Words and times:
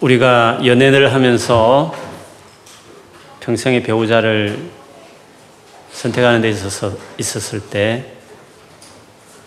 우리가 0.00 0.60
연애를 0.64 1.12
하면서 1.12 1.94
평생의 3.40 3.82
배우자를 3.82 4.58
선택하는 5.92 6.40
데 6.40 6.48
있어서 6.50 6.92
있었을 7.18 7.60
때 7.60 8.20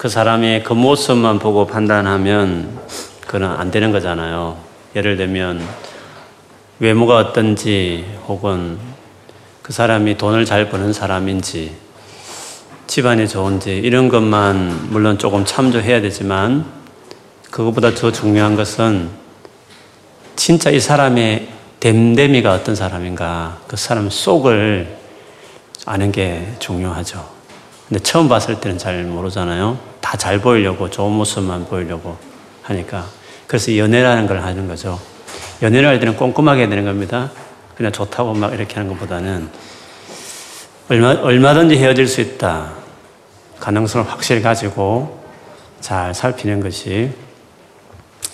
그 0.03 0.09
사람의 0.09 0.63
그 0.63 0.73
모습만 0.73 1.39
보고 1.39 1.65
판단하면 1.65 2.77
그건 3.21 3.43
안 3.43 3.71
되는 3.71 3.93
거잖아요. 3.93 4.57
예를 4.97 5.15
들면 5.15 5.65
외모가 6.79 7.15
어떤지 7.15 8.03
혹은 8.27 8.77
그 9.61 9.71
사람이 9.71 10.17
돈을 10.17 10.43
잘 10.43 10.67
버는 10.67 10.91
사람인지 10.91 11.71
집안이 12.85 13.29
좋은지 13.29 13.77
이런 13.77 14.09
것만 14.09 14.89
물론 14.89 15.17
조금 15.17 15.45
참조해야 15.45 16.01
되지만 16.01 16.65
그것보다 17.49 17.91
더 17.91 18.11
중요한 18.11 18.57
것은 18.57 19.09
진짜 20.35 20.69
이 20.69 20.79
사람의 20.79 21.47
댐댐이가 21.79 22.53
어떤 22.53 22.75
사람인가 22.75 23.59
그 23.67 23.75
사람 23.77 24.09
속을 24.09 24.97
아는 25.85 26.11
게 26.11 26.47
중요하죠. 26.59 27.27
근데 27.87 28.01
처음 28.01 28.29
봤을 28.29 28.59
때는 28.61 28.77
잘 28.77 29.03
모르잖아요. 29.03 29.77
다 29.99 30.17
잘 30.17 30.39
보이려고 30.39 30.89
좋은 30.89 31.11
모습만 31.11 31.65
보이려고 31.65 32.17
하니까 32.61 33.05
그래서 33.47 33.75
연애라는 33.77 34.27
걸 34.27 34.41
하는 34.41 34.67
거죠. 34.67 34.99
연애를 35.61 35.87
할 35.89 35.99
때는 35.99 36.15
꼼꼼하게 36.15 36.69
되는 36.69 36.85
겁니다. 36.85 37.31
그냥 37.75 37.91
좋다고 37.91 38.33
막 38.33 38.53
이렇게 38.53 38.75
하는 38.75 38.89
것보다는 38.89 39.49
얼마, 40.89 41.09
얼마든지 41.13 41.77
헤어질 41.77 42.07
수 42.07 42.21
있다. 42.21 42.73
가능성을 43.59 44.09
확실히 44.09 44.41
가지고 44.41 45.19
잘 45.81 46.13
살피는 46.13 46.61
것이 46.61 47.11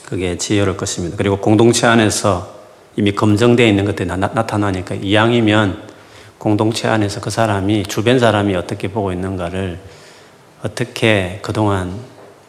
그게 0.10 0.38
지혜로울 0.38 0.76
것입니다. 0.76 1.16
그리고 1.18 1.38
공동체 1.38 1.86
안에서 1.86 2.60
이미 2.96 3.12
검증되어 3.12 3.68
있는 3.68 3.86
것들이 3.86 4.08
나, 4.08 4.18
타나니까 4.18 4.96
이왕이면 4.96 5.88
공동체 6.40 6.88
안에서 6.88 7.22
그 7.22 7.30
사람이 7.30 7.84
주변 7.84 8.18
사람이 8.18 8.56
어떻게 8.56 8.88
보고 8.88 9.12
있는가를 9.14 9.80
어떻게 10.64 11.40
그동안 11.44 11.94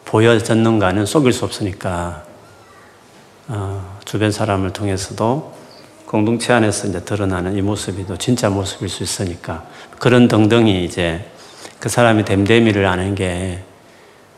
보여졌는가는 0.06 1.04
속일 1.04 1.32
수 1.32 1.44
없으니까 1.44 2.24
어, 3.48 3.98
주변 4.04 4.32
사람을 4.32 4.72
통해서도 4.72 5.54
공동체 6.06 6.52
안에서 6.52 6.88
이제 6.88 7.04
드러나는 7.04 7.56
이 7.56 7.62
모습이 7.62 8.06
또 8.06 8.16
진짜 8.16 8.48
모습일 8.48 8.88
수 8.88 9.02
있으니까 9.02 9.64
그런 9.98 10.28
등등이 10.28 10.84
이제 10.84 11.24
그 11.78 11.88
사람이 11.88 12.24
댐댐이를 12.24 12.86
아는 12.86 13.14
게 13.14 13.62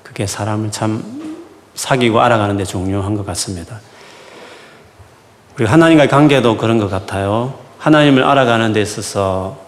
그게 0.02 0.27
사람을 0.27 0.70
참 0.70 1.22
사귀고 1.75 2.20
알아가는 2.20 2.56
데 2.56 2.65
중요한 2.65 3.15
것 3.17 3.25
같습니다. 3.27 3.81
우리 5.59 5.67
하나님과의 5.67 6.09
관계도 6.09 6.56
그런 6.56 6.78
것 6.78 6.91
같아요. 6.91 7.55
하나님을 7.78 8.25
알아가는 8.25 8.73
데 8.73 8.81
있어서 8.81 9.61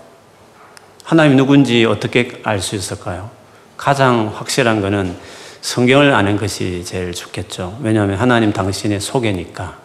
하나님이 1.04 1.36
누군지 1.36 1.84
어떻게 1.84 2.40
알 2.44 2.60
수 2.60 2.76
있을까요? 2.76 3.30
가장 3.76 4.32
확실한 4.34 4.80
것은 4.80 5.16
성경을 5.60 6.14
아는 6.14 6.36
것이 6.36 6.84
제일 6.84 7.12
좋겠죠. 7.12 7.78
왜냐하면 7.82 8.18
하나님 8.18 8.52
당신의 8.52 9.00
속에니까. 9.00 9.76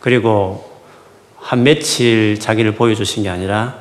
그리고 0.00 0.70
한 1.36 1.62
며칠 1.62 2.38
자기를 2.38 2.74
보여주신 2.74 3.22
게 3.22 3.28
아니라 3.28 3.74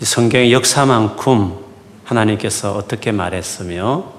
이 0.00 0.04
성경의 0.04 0.52
역사만큼 0.52 1.58
하나님께서 2.04 2.72
어떻게 2.72 3.12
말했으며 3.12 4.17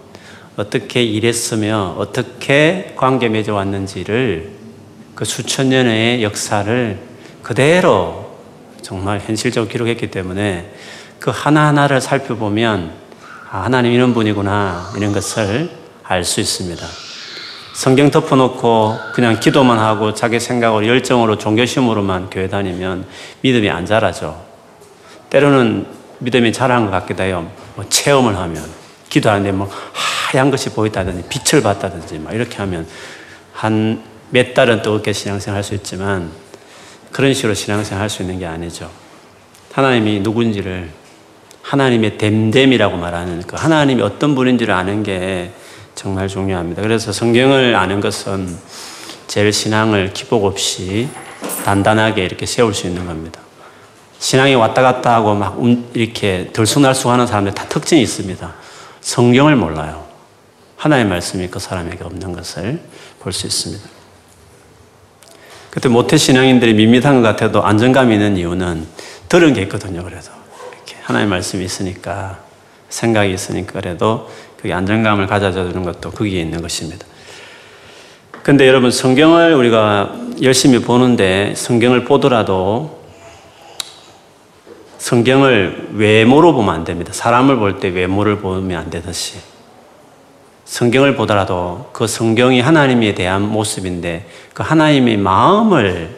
어떻게 0.57 1.03
일했으며 1.03 1.95
어떻게 1.97 2.93
관계 2.95 3.29
맺어왔는지를 3.29 4.51
그 5.15 5.25
수천 5.25 5.69
년의 5.69 6.23
역사를 6.23 6.99
그대로 7.43 8.37
정말 8.81 9.19
현실적으로 9.19 9.69
기록했기 9.69 10.11
때문에 10.11 10.73
그 11.19 11.31
하나하나를 11.33 12.01
살펴보면 12.01 12.91
아, 13.51 13.63
하나님 13.63 13.91
이런 13.91 14.13
분이구나 14.13 14.93
이런 14.97 15.11
것을 15.11 15.69
알 16.03 16.23
수 16.23 16.39
있습니다. 16.39 16.85
성경 17.73 18.11
덮어놓고 18.11 18.95
그냥 19.13 19.39
기도만 19.39 19.79
하고 19.79 20.13
자기 20.13 20.39
생각으로 20.39 20.85
열정으로 20.85 21.37
종교심으로만 21.37 22.29
교회 22.29 22.49
다니면 22.49 23.05
믿음이 23.41 23.69
안 23.69 23.85
자라죠. 23.85 24.43
때로는 25.29 25.85
믿음이 26.19 26.51
자란 26.51 26.85
것 26.85 26.91
같기도 26.91 27.23
해요. 27.23 27.49
뭐 27.75 27.85
체험을 27.87 28.35
하면 28.35 28.78
기도하는데 29.09 29.51
뭐 29.51 29.69
하얀 29.93 30.51
것이 30.51 30.69
보인다든지 30.69 31.27
빛을 31.29 31.63
봤다든지 31.63 32.19
막 32.19 32.33
이렇게 32.33 32.57
하면 32.57 32.87
한 33.53 34.09
몇 34.31 34.53
달은 34.53 34.81
또 34.81 34.91
그렇게 34.91 35.13
신앙생활 35.13 35.57
할 35.57 35.63
수 35.63 35.73
있지만 35.73 36.29
그런 37.11 37.33
식으로 37.33 37.53
신앙생활 37.53 38.01
할 38.01 38.09
수 38.09 38.21
있는 38.21 38.39
게 38.39 38.45
아니죠. 38.45 38.89
하나님이 39.73 40.19
누군지를 40.19 40.89
하나님의 41.61 42.17
댐댐이라고 42.17 42.97
말하는 42.97 43.41
그 43.43 43.55
하나님이 43.55 44.01
어떤 44.01 44.35
분인지를 44.35 44.73
아는 44.73 45.03
게 45.03 45.51
정말 45.95 46.27
중요합니다. 46.27 46.81
그래서 46.81 47.11
성경을 47.11 47.75
아는 47.75 47.99
것은 47.99 48.55
제일 49.27 49.51
신앙을 49.51 50.13
기복 50.13 50.45
없이 50.45 51.09
단단하게 51.65 52.23
이렇게 52.25 52.45
세울 52.45 52.73
수 52.73 52.87
있는 52.87 53.05
겁니다. 53.05 53.41
신앙이 54.19 54.55
왔다 54.55 54.81
갔다 54.81 55.15
하고 55.15 55.33
막 55.35 55.57
이렇게 55.93 56.49
들쑥날쑥 56.53 57.11
하는 57.11 57.25
사람들 57.27 57.53
다 57.53 57.65
특징이 57.67 58.01
있습니다. 58.01 58.53
성경을 59.01 59.55
몰라요. 59.55 60.05
하나의 60.77 61.05
말씀이 61.05 61.47
그 61.47 61.59
사람에게 61.59 62.03
없는 62.03 62.33
것을 62.33 62.79
볼 63.19 63.33
수 63.33 63.47
있습니다. 63.47 63.83
그때 65.69 65.87
모태 65.87 66.17
신앙인들이 66.17 66.73
밋밋한 66.73 67.21
것 67.21 67.27
같아도 67.27 67.63
안정감이 67.63 68.13
있는 68.13 68.37
이유는 68.37 68.87
들은 69.27 69.53
게 69.53 69.61
있거든요. 69.63 70.03
그래도 70.03 70.31
이렇게 70.73 70.95
하나의 71.03 71.27
말씀이 71.27 71.63
있으니까 71.63 72.39
생각이 72.89 73.31
있으니까 73.33 73.73
그래도 73.73 74.29
그게 74.57 74.73
안정감을 74.73 75.27
가져다 75.27 75.63
주는 75.69 75.83
것도 75.83 76.11
거기에 76.11 76.41
있는 76.41 76.61
것입니다. 76.61 77.05
근데 78.41 78.67
여러분 78.67 78.89
성경을 78.89 79.53
우리가 79.53 80.15
열심히 80.41 80.79
보는데 80.79 81.53
성경을 81.55 82.05
보더라도 82.05 82.98
성경을 85.09 85.87
외모로 85.93 86.53
보면 86.53 86.71
안 86.71 86.83
됩니다. 86.83 87.11
사람을 87.11 87.55
볼 87.55 87.79
때 87.79 87.87
외모를 87.87 88.41
보면 88.41 88.79
안 88.79 88.91
되듯이. 88.91 89.39
성경을 90.65 91.15
보더라도 91.15 91.89
그 91.93 92.05
성경이 92.05 92.61
하나님에 92.61 93.15
대한 93.15 93.41
모습인데 93.41 94.27
그 94.53 94.61
하나님의 94.61 95.17
마음을 95.17 96.15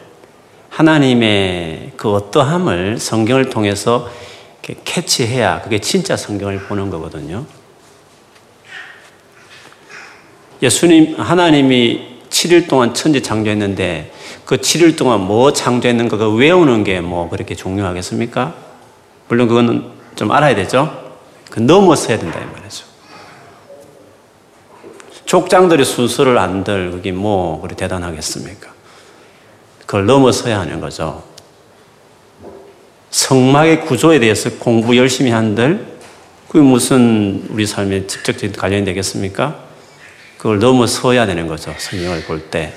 하나님의 0.68 1.92
그 1.96 2.12
어떠함을 2.12 2.98
성경을 2.98 3.48
통해서 3.48 4.10
캐치해야 4.60 5.62
그게 5.62 5.78
진짜 5.78 6.14
성경을 6.14 6.58
보는 6.64 6.90
거거든요. 6.90 7.46
예수님, 10.60 11.18
하나님이 11.18 12.18
7일 12.28 12.68
동안 12.68 12.92
천지 12.92 13.22
창조했는데 13.22 14.12
그 14.44 14.58
7일 14.58 14.98
동안 14.98 15.22
뭐 15.22 15.50
창조했는가 15.54 16.18
그 16.18 16.34
외우는 16.34 16.84
게 16.84 17.00
뭐 17.00 17.30
그렇게 17.30 17.54
중요하겠습니까? 17.54 18.71
물론 19.32 19.48
그거는 19.48 19.90
좀 20.14 20.30
알아야 20.30 20.54
되죠. 20.54 21.14
그 21.48 21.58
넘어서야 21.58 22.18
된다 22.18 22.38
이 22.38 22.44
말이죠. 22.44 22.84
족장들이 25.24 25.86
순서를 25.86 26.36
안들 26.36 26.90
그게 26.90 27.12
뭐 27.12 27.58
그리 27.62 27.74
대단하겠습니까? 27.74 28.68
그걸 29.86 30.04
넘어서야 30.04 30.60
하는 30.60 30.82
거죠. 30.82 31.22
성막의 33.08 33.86
구조에 33.86 34.18
대해서 34.18 34.50
공부 34.58 34.98
열심히 34.98 35.30
한들 35.30 35.86
그게 36.48 36.60
무슨 36.60 37.46
우리 37.48 37.66
삶에 37.66 38.06
직접적인 38.06 38.52
관련이 38.52 38.84
되겠습니까? 38.84 39.56
그걸 40.36 40.58
넘어서야 40.58 41.24
되는 41.24 41.46
거죠. 41.46 41.74
성경을 41.78 42.24
볼 42.24 42.50
때. 42.50 42.74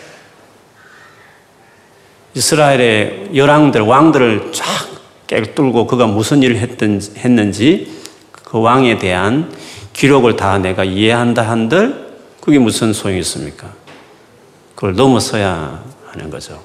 이스라엘의 2.34 3.31
열왕들, 3.36 3.81
왕들을 3.81 4.54
쫙 4.54 4.94
깨뚫고 5.27 5.88
그가 5.88 6.07
무슨 6.07 6.44
일을 6.44 6.57
했든, 6.57 7.01
했는지 7.18 7.92
그 8.31 8.60
왕에 8.60 8.98
대한 8.98 9.51
기록을 9.94 10.36
다 10.36 10.57
내가 10.57 10.83
이해한다 10.83 11.42
한들 11.42 12.06
그게 12.42 12.60
무슨 12.60 12.94
소용이 12.94 13.19
있습니까? 13.22 13.72
그걸 14.75 14.94
넘어서야 14.94 15.83
하는 16.07 16.30
거죠. 16.30 16.62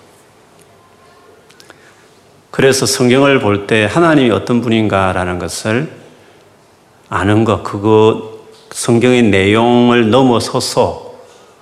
그래서 2.50 2.84
성경을 2.84 3.38
볼 3.40 3.66
때 3.66 3.84
하나님이 3.84 4.30
어떤 4.30 4.60
분인가라는 4.60 5.38
것을 5.38 5.90
아는 7.08 7.44
것, 7.44 7.62
그거 7.62 8.40
성경의 8.72 9.24
내용을 9.24 10.10
넘어서서 10.10 11.14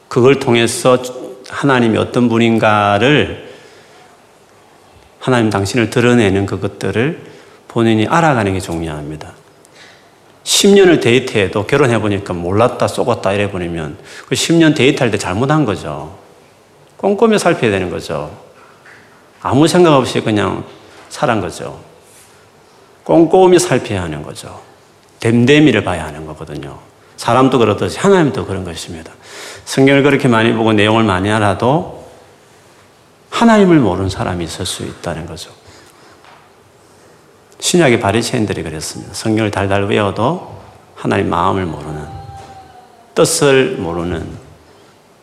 그걸 0.08 0.40
통해서 0.40 0.98
하나님이 1.48 1.96
어떤 1.98 2.28
분인가를 2.28 3.47
하나님 5.28 5.50
당신을 5.50 5.90
드러내는 5.90 6.46
그것들을 6.46 7.20
본인이 7.68 8.06
알아가는 8.06 8.54
게 8.54 8.60
중요합니다. 8.60 9.32
10년을 10.42 11.02
데이트해도 11.02 11.66
결혼해보니까 11.66 12.32
몰랐다, 12.32 12.88
쏘았다 12.88 13.34
이래버리면 13.34 13.98
그 14.26 14.34
10년 14.34 14.74
데이트할 14.74 15.10
때 15.10 15.18
잘못한 15.18 15.66
거죠. 15.66 16.16
꼼꼼히 16.96 17.38
살펴야 17.38 17.70
되는 17.70 17.90
거죠. 17.90 18.34
아무 19.42 19.68
생각 19.68 19.94
없이 19.94 20.22
그냥 20.22 20.64
살은 21.10 21.42
거죠. 21.42 21.78
꼼꼼히 23.04 23.58
살펴야 23.58 24.04
하는 24.04 24.22
거죠. 24.22 24.62
됨됨이를 25.20 25.84
봐야 25.84 26.06
하는 26.06 26.24
거거든요. 26.24 26.78
사람도 27.18 27.58
그렇듯이 27.58 27.98
하나님도 27.98 28.46
그런 28.46 28.64
것입니다. 28.64 29.12
성경을 29.66 30.02
그렇게 30.02 30.26
많이 30.26 30.54
보고 30.54 30.72
내용을 30.72 31.04
많이 31.04 31.30
알아도 31.30 31.97
하나님을 33.38 33.78
모르는 33.78 34.10
사람이 34.10 34.44
있을 34.44 34.66
수 34.66 34.82
있다는 34.82 35.26
거죠. 35.26 35.52
신약의 37.60 38.00
바리새인들이 38.00 38.64
그랬습니다. 38.64 39.14
성경을 39.14 39.52
달달 39.52 39.84
외워도 39.84 40.58
하나님 40.96 41.30
마음을 41.30 41.64
모르는 41.64 42.04
뜻을 43.14 43.76
모르는 43.78 44.26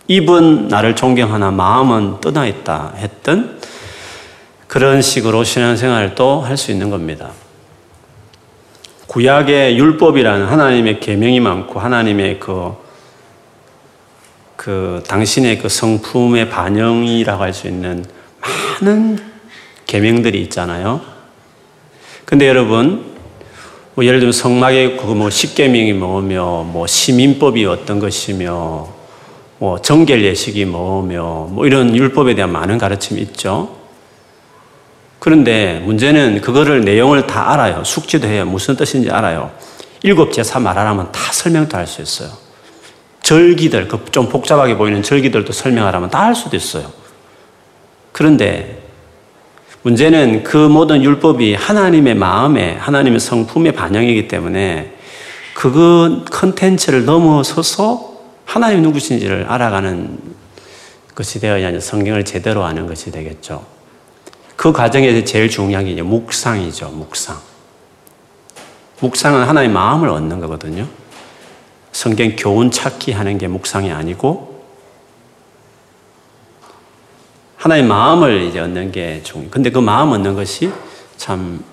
입은 0.08 0.70
나를 0.70 0.96
존경하나 0.96 1.52
마음은 1.52 2.22
떠나 2.22 2.46
있다 2.46 2.94
했던 2.96 3.60
그런 4.68 5.02
식으로 5.02 5.44
신앙생활도 5.44 6.40
할 6.40 6.56
수 6.56 6.72
있는 6.72 6.90
겁니다. 6.90 7.32
구약의 9.08 9.78
율법이라는 9.78 10.46
하나님의 10.46 11.02
계명이 11.02 11.42
많고 11.42 11.82
하나님의 11.82 12.40
그, 12.40 12.76
그 14.56 15.04
당신의 15.08 15.60
그 15.60 15.70
성품의 15.70 16.50
반영이라고 16.50 17.44
할 17.44 17.54
수 17.54 17.68
있는 17.68 18.06
많은 18.82 19.20
계명들이 19.86 20.42
있잖아요. 20.44 21.02
근데 22.26 22.48
여러분, 22.48 23.14
뭐 23.94 24.04
예를 24.06 24.20
들면 24.20 24.34
성막의 24.34 24.98
그뭐 24.98 25.30
십계명이 25.30 25.94
뭐며, 25.94 26.64
뭐 26.64 26.88
시민법이 26.88 27.66
어떤 27.66 28.00
것이며, 28.00 28.88
뭐 29.60 29.82
정결 29.82 30.24
예식이 30.24 30.66
뭐며, 30.66 31.48
뭐 31.52 31.66
이런 31.66 31.96
율법에 31.96 32.36
대한 32.36 32.52
많은 32.52 32.78
가르침이 32.78 33.22
있죠. 33.22 33.76
그런데 35.20 35.82
문제는 35.86 36.42
그거를 36.42 36.82
내용을 36.84 37.26
다 37.26 37.52
알아요. 37.54 37.84
숙지도 37.84 38.28
해요. 38.28 38.46
무슨 38.46 38.76
뜻인지 38.76 39.10
알아요. 39.10 39.52
일곱 40.04 40.32
제사 40.34 40.60
말하라면 40.60 41.12
다 41.12 41.32
설명도 41.32 41.78
할 41.78 41.88
수 41.88 42.02
있어요. 42.02 42.45
절기들, 43.26 43.88
그 43.88 44.06
좀 44.12 44.30
복잡하게 44.30 44.78
보이는 44.78 45.02
절기들도 45.02 45.52
설명하라면 45.52 46.12
다 46.12 46.26
할 46.26 46.36
수도 46.36 46.56
있어요. 46.56 46.92
그런데 48.12 48.84
문제는 49.82 50.44
그 50.44 50.56
모든 50.58 51.04
율법이 51.04 51.56
하나님의 51.56 52.16
마음에, 52.16 52.74
하나님의 52.76 53.20
성품의 53.20 53.74
반영이기 53.74 54.28
때문에 54.28 54.94
그 55.54 56.24
컨텐츠를 56.32 57.06
넘어서서 57.06 58.14
하나님 58.46 58.84
누구신지를 58.84 59.46
알아가는 59.50 60.18
것이 61.16 61.40
되어야 61.40 61.80
성경을 61.80 62.26
제대로 62.26 62.64
아는 62.64 62.88
것이 62.88 63.12
되겠죠. 63.12 63.66
그 64.56 64.72
과정에서 64.72 65.26
제일 65.26 65.50
중요한 65.50 65.86
게 65.86 66.02
묵상이죠, 66.02 66.90
묵상. 66.90 67.38
묵상은 69.00 69.44
하나의 69.44 69.70
마음을 69.70 70.10
얻는 70.10 70.40
거거든요. 70.42 70.88
성경 71.96 72.36
교훈 72.36 72.72
찾기 72.72 73.14
하는 73.14 73.38
게 73.38 73.48
묵상이 73.48 73.90
아니고 73.90 74.62
하나의 77.56 77.84
마음을 77.84 78.42
이제 78.42 78.60
얻는 78.60 78.92
게 78.92 79.24
중요해요. 79.24 79.50
근데 79.50 79.70
그 79.70 79.80
마음 79.80 80.12
얻는 80.12 80.36
것이 80.36 80.74
참 81.16 81.64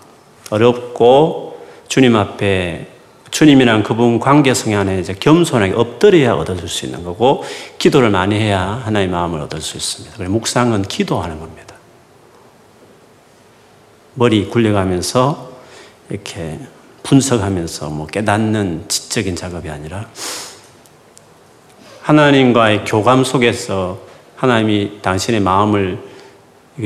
어렵고 0.51 1.67
주님 1.89 2.15
앞에 2.15 2.87
주님이랑 3.33 3.83
그분 3.83 4.21
관계성 4.21 4.73
안에 4.75 5.01
이제 5.01 5.13
겸손하게 5.13 5.73
엎드려야 5.75 6.35
얻을 6.35 6.69
수 6.69 6.87
있는 6.87 7.03
거고 7.03 7.43
기도를 7.79 8.11
많이 8.11 8.37
해야 8.37 8.81
하나의 8.85 9.09
마음을 9.09 9.41
얻을 9.41 9.61
수 9.61 9.77
있습니다. 9.77 10.15
그래서 10.15 10.31
묵상은 10.31 10.83
기도하는 10.83 11.41
겁니다. 11.41 11.75
머리 14.15 14.47
굴려가면서 14.49 15.51
이렇게 16.11 16.61
분석하면서 17.03 17.91
뭐 17.91 18.07
깨닫는 18.07 18.85
지적인 18.89 19.37
작업이 19.37 19.69
아니라 19.69 20.07
하나님과의 22.03 22.85
교감 22.85 23.25
속에서 23.25 24.01
하나님이 24.37 25.01
당신의 25.03 25.41
마음을 25.41 25.99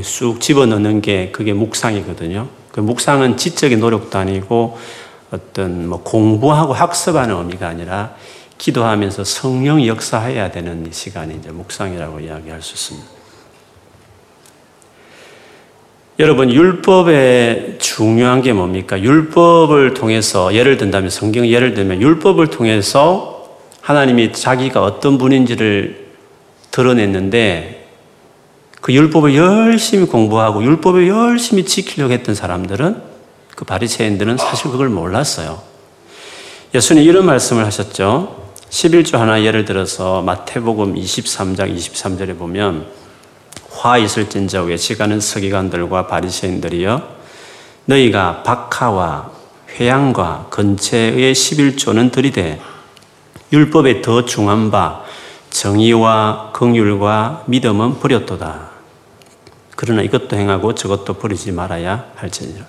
쑥 0.03 0.41
집어넣는 0.41 1.01
게 1.01 1.31
그게 1.31 1.53
묵상이거든요. 1.53 2.49
그 2.73 2.81
묵상은 2.81 3.37
지적인 3.37 3.81
노력도 3.81 4.19
아니고 4.19 4.79
어떤 5.31 5.89
뭐 5.89 6.03
공부하고 6.03 6.73
학습하는 6.73 7.35
의미가 7.37 7.67
아니라 7.67 8.15
기도하면서 8.59 9.25
성령이 9.25 9.89
역사해야 9.89 10.51
되는 10.51 10.89
시간이 10.91 11.37
이제 11.37 11.51
묵상이라고 11.51 12.21
이야기할 12.21 12.63
수 12.63 12.75
있습니다. 12.75 13.16
여러분, 16.19 16.51
율법의 16.51 17.77
중요한 17.79 18.41
게 18.41 18.53
뭡니까? 18.53 19.01
율법을 19.01 19.95
통해서, 19.95 20.55
예를 20.55 20.77
든다면, 20.79 21.11
성경 21.11 21.47
예를 21.47 21.75
들면, 21.75 22.01
율법을 22.01 22.49
통해서 22.49 23.37
하나님이 23.83 24.33
자기가 24.33 24.83
어떤 24.83 25.17
분인지를 25.19 26.07
드러냈는데 26.73 27.87
그 28.81 28.93
율법을 28.93 29.35
열심히 29.35 30.07
공부하고 30.07 30.63
율법을 30.63 31.09
열심히 31.09 31.65
지키려고 31.65 32.13
했던 32.13 32.35
사람들은 32.35 33.01
그 33.55 33.65
바리새인들은 33.65 34.37
사실 34.37 34.71
그걸 34.71 34.89
몰랐어요. 34.89 35.63
예수님 36.75 37.05
이런 37.05 37.27
말씀을 37.27 37.65
하셨죠. 37.65 38.45
11조 38.69 39.17
하나 39.17 39.43
예를 39.43 39.65
들어서 39.65 40.21
마태복음 40.23 40.97
23장 40.97 41.75
23절에 41.75 42.37
보면 42.37 42.87
화 43.77 43.99
있을진저 43.99 44.63
외치가는 44.65 45.21
서기관들과 45.21 46.07
바리새인들이여 46.07 47.03
너희가 47.85 48.43
박하와 48.43 49.31
회양과 49.79 50.47
근처의 50.51 51.35
11조는 51.35 52.11
들이되 52.11 52.61
율법에 53.53 54.03
더 54.03 54.25
중한 54.25 54.71
바 54.71 55.03
정의와 55.51 56.51
긍휼과 56.53 57.45
믿음은 57.47 58.01
버렸도다. 58.01 58.71
그러나 59.77 60.03
이것도 60.03 60.37
행하고 60.37 60.75
저것도 60.75 61.15
버리지 61.15 61.53
말아야 61.53 62.07
할지니라. 62.17 62.65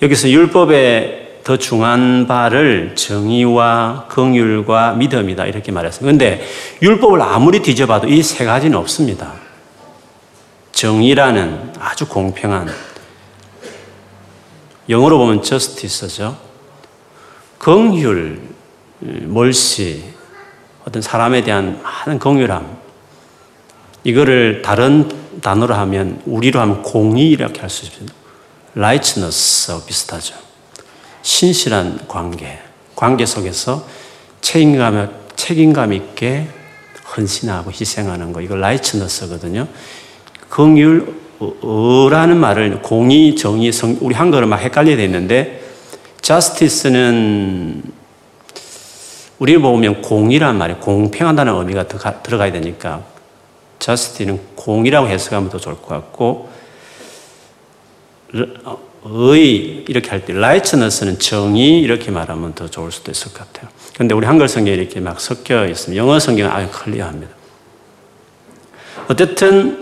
여기서 0.00 0.30
율법에 0.30 1.40
더 1.44 1.56
중한 1.56 2.26
바를 2.26 2.94
정의와 2.96 4.06
긍휼과 4.08 4.94
믿음이다 4.94 5.46
이렇게 5.46 5.70
말했어요. 5.72 6.02
그런데 6.02 6.44
율법을 6.80 7.20
아무리 7.20 7.60
뒤져봐도 7.60 8.08
이 8.08 8.22
세 8.22 8.44
가지는 8.44 8.78
없습니다. 8.78 9.32
정의라는 10.82 11.74
아주 11.78 12.08
공평한 12.08 12.68
영어로 14.88 15.16
보면 15.16 15.40
justice죠. 15.40 16.36
긍휼, 17.58 18.40
멀시, 18.98 20.02
어떤 20.84 21.00
사람에 21.00 21.44
대한 21.44 21.80
많은 21.84 22.18
공유람, 22.18 22.78
이거를 24.02 24.62
다른 24.62 25.08
단어로 25.40 25.72
하면, 25.72 26.20
우리로 26.26 26.58
하면 26.58 26.82
공의 26.82 27.30
이렇게 27.30 27.60
할 27.60 27.70
수 27.70 27.84
있습니다. 27.84 28.12
righteousness 28.74 29.86
비슷하죠. 29.86 30.34
신실한 31.22 32.08
관계, 32.08 32.58
관계 32.96 33.24
속에서 33.24 33.86
책임감, 34.40 35.12
책임감 35.36 35.92
있게 35.92 36.48
헌신하고 37.16 37.70
희생하는 37.70 38.32
거, 38.32 38.40
이거 38.40 38.56
righteousness거든요. 38.56 39.68
긍휼,라는 40.52 42.36
말을 42.36 42.82
공의, 42.82 43.34
정의, 43.36 43.72
성, 43.72 43.96
우리 44.00 44.14
한글은 44.14 44.48
막 44.48 44.58
헷갈리게 44.58 44.96
돼 44.96 45.04
있는데, 45.04 45.62
justice는 46.20 47.82
우리 49.38 49.58
보면 49.58 50.02
공이란 50.02 50.56
말이 50.56 50.74
공평하다는 50.74 51.54
의미가 51.54 51.88
들어가야 52.22 52.52
되니까 52.52 53.02
저스티는 53.80 54.38
공이라고 54.54 55.08
해석하면 55.08 55.50
더 55.50 55.58
좋을 55.58 55.74
것 55.76 55.88
같고 55.88 56.48
의 59.04 59.84
이렇게 59.88 60.10
할때 60.10 60.32
라이츠너스는 60.32 61.18
정의 61.18 61.80
이렇게 61.80 62.12
말하면 62.12 62.54
더 62.54 62.68
좋을 62.68 62.92
수도 62.92 63.10
있을 63.10 63.32
것 63.32 63.52
같아요. 63.52 63.68
근데 63.96 64.14
우리 64.14 64.26
한글 64.26 64.46
성경에 64.46 64.76
이렇게 64.76 65.00
막 65.00 65.20
섞여 65.20 65.66
있으면 65.66 65.96
영어 65.96 66.20
성경은 66.20 66.54
아주 66.54 66.70
클리어합니다. 66.70 67.32
어쨌든 69.08 69.81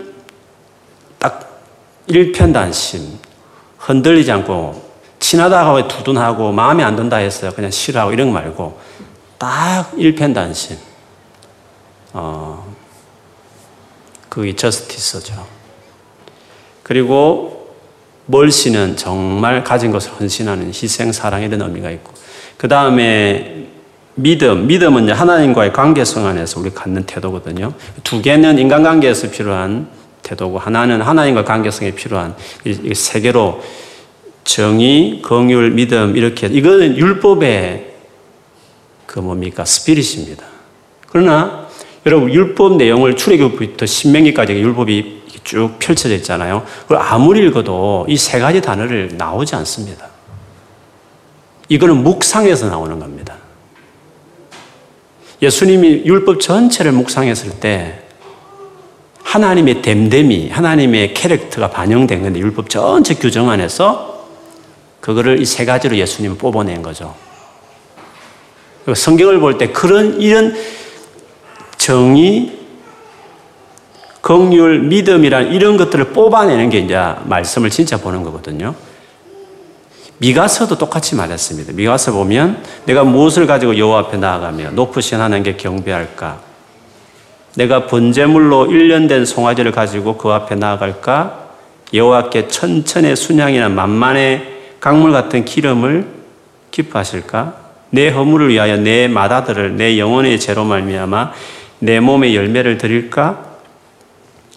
일편단심 2.11 3.19
흔들리지 3.77 4.31
않고 4.31 4.91
친하다고 5.19 5.87
두둔하고 5.87 6.51
마음에 6.51 6.83
안 6.83 6.95
든다 6.95 7.17
했어요. 7.17 7.51
그냥 7.55 7.71
싫어하고 7.71 8.11
이런 8.11 8.27
거 8.27 8.33
말고 8.33 8.79
딱 9.37 9.91
일편단심. 9.97 10.77
어, 12.13 12.75
그게 14.29 14.55
저스티스죠. 14.55 15.45
그리고 16.83 17.75
멀시는 18.25 18.97
정말 18.97 19.63
가진 19.63 19.91
것을 19.91 20.11
헌신하는 20.13 20.67
희생, 20.67 21.11
사랑 21.11 21.41
이런 21.41 21.61
의미가 21.61 21.89
있고, 21.91 22.13
그 22.57 22.67
다음에 22.67 23.67
믿음, 24.15 24.67
믿음은 24.67 25.11
하나님과의 25.11 25.73
관계성 25.73 26.25
안에서 26.25 26.59
우리 26.59 26.69
갖는 26.69 27.03
태도거든요. 27.05 27.73
두 28.03 28.21
개는 28.21 28.59
인간관계에서 28.59 29.31
필요한 29.31 29.89
태도고 30.31 30.59
하나는 30.59 31.01
하나님과 31.01 31.43
관계성에 31.43 31.91
필요한 31.91 32.35
이세 32.63 33.19
개로 33.19 33.61
정의, 34.45 35.21
긍휼, 35.21 35.71
믿음 35.71 36.15
이렇게 36.15 36.47
이거는 36.47 36.97
율법의 36.97 37.91
그 39.05 39.19
뭡니까 39.19 39.65
스피릿입니다. 39.65 40.43
그러나 41.07 41.67
여러분 42.05 42.33
율법 42.33 42.77
내용을 42.77 43.15
출애굽부터 43.17 43.85
신명기까지 43.85 44.53
율법이 44.53 45.21
쭉 45.43 45.75
펼쳐져 45.79 46.15
있잖아요. 46.15 46.65
그걸 46.83 46.97
아무리 46.97 47.45
읽어도 47.45 48.05
이 48.07 48.15
세 48.15 48.39
가지 48.39 48.61
단어를 48.61 49.11
나오지 49.17 49.55
않습니다. 49.55 50.07
이거는 51.67 51.97
묵상에서 52.03 52.69
나오는 52.69 52.99
겁니다. 52.99 53.35
예수님이 55.41 56.03
율법 56.05 56.39
전체를 56.39 56.91
묵상했을 56.93 57.59
때 57.59 58.03
하나님의 59.23 59.81
됨됨이, 59.81 60.49
하나님의 60.49 61.13
캐릭터가 61.13 61.69
반영된 61.69 62.21
건데 62.23 62.39
율법 62.39 62.69
전체 62.69 63.13
규정 63.15 63.49
안에서 63.49 64.27
그거를 64.99 65.41
이 65.41 65.45
세 65.45 65.65
가지로 65.65 65.95
예수님은 65.97 66.37
뽑아낸 66.37 66.81
거죠. 66.81 67.15
성경을 68.93 69.39
볼 69.39 69.57
때 69.57 69.67
그런 69.71 70.19
이런 70.19 70.55
정의, 71.77 72.57
긍휼, 74.21 74.79
믿음이란 74.87 75.53
이런 75.53 75.77
것들을 75.77 76.13
뽑아내는 76.13 76.69
게 76.69 76.79
이제 76.79 76.95
말씀을 77.25 77.69
진짜 77.69 77.97
보는 77.97 78.23
거거든요. 78.23 78.75
미가서도 80.19 80.77
똑같이 80.77 81.15
말했습니다. 81.15 81.73
미가서 81.73 82.11
보면 82.11 82.63
내가 82.85 83.03
무엇을 83.03 83.47
가지고 83.47 83.77
여호와 83.77 83.99
앞에 84.01 84.17
나아가며 84.17 84.71
높으신 84.71 85.19
하나님께 85.19 85.57
경배할까? 85.57 86.50
내가 87.55 87.87
번제물로 87.87 88.67
1년 88.67 89.09
된 89.09 89.25
송아지를 89.25 89.71
가지고 89.71 90.17
그 90.17 90.29
앞에 90.29 90.55
나아갈까? 90.55 91.49
여호와께 91.93 92.47
천천의 92.47 93.15
순양이나 93.15 93.69
만만의 93.69 94.75
강물 94.79 95.11
같은 95.11 95.43
기름을 95.43 96.07
기뻐하실까? 96.71 97.55
내 97.89 98.07
허물을 98.09 98.49
위하여 98.49 98.77
내 98.77 99.07
마다들을 99.09 99.75
내 99.75 99.99
영혼의 99.99 100.39
죄로 100.39 100.63
말미암아 100.63 101.33
내 101.79 101.99
몸의 101.99 102.35
열매를 102.35 102.77
드릴까? 102.77 103.51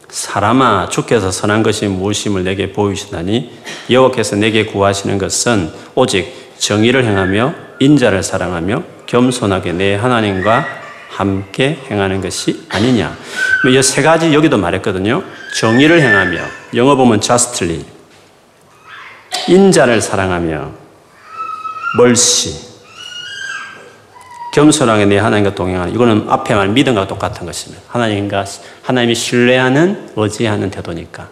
사람아 0.09 0.91
주께서 0.91 1.33
선한 1.33 1.65
것이 1.65 1.89
무엇임을 1.89 2.45
내게 2.45 2.71
보이시다니 2.71 3.51
여호와께서 3.91 4.37
내게 4.37 4.65
구하시는 4.65 5.19
것은 5.19 5.73
오직 5.97 6.55
정의를 6.59 7.05
행하며 7.05 7.55
인자를 7.81 8.23
사랑하며 8.23 8.85
겸손하게 9.07 9.73
내 9.73 9.95
하나님과 9.97 10.84
함께 11.14 11.78
행하는 11.90 12.21
것이 12.21 12.66
아니냐. 12.68 13.16
이 13.68 13.83
세 13.83 14.02
가지 14.02 14.35
여기도 14.35 14.59
말했거든요. 14.59 15.23
정의를 15.61 16.00
행하며 16.00 16.38
영어 16.75 16.97
보면 16.97 17.21
justly 17.21 17.85
인자를 19.49 20.00
사랑하며 20.00 20.71
멀시 21.99 22.75
겸손하게 24.52 25.06
내 25.06 25.18
하나님과 25.18 25.54
동행하는 25.54 25.92
이거는 25.94 26.26
앞에 26.28 26.54
말 26.54 26.68
믿음과 26.68 27.06
똑같은 27.09 27.44
것입니다. 27.47 27.83
하나님과 27.88 28.44
하나님이 28.83 29.14
신뢰하는 29.14 30.11
의지하는 30.16 30.71
태도니까 30.71 31.28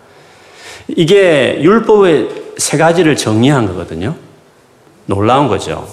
이게 0.88 1.60
율법의 1.62 2.28
세 2.58 2.76
가지를 2.76 3.16
정리한 3.16 3.66
거거든요. 3.66 4.16
놀라운 5.06 5.48
거죠. 5.48 5.88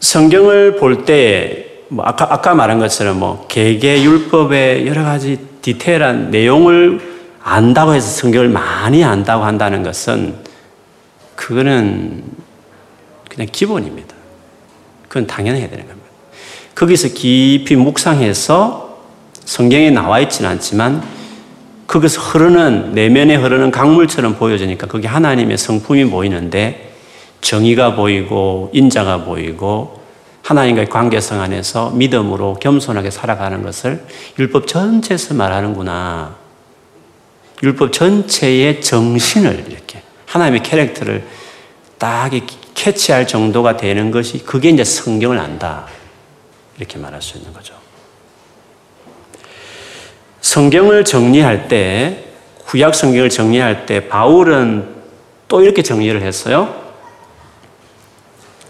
성경을 0.00 0.76
볼 0.76 1.04
때, 1.04 1.84
뭐 1.88 2.04
아까, 2.04 2.26
아까 2.30 2.54
말한 2.54 2.78
것처럼 2.78 3.20
뭐, 3.20 3.46
개개 3.48 4.02
율법의 4.02 4.86
여러 4.86 5.04
가지 5.04 5.38
디테일한 5.62 6.30
내용을 6.30 7.00
안다고 7.42 7.94
해서 7.94 8.08
성경을 8.08 8.48
많이 8.48 9.04
안다고 9.04 9.44
한다는 9.44 9.82
것은, 9.82 10.34
그거는 11.36 12.24
그냥 13.28 13.48
기본입니다. 13.50 14.14
그건 15.08 15.26
당연해야 15.26 15.68
되는 15.68 15.86
겁니다. 15.86 16.08
거기서 16.74 17.08
깊이 17.08 17.76
묵상해서 17.76 18.98
성경에 19.44 19.90
나와 19.90 20.20
있지는 20.20 20.50
않지만 20.50 21.02
거기서 21.86 22.20
흐르는 22.20 22.92
내면에 22.92 23.34
흐르는 23.34 23.70
강물처럼 23.72 24.36
보여지니까 24.36 24.86
그게 24.86 25.08
하나님의 25.08 25.58
성품이 25.58 26.04
보이는데 26.04 26.89
정의가 27.40 27.94
보이고 27.94 28.70
인자가 28.72 29.24
보이고 29.24 30.00
하나님과의 30.42 30.88
관계성 30.88 31.40
안에서 31.40 31.90
믿음으로 31.90 32.54
겸손하게 32.54 33.10
살아가는 33.10 33.62
것을 33.62 34.04
율법 34.38 34.66
전체에서 34.66 35.34
말하는구나. 35.34 36.36
율법 37.62 37.92
전체의 37.92 38.80
정신을 38.80 39.66
이렇게 39.68 40.02
하나님의 40.26 40.62
캐릭터를 40.62 41.26
딱 41.98 42.30
캐치할 42.74 43.26
정도가 43.26 43.76
되는 43.76 44.10
것이 44.10 44.44
그게 44.44 44.70
이제 44.70 44.82
성경을 44.82 45.38
안다. 45.38 45.86
이렇게 46.78 46.98
말할 46.98 47.20
수 47.20 47.36
있는 47.36 47.52
거죠. 47.52 47.74
성경을 50.40 51.04
정리할 51.04 51.68
때, 51.68 52.24
구약 52.64 52.94
성경을 52.94 53.28
정리할 53.28 53.84
때, 53.84 54.08
바울은 54.08 54.88
또 55.46 55.62
이렇게 55.62 55.82
정리를 55.82 56.22
했어요. 56.22 56.79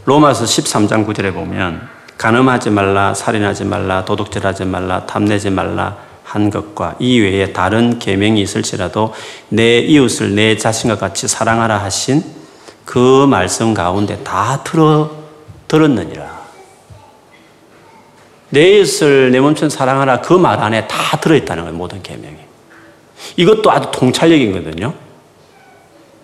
로마서 0.05 0.45
13장 0.45 1.07
9절에 1.07 1.33
보면, 1.35 1.89
간음하지 2.17 2.71
말라, 2.71 3.15
살인하지 3.15 3.65
말라, 3.65 4.05
도둑질하지 4.05 4.65
말라, 4.65 5.07
탐내지 5.07 5.51
말라 5.51 5.97
한 6.25 6.51
것과 6.51 6.97
이 6.99 7.19
외에 7.19 7.53
다른 7.53 7.99
계명이 7.99 8.41
있을지라도 8.43 9.15
내 9.49 9.79
이웃을 9.81 10.35
내 10.35 10.57
자신과 10.57 10.97
같이 10.97 11.27
사랑하라 11.27 11.79
하신 11.79 12.23
그 12.85 13.27
말씀 13.29 13.75
가운데 13.75 14.23
다 14.23 14.63
들어, 14.63 15.11
들었느니라. 15.67 16.41
내 18.51 18.79
이웃을 18.79 19.31
내 19.31 19.41
몸처럼 19.41 19.71
사랑하라 19.71 20.21
그 20.21 20.35
말 20.35 20.61
안에 20.61 20.87
다 20.89 21.17
들어 21.19 21.35
있다는 21.37 21.65
거예요. 21.65 21.77
모든 21.77 22.03
계명이. 22.03 22.37
이것도 23.37 23.71
아주 23.71 23.91
통찰력이거든요. 23.93 24.95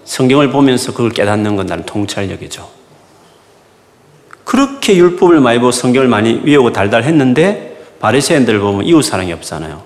성경을 0.05 0.51
보면서 0.51 0.93
그걸 0.93 1.11
깨닫는 1.11 1.57
건 1.57 1.67
나는 1.67 1.85
통찰력이죠. 1.85 2.76
그렇게 4.47 4.97
율법을 4.97 5.41
많이 5.41 5.59
보고 5.59 5.73
성경을 5.73 6.07
많이 6.07 6.41
외우고 6.45 6.73
달달 6.73 7.03
했는데 7.03 7.85
바리새인들 7.99 8.61
보면 8.61 8.87
이웃 8.87 9.03
사랑이 9.03 9.33
없잖아요. 9.33 9.83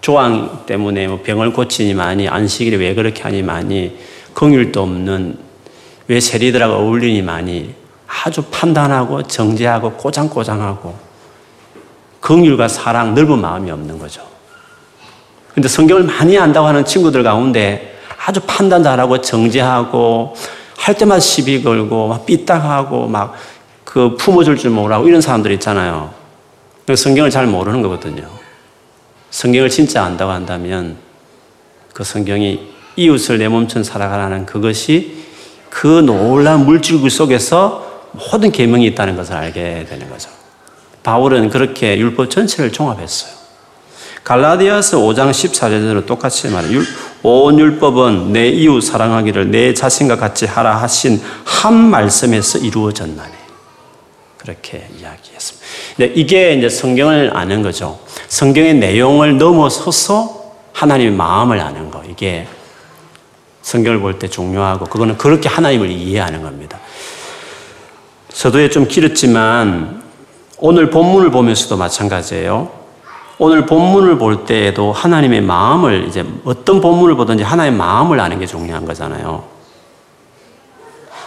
조항 0.00 0.62
때문에 0.64 1.06
뭐 1.08 1.20
병을 1.22 1.52
고치니많이 1.52 2.26
안식일에 2.26 2.78
왜 2.78 2.94
그렇게 2.94 3.22
하니많이 3.22 3.98
긍휼도 4.32 4.80
없는 4.80 5.38
왜 6.08 6.20
세리들하고 6.20 6.72
어울리니많이 6.72 7.74
아주 8.24 8.42
판단하고 8.50 9.24
정제하고 9.24 9.92
꼬장꼬장하고 9.92 10.94
긍휼과 12.20 12.66
사랑, 12.66 13.14
넓은 13.14 13.38
마음이 13.38 13.70
없는 13.70 13.98
거죠. 13.98 14.22
근데 15.52 15.68
성경을 15.68 16.04
많이 16.04 16.38
안다고 16.38 16.66
하는 16.66 16.86
친구들 16.86 17.22
가운데 17.22 17.98
아주 18.24 18.40
판단 18.46 18.82
잘하고 18.82 19.20
정제하고 19.20 20.34
할 20.90 20.98
때마다 20.98 21.20
시비 21.20 21.62
걸고 21.62 22.08
막 22.08 22.26
삐딱하고 22.26 23.08
막 23.08 23.34
그 23.90 24.14
품어줄 24.16 24.56
줄 24.56 24.70
모르고 24.70 25.08
이런 25.08 25.20
사람들 25.20 25.50
있잖아요. 25.54 26.14
성경을 26.94 27.30
잘 27.30 27.48
모르는 27.48 27.82
거거든요. 27.82 28.22
성경을 29.30 29.68
진짜 29.68 30.04
안다고 30.04 30.30
한다면 30.30 30.96
그 31.92 32.04
성경이 32.04 32.68
이웃을 32.94 33.38
내 33.38 33.48
몸처럼 33.48 33.82
살아가라는 33.82 34.46
그것이 34.46 35.24
그 35.70 35.86
놀라운 35.86 36.66
물질구 36.66 37.10
속에서 37.10 38.08
모든 38.12 38.52
계명이 38.52 38.86
있다는 38.86 39.16
것을 39.16 39.34
알게 39.34 39.86
되는 39.88 40.08
거죠. 40.08 40.30
바울은 41.02 41.50
그렇게 41.50 41.98
율법 41.98 42.30
전체를 42.30 42.70
종합했어요. 42.70 43.39
갈라디아서 44.24 44.98
5장 44.98 45.30
14절로 45.30 46.06
똑같이 46.06 46.48
말해요. 46.48 46.80
온 47.22 47.58
율법은 47.58 48.32
내 48.32 48.48
이웃 48.48 48.80
사랑하기를 48.80 49.50
내 49.50 49.74
자신과 49.74 50.16
같이 50.16 50.46
하라 50.46 50.76
하신 50.76 51.20
한 51.44 51.74
말씀에서 51.74 52.58
이루어졌나니. 52.58 53.32
그렇게 54.38 54.88
이야기했습니다. 54.98 56.14
이게 56.14 56.54
이제 56.54 56.68
성경을 56.68 57.36
아는 57.36 57.62
거죠. 57.62 57.98
성경의 58.28 58.74
내용을 58.74 59.36
넘어서서 59.36 60.54
하나님의 60.72 61.12
마음을 61.12 61.60
아는 61.60 61.90
거. 61.90 62.02
이게 62.08 62.46
성경을 63.62 64.00
볼 64.00 64.18
때 64.18 64.28
중요하고 64.28 64.86
그거는 64.86 65.18
그렇게 65.18 65.48
하나님을 65.48 65.90
이해하는 65.90 66.42
겁니다. 66.42 66.78
서도에 68.30 68.70
좀 68.70 68.86
길었지만 68.88 70.02
오늘 70.58 70.88
본문을 70.90 71.30
보면서도 71.30 71.76
마찬가지예요. 71.76 72.79
오늘 73.42 73.64
본문을 73.64 74.18
볼 74.18 74.44
때에도 74.44 74.92
하나님의 74.92 75.40
마음을 75.40 76.04
이제 76.06 76.22
어떤 76.44 76.82
본문을 76.82 77.14
보든지 77.14 77.42
하나님의 77.42 77.78
마음을 77.78 78.20
아는 78.20 78.38
게 78.38 78.44
중요한 78.44 78.84
거잖아요. 78.84 79.44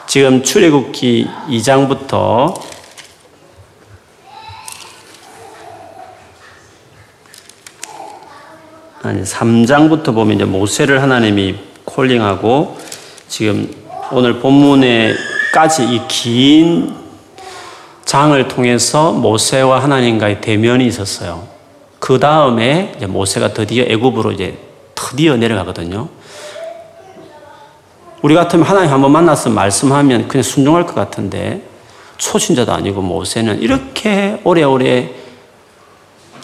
지금 0.06 0.44
출애굽기 0.44 1.28
2장부터 1.50 2.54
아니 9.02 9.24
3장부터 9.24 10.14
보면 10.14 10.36
이제 10.36 10.46
모세를 10.46 11.02
하나님이 11.02 11.56
콜링하고 11.84 12.78
지금 13.28 13.74
오늘 14.12 14.40
본문에까지 14.40 15.84
이 15.86 16.02
긴 16.08 16.94
장을 18.06 18.48
통해서 18.48 19.12
모세와 19.14 19.82
하나님과의 19.82 20.42
대면이 20.42 20.86
있었어요. 20.86 21.53
그 22.04 22.20
다음에 22.20 22.92
모세가 23.08 23.54
드디어 23.54 23.86
애굽으로 23.86 24.34
이제 24.34 24.58
드디어 24.94 25.38
내려가거든요. 25.38 26.10
우리 28.22 28.36
같으면 28.36 28.66
하나님 28.66 28.92
한번 28.92 29.14
만나서 29.14 29.52
말씀하면 29.52 30.28
그냥 30.28 30.44
순종할 30.44 30.86
것 30.86 30.96
같은데 30.96 31.62
초신자도 32.18 32.74
아니고 32.74 33.02
모세는 33.02 33.62
이렇게 33.62 34.38
오래오래 34.44 35.12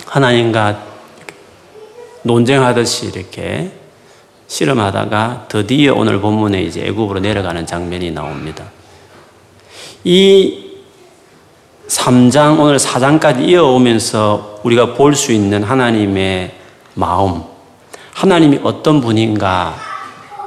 하나님과 0.05 0.81
논쟁하듯이 2.23 3.07
이렇게 3.07 3.73
씨름하다가 4.47 5.47
드디어 5.49 5.93
오늘 5.93 6.21
본문에 6.21 6.61
이제 6.61 6.85
애굽으로 6.85 7.19
내려가는 7.19 7.65
장면이 7.65 8.11
나옵니다. 8.11 8.63
이 10.05 10.68
3장 11.89 12.59
오늘 12.59 12.77
4장까지 12.77 13.41
이어오면서 13.41 14.59
우리가 14.63 14.93
볼 14.93 15.15
수 15.15 15.31
있는 15.31 15.63
하나님의 15.63 16.53
마음, 16.93 17.41
하나님이 18.13 18.59
어떤 18.63 19.01
분인가 19.01 19.75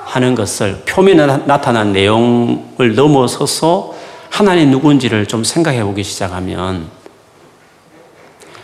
하는 0.05 0.35
것을 0.37 0.83
표면에 0.87 1.27
나타난 1.47 1.93
내용을 1.93 2.95
넘어서서 2.95 3.95
하나님 4.31 4.71
누군지를 4.71 5.27
좀 5.27 5.43
생각해 5.43 5.83
보기 5.83 6.05
시작하면 6.05 6.87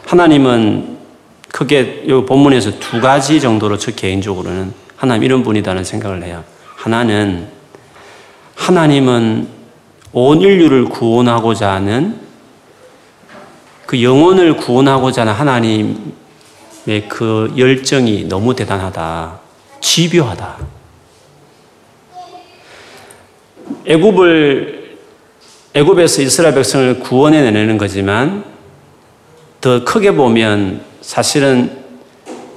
하나님은 0.07 0.99
크게 1.51 2.05
이 2.07 2.13
본문에서 2.27 2.79
두 2.79 3.01
가지 3.01 3.41
정도로 3.41 3.77
저 3.79 3.91
개인적으로는 3.91 4.73
하나님 4.97 5.25
이런 5.25 5.43
분이다는 5.43 5.83
생각을 5.83 6.23
해요. 6.23 6.45
하나는 6.77 7.49
하나님은 8.55 9.49
온 10.13 10.41
인류를 10.41 10.85
구원하고자 10.87 11.73
하는 11.73 12.28
그 13.89 14.03
영혼을 14.03 14.55
구원하고자 14.55 15.23
하는 15.23 15.33
하나님의 15.33 17.09
그 17.09 17.55
열정이 17.57 18.29
너무 18.29 18.55
대단하다. 18.55 19.41
집요하다. 19.81 20.57
애굽을 23.87 24.99
애굽에서 25.73 26.21
이스라엘 26.21 26.55
백성을 26.55 27.01
구원해 27.01 27.51
내는 27.51 27.79
거지만 27.79 28.45
더 29.63 29.83
크게 29.85 30.15
보면 30.15 30.83
사실은 31.01 31.79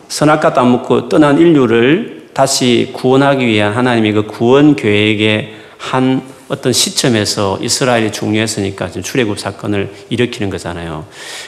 선악과 0.09 0.51
안 0.57 0.69
먹고 0.73 1.07
떠난 1.07 1.39
인류를 1.39 2.27
다시 2.33 2.91
구원하기 2.91 3.47
위한 3.47 3.71
하나님의 3.71 4.11
그 4.11 4.27
구원 4.27 4.75
계획의 4.75 5.53
한 5.77 6.23
어떤 6.51 6.73
시점에서 6.73 7.57
이스라엘이 7.61 8.11
중요했으니까 8.11 8.89
지금 8.89 9.03
출애굽 9.03 9.39
사건을 9.39 9.89
일으키는 10.09 10.49
거잖아요. 10.49 11.05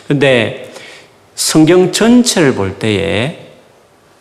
근데 0.07 0.72
성경 1.36 1.91
전체를 1.91 2.55
볼 2.55 2.79
때에 2.79 3.50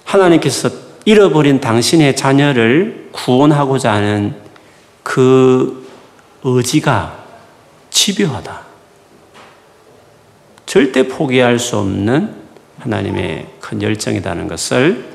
하나님께서 0.02 0.70
잃어버린 1.04 1.60
당신의 1.60 2.16
자녀를 2.16 3.10
구원하고자 3.12 3.92
하는 3.92 4.34
그 5.04 5.86
의지가 6.42 7.26
집요하다. 7.90 8.62
절대 10.66 11.06
포기할 11.06 11.60
수 11.60 11.76
없는 11.76 12.34
하나님의 12.80 13.46
큰 13.60 13.80
열정이라는 13.80 14.48
것을 14.48 15.12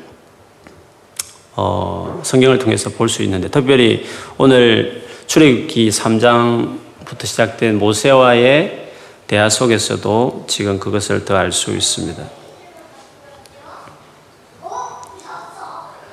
어, 1.57 2.21
성경을 2.23 2.57
통해서 2.57 2.89
볼 2.89 3.09
수 3.09 3.21
있는데 3.23 3.49
특별히 3.49 4.05
오늘 4.37 5.06
출애굽기 5.27 5.89
3장부터 5.89 7.25
시작된 7.25 7.77
모세와의 7.79 8.91
대화 9.27 9.49
속에서도 9.49 10.45
지금 10.47 10.79
그것을 10.79 11.25
더 11.25 11.35
알 11.35 11.51
수 11.51 11.71
있습니다. 11.75 12.23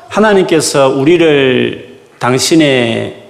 하나님께서 0.09 0.89
우리를 0.89 2.01
당신의 2.19 3.23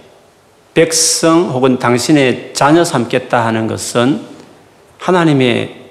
백성 0.74 1.50
혹은 1.50 1.78
당신의 1.78 2.52
자녀 2.54 2.84
삼겠다 2.84 3.44
하는 3.46 3.66
것은 3.66 4.22
하나님의 4.98 5.82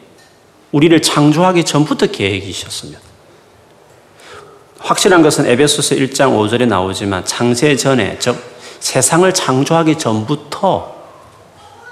우리를 0.72 1.02
창조하기 1.02 1.64
전부터 1.64 2.08
계획이셨습니다. 2.08 3.00
확실한 4.80 5.22
것은 5.22 5.46
에베소서 5.46 5.96
1장 5.96 6.36
5절에 6.36 6.68
나오지만 6.68 7.26
창세 7.26 7.76
전에 7.76 8.18
즉 8.20 8.53
세상을 8.84 9.34
창조하기 9.34 9.98
전부터 9.98 10.94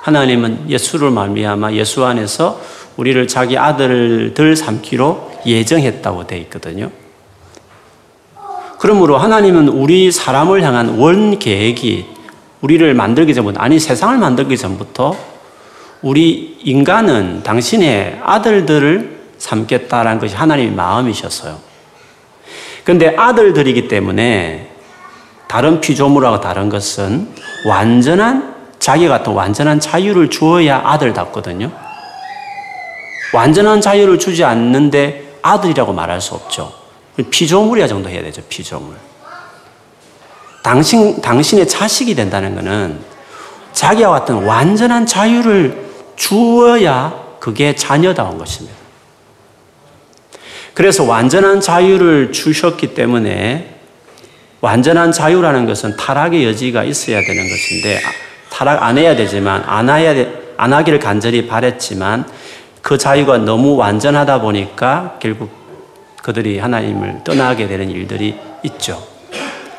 하나님은 0.01 0.69
예수를 0.69 1.09
말미암아 1.09 1.71
예수 1.71 2.03
안에서 2.03 2.59
우리를 2.97 3.29
자기 3.29 3.57
아들들 3.57 4.57
삼기로 4.57 5.31
예정했다고 5.45 6.27
되어 6.27 6.37
있거든요. 6.39 6.91
그러므로 8.77 9.17
하나님은 9.17 9.69
우리 9.69 10.11
사람을 10.11 10.63
향한 10.63 10.99
원 10.99 11.39
계획이 11.39 12.07
우리를 12.59 12.93
만들기 12.93 13.33
전부터, 13.35 13.61
아니 13.61 13.79
세상을 13.79 14.17
만들기 14.17 14.57
전부터 14.57 15.15
우리 16.01 16.57
인간은 16.61 17.43
당신의 17.43 18.19
아들들을 18.21 19.21
삼겠다라는 19.37 20.19
것이 20.19 20.35
하나님의 20.35 20.73
마음이셨어요. 20.73 21.57
그런데 22.83 23.15
아들들이기 23.15 23.87
때문에 23.87 24.70
다른 25.51 25.81
피조물하고 25.81 26.39
다른 26.39 26.69
것은 26.69 27.27
완전한 27.65 28.55
자기 28.79 29.09
같은 29.09 29.33
완전한 29.33 29.81
자유를 29.81 30.29
주어야 30.29 30.81
아들답거든요. 30.81 31.69
완전한 33.33 33.81
자유를 33.81 34.17
주지 34.17 34.45
않는데 34.45 35.39
아들이라고 35.41 35.91
말할 35.91 36.21
수 36.21 36.35
없죠. 36.35 36.71
피조물이야 37.29 37.87
정도 37.87 38.07
해야 38.07 38.23
되죠, 38.23 38.41
피조물. 38.47 38.95
당신, 40.63 41.19
당신의 41.19 41.67
자식이 41.67 42.15
된다는 42.15 42.55
것은 42.55 42.99
자기와 43.73 44.11
같은 44.11 44.45
완전한 44.45 45.05
자유를 45.05 45.85
주어야 46.15 47.13
그게 47.41 47.75
자녀다운 47.75 48.37
것입니다. 48.37 48.77
그래서 50.73 51.03
완전한 51.03 51.59
자유를 51.59 52.31
주셨기 52.31 52.93
때문에 52.93 53.70
완전한 54.61 55.11
자유라는 55.11 55.65
것은 55.65 55.97
타락의 55.97 56.45
여지가 56.45 56.83
있어야 56.83 57.19
되는 57.21 57.49
것인데 57.49 57.99
타락 58.49 58.83
안 58.83 58.97
해야 58.97 59.15
되지만 59.15 59.63
안 59.65 59.89
해야 59.89 60.13
돼, 60.13 60.53
안 60.55 60.71
하기를 60.71 60.99
간절히 60.99 61.47
바랬지만 61.47 62.25
그 62.81 62.97
자유가 62.97 63.37
너무 63.37 63.75
완전하다 63.75 64.41
보니까 64.41 65.17
결국 65.19 65.49
그들이 66.21 66.59
하나님을 66.59 67.23
떠나게 67.23 67.67
되는 67.67 67.89
일들이 67.89 68.37
있죠. 68.63 69.01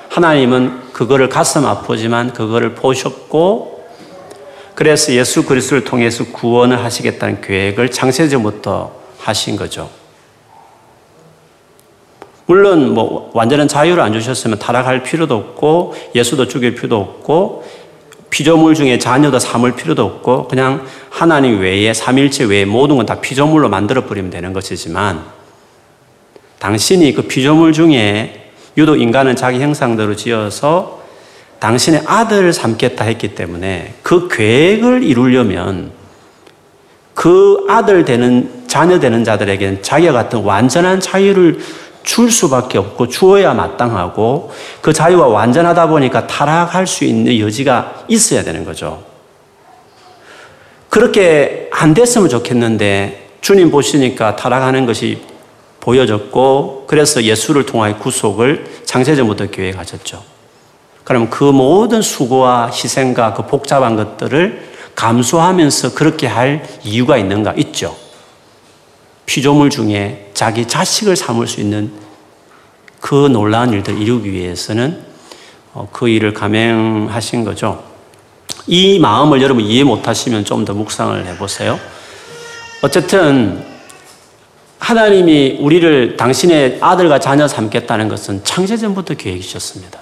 하나님은 0.09 0.93
그거를 0.93 1.29
가슴 1.29 1.65
아프지만 1.65 2.33
그거를 2.33 2.75
보셨고 2.75 3.87
그래서 4.75 5.13
예수 5.13 5.45
그리스도를 5.45 5.85
통해서 5.85 6.25
구원을 6.25 6.83
하시겠다는 6.83 7.41
계획을 7.41 7.91
창세전부터 7.91 8.93
하신 9.19 9.57
거죠. 9.57 10.02
물론 12.47 12.93
뭐 12.95 13.31
완전한 13.35 13.69
자유를 13.69 14.03
안 14.03 14.13
주셨으면 14.13 14.59
타락할 14.59 15.03
필요도 15.03 15.35
없고 15.35 15.95
예수도 16.15 16.49
죽일 16.49 16.75
필요도 16.75 16.97
없고 16.97 17.65
피조물 18.31 18.75
중에 18.75 18.99
자녀도 18.99 19.39
삼을 19.39 19.73
필요도 19.77 20.03
없고 20.05 20.49
그냥 20.49 20.87
하나님 21.11 21.61
외에 21.61 21.93
삼일체 21.93 22.45
외에 22.45 22.65
모든 22.65 22.97
건 22.97 23.07
다 23.07 23.21
피조물로 23.21 23.69
만들어 23.69 24.07
버리면 24.07 24.31
되는 24.31 24.53
것이지만 24.53 25.23
당신이 26.59 27.13
그 27.13 27.23
피조물 27.23 27.73
중에 27.73 28.51
유독 28.79 28.97
인간은 29.01 29.37
자기 29.37 29.61
형상대로 29.61 30.17
지어서 30.17 31.03
당신의 31.59 32.03
아들을 32.07 32.53
삼겠다 32.53 33.05
했기 33.05 33.35
때문에 33.35 33.95
그 34.03 34.29
계획을 34.29 35.03
이루려면 35.03 35.93
그 37.15 37.67
아들 37.69 38.05
되는 38.05 38.65
자녀 38.67 38.99
되는 38.99 39.23
자들에게는 39.23 39.83
자기와 39.83 40.13
같은 40.15 40.41
완전한 40.43 41.01
자유를 41.01 41.61
줄 42.03 42.31
수밖에 42.31 42.79
없고 42.79 43.09
주어야 43.09 43.55
마땅하고 43.55 44.51
그 44.81 44.93
자유가 44.93 45.27
완전하다 45.27 45.89
보니까 45.89 46.27
타락할 46.27 46.87
수 46.87 47.05
있는 47.05 47.39
여지가 47.39 48.05
있어야 48.09 48.43
되는 48.43 48.65
거죠. 48.65 49.03
그렇게 50.89 51.71
안 51.73 51.95
됐으면 51.95 52.29
좋겠는데 52.29 53.31
주님 53.41 53.71
보시니까 53.71 54.37
타락하는 54.37 54.87
것이 54.87 55.23
보여졌고 55.81 56.85
그래서 56.87 57.23
예수를 57.23 57.67
통하여 57.67 57.97
구속을 57.97 58.83
창세전부터 58.85 59.47
계획하셨죠. 59.51 60.23
그럼 61.05 61.29
그 61.31 61.45
모든 61.45 62.03
수고와 62.03 62.67
희생과 62.67 63.35
그 63.35 63.47
복잡한 63.47 63.97
것들을 63.97 64.71
감수하면서 64.95 65.95
그렇게 65.95 66.27
할 66.27 66.65
이유가 66.85 67.17
있는가? 67.17 67.55
있죠. 67.57 67.97
피조물 69.33 69.71
중에 69.71 70.29
자기 70.35 70.69
자식을 70.69 71.17
삼을 71.17 71.47
수 71.47 71.63
있는 71.63 71.91
그 73.01 73.29
놀라운 73.29 73.73
일들 73.73 73.99
이루기 73.99 74.31
위해서는 74.31 75.03
어, 75.73 75.89
그 75.91 76.07
일을 76.07 76.35
감행하신 76.35 77.43
거죠. 77.43 77.83
이 78.67 78.99
마음을 78.99 79.41
여러분 79.41 79.65
이해 79.65 79.85
못하시면 79.85 80.45
좀 80.45 80.67
더 80.67 80.75
묵상을 80.75 81.25
해보세요. 81.25 81.81
어쨌든 82.83 83.65
하나님이 84.79 85.57
우리를 85.61 86.19
당신의 86.19 86.77
아들과 86.83 87.19
자녀 87.19 87.49
삼겠다는 87.49 88.09
것은 88.09 88.45
창세전부터 88.45 89.15
계획이셨습니다. 89.15 89.99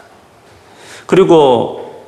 그리고 1.06 2.04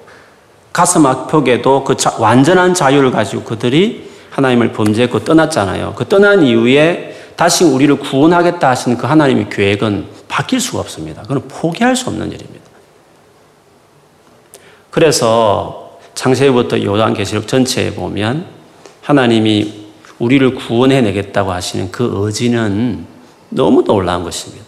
가슴 0.73 1.07
아프게도 1.07 1.85
그 1.85 1.97
자, 1.97 2.17
완전한 2.19 2.75
자유를 2.75 3.13
가지고 3.13 3.45
그들이 3.45 4.11
하나님을 4.31 4.73
범죄했고 4.73 5.21
떠났잖아요. 5.21 5.95
그 5.97 6.09
떠난 6.09 6.43
이후에 6.43 7.12
다시 7.43 7.65
우리를 7.65 7.97
구원하겠다 7.97 8.71
하신 8.71 8.97
그 8.97 9.05
하나님의 9.09 9.51
계획은 9.51 10.07
바뀔 10.29 10.61
수가 10.61 10.79
없습니다. 10.79 11.23
그건 11.23 11.43
포기할 11.49 11.97
수 11.97 12.09
없는 12.09 12.31
일입니다. 12.31 12.65
그래서 14.91 15.99
창세기부터 16.15 16.85
요한계시록 16.85 17.49
전체에 17.49 17.95
보면 17.95 18.47
하나님이 19.01 19.87
우리를 20.21 20.55
구원해내겠다고 20.55 21.51
하시는 21.51 21.91
그 21.91 22.13
의지는 22.15 23.07
너무 23.49 23.83
놀라운 23.83 24.23
것입니다. 24.23 24.65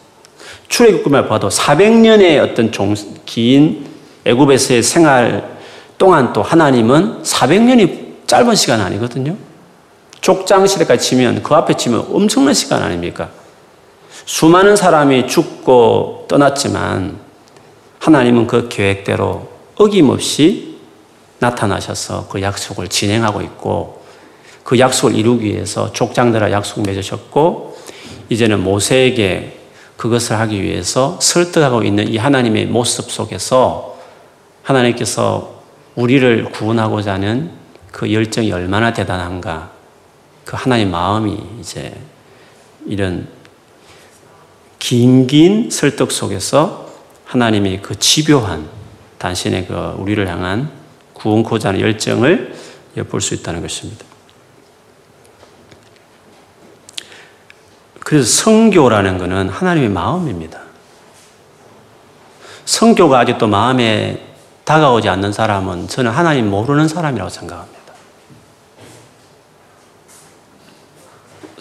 출애굽만 0.67 1.29
봐도 1.29 1.51
400년의 1.51 2.43
어떤 2.43 2.73
종, 2.73 2.93
긴 3.25 3.87
애굽에서의 4.25 4.83
생활 4.83 5.59
동안 5.97 6.33
또 6.33 6.43
하나님은 6.43 7.23
400년이 7.23 8.27
짧은 8.27 8.57
시간 8.57 8.81
아니거든요. 8.81 9.37
족장 10.25 10.67
시대까지 10.67 11.07
치면 11.07 11.43
그 11.43 11.55
앞에 11.55 11.75
치면 11.75 12.07
엄청난 12.11 12.55
시간 12.55 12.83
아닙니까? 12.83 13.29
수많은 14.25 14.75
사람이 14.75 15.27
죽고 15.27 16.25
떠났지만 16.29 17.19
하나님은 17.99 18.47
그 18.47 18.71
계획대로 18.71 19.51
어김없이 19.75 20.79
나타나셔서 21.41 22.29
그 22.29 22.41
약속을 22.41 22.89
진행하고 22.89 23.43
있고 23.43 24.03
그 24.63 24.79
약속을 24.79 25.15
이루기 25.15 25.49
위해서 25.53 25.93
족장들과 25.93 26.51
약속 26.53 26.81
맺으셨고 26.87 27.77
이제는 28.31 28.65
모세에게 28.65 29.59
그것을 29.99 30.39
하기 30.39 30.63
위해서 30.63 31.19
설득하고 31.21 31.83
있는 31.83 32.09
이 32.09 32.17
하나님의 32.17 32.65
모습 32.65 33.11
속에서 33.11 33.99
하나님께서 34.63 35.61
우리를 35.97 36.47
구원하고자 36.47 37.13
하는 37.13 37.51
그 37.93 38.11
열정이 38.11 38.51
얼마나 38.53 38.95
대단한가 38.95 39.74
그 40.45 40.57
하나님 40.57 40.91
마음이 40.91 41.39
이제 41.61 41.95
이런 42.87 43.29
긴긴 44.79 45.71
설득 45.71 46.13
속에서 46.13 46.93
하나님이 47.25 47.81
그 47.81 47.99
집요한 47.99 48.69
당신의 49.19 49.67
그 49.67 49.75
우리를 49.99 50.29
향한 50.29 50.71
구원코자 51.15 51.71
하는 51.71 51.81
열정을 51.81 52.55
엿볼 52.97 53.21
수 53.21 53.35
있다는 53.35 53.63
것입니다. 53.63 54.05
그래서 58.01 58.27
성교라는 58.45 59.17
것은 59.17 59.49
하나님의 59.49 59.89
마음입니다. 59.89 60.61
성교가 62.67 63.21
아직도 63.21 63.47
마음에 63.47 64.35
다가오지 64.65 65.09
않는 65.09 65.33
사람은 65.33 65.89
저는 65.89 66.11
하나님 66.11 66.51
모르는 66.51 66.89
사람이라고 66.89 67.31
생각합니다. 67.31 67.74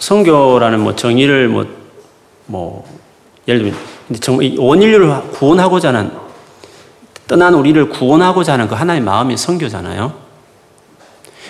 성교라는 0.04 0.80
뭐 0.80 0.94
정의를 0.94 1.48
뭐, 1.48 1.66
뭐, 2.44 2.84
예를 3.48 3.60
들면, 3.62 3.78
정말 4.20 4.54
원인류를 4.58 5.30
구원하고자 5.30 5.88
하는, 5.88 6.10
떠난 7.26 7.54
우리를 7.54 7.88
구원하고자 7.88 8.52
하는 8.52 8.68
그 8.68 8.74
하나의 8.74 9.00
마음이 9.00 9.34
성교잖아요. 9.38 10.12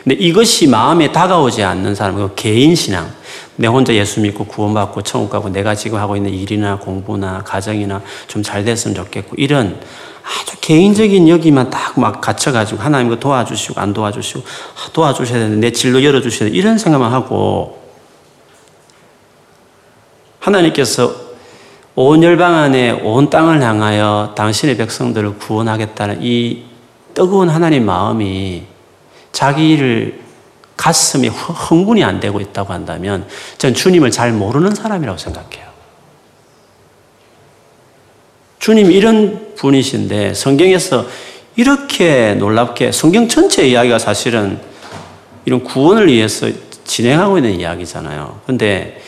근데 0.05 0.15
이것이 0.17 0.69
마음에 0.69 1.11
다가오지 1.11 1.65
않는 1.65 1.97
사람, 1.97 2.15
그 2.15 2.33
개인 2.37 2.77
신앙, 2.77 3.11
내 3.57 3.67
혼자 3.67 3.93
예수 3.93 4.21
믿고 4.21 4.45
구원받고 4.45 5.03
천국 5.03 5.31
가고 5.31 5.49
내가 5.49 5.75
지금 5.75 5.99
하고 5.99 6.15
있는 6.17 6.33
일이나 6.33 6.79
공부나 6.79 7.43
가정이나 7.45 8.03
좀 8.29 8.43
잘 8.43 8.65
됐으면 8.65 8.95
좋겠고 8.97 9.37
이런 9.37 9.81
아주 10.23 10.57
개인적인 10.61 11.29
여기만 11.29 11.71
딱 11.71 11.97
막 11.97 12.21
갇혀가지고 12.21 12.83
하나님 12.83 13.09
그 13.09 13.21
도와주시고 13.21 13.81
안 13.81 13.95
도와주시고 13.95 14.41
아, 14.41 14.91
도와주셔야 14.93 15.39
되는데 15.39 15.69
내 15.69 15.73
진로 15.73 16.03
열어주셔야 16.03 16.51
돼 16.51 16.57
이런 16.57 16.79
생각만 16.79 17.13
하고 17.13 17.84
하나님께서 20.45 21.25
온 21.95 22.23
열방 22.23 22.55
안에 22.55 22.91
온 22.91 23.31
땅을 23.31 23.63
향하여 23.63 24.35
당신의 24.37 24.77
백성들을 24.77 25.39
구원하겠다는 25.39 26.19
이 26.23 26.65
뜨거운 27.15 27.49
하나님 27.49 27.87
마음이 27.87 28.65
자기를 29.33 30.21
가슴이 30.77 31.29
흥분이 31.29 32.03
안 32.03 32.21
되고 32.21 32.41
있다고 32.41 32.73
한다면 32.73 33.27
전 33.59 33.75
주님을 33.75 34.11
잘 34.11 34.33
모르는 34.33 34.75
사람이라고 34.75 35.17
생각해요. 35.17 35.65
주님 38.59 38.91
이런 38.91 39.55
분이신데 39.55 40.35
성경에서 40.35 41.07
이렇게 41.57 42.35
놀랍게 42.35 42.91
성경 42.93 43.29
전체 43.29 43.69
이야기가 43.69 43.99
사실은 43.99 44.59
이런 45.45 45.63
구원을 45.63 46.09
위해서 46.09 46.49
진행하고 46.85 47.39
있는 47.39 47.61
이야기잖아요. 47.61 48.41
근데 48.47 49.01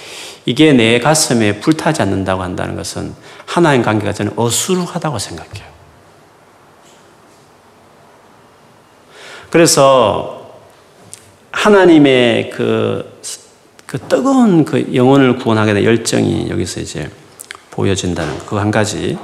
이게 0.47 0.73
내 0.73 1.01
가슴에 1.01 1.61
불타지 1.61 2.03
않는다고 2.03 2.43
한다는 2.43 2.77
것은 2.77 3.13
하나님 3.45 3.83
관계가 3.83 4.13
저는 4.13 4.33
어수룩하다고 4.37 5.19
생각해요. 5.19 5.67
그래서 9.51 10.53
하나님의 11.51 12.51
그, 12.51 13.21
그 13.87 13.99
뜨거운 13.99 14.65
그 14.65 14.95
영혼을 14.95 15.37
구원하게 15.37 15.75
된 15.75 15.85
열정이 15.85 16.49
여기서 16.51 16.81
이제 16.81 17.11
보여진다는 17.73 18.39
그 18.47 18.57
한 18.57 18.71
가지. 18.71 19.19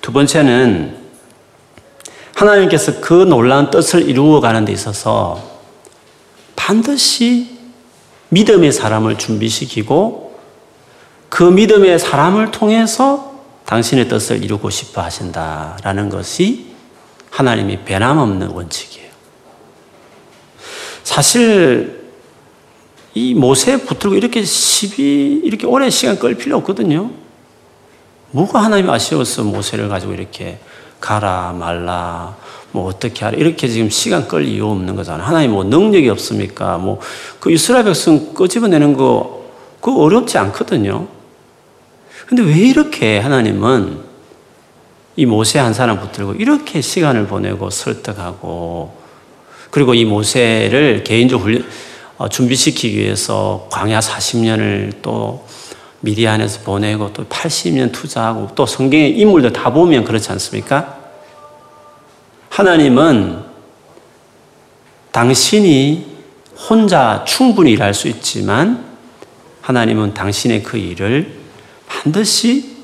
두 0.00 0.10
번째는 0.12 0.96
하나님께서 2.34 3.00
그 3.00 3.12
놀라운 3.12 3.70
뜻을 3.70 4.08
이루어 4.08 4.40
가는 4.40 4.64
데 4.64 4.72
있어서 4.72 5.60
반드시 6.56 7.58
믿음의 8.30 8.72
사람을 8.72 9.18
준비시키고 9.18 10.31
그 11.32 11.44
믿음의 11.44 11.98
사람을 11.98 12.50
통해서 12.50 13.32
당신의 13.64 14.06
뜻을 14.06 14.44
이루고 14.44 14.68
싶어 14.68 15.00
하신다라는 15.00 16.10
것이 16.10 16.66
하나님이 17.30 17.78
변함없는 17.86 18.48
원칙이에요. 18.48 19.08
사실 21.04 22.02
이 23.14 23.32
모세 23.32 23.78
붙들고 23.78 24.14
이렇게 24.14 24.44
12, 24.44 25.40
이렇게 25.42 25.66
오랜 25.66 25.88
시간 25.88 26.18
끌 26.18 26.34
필요 26.34 26.58
없거든요. 26.58 27.10
뭐가 28.32 28.62
하나님 28.62 28.90
아쉬워서 28.90 29.42
모세를 29.42 29.88
가지고 29.88 30.12
이렇게 30.12 30.58
가라 31.00 31.54
말라 31.58 32.36
뭐 32.72 32.86
어떻게 32.86 33.24
하라 33.24 33.38
이렇게 33.38 33.68
지금 33.68 33.88
시간 33.88 34.28
끌 34.28 34.46
이유 34.46 34.66
없는 34.66 34.96
거잖아요. 34.96 35.26
하나님 35.26 35.52
뭐 35.52 35.64
능력이 35.64 36.10
없습니까? 36.10 36.76
뭐 36.76 37.00
그 37.40 37.50
이스라엘 37.50 37.84
백성 37.84 38.34
끄집어내는 38.34 38.98
거 38.98 39.46
그거 39.80 40.02
어렵지 40.02 40.36
않거든요. 40.36 41.21
근데 42.26 42.42
왜 42.42 42.54
이렇게 42.54 43.18
하나님은 43.18 44.12
이 45.16 45.26
모세 45.26 45.58
한 45.58 45.74
사람 45.74 46.00
붙들고 46.00 46.34
이렇게 46.34 46.80
시간을 46.80 47.26
보내고 47.26 47.70
설득하고 47.70 48.96
그리고 49.70 49.94
이 49.94 50.04
모세를 50.04 51.02
개인적 51.04 51.40
훈련, 51.40 51.64
어, 52.18 52.28
준비시키기 52.28 52.98
위해서 52.98 53.68
광야 53.70 54.00
40년을 54.00 55.02
또 55.02 55.46
미디안에서 56.00 56.60
보내고 56.60 57.12
또 57.12 57.24
80년 57.24 57.92
투자하고 57.92 58.50
또 58.54 58.66
성경의 58.66 59.18
인물들 59.18 59.52
다 59.52 59.72
보면 59.72 60.04
그렇지 60.04 60.30
않습니까? 60.32 60.98
하나님은 62.48 63.44
당신이 65.10 66.06
혼자 66.68 67.24
충분히 67.26 67.72
일할 67.72 67.94
수 67.94 68.08
있지만 68.08 68.84
하나님은 69.62 70.14
당신의 70.14 70.62
그 70.62 70.76
일을 70.76 71.41
반드시 71.92 72.76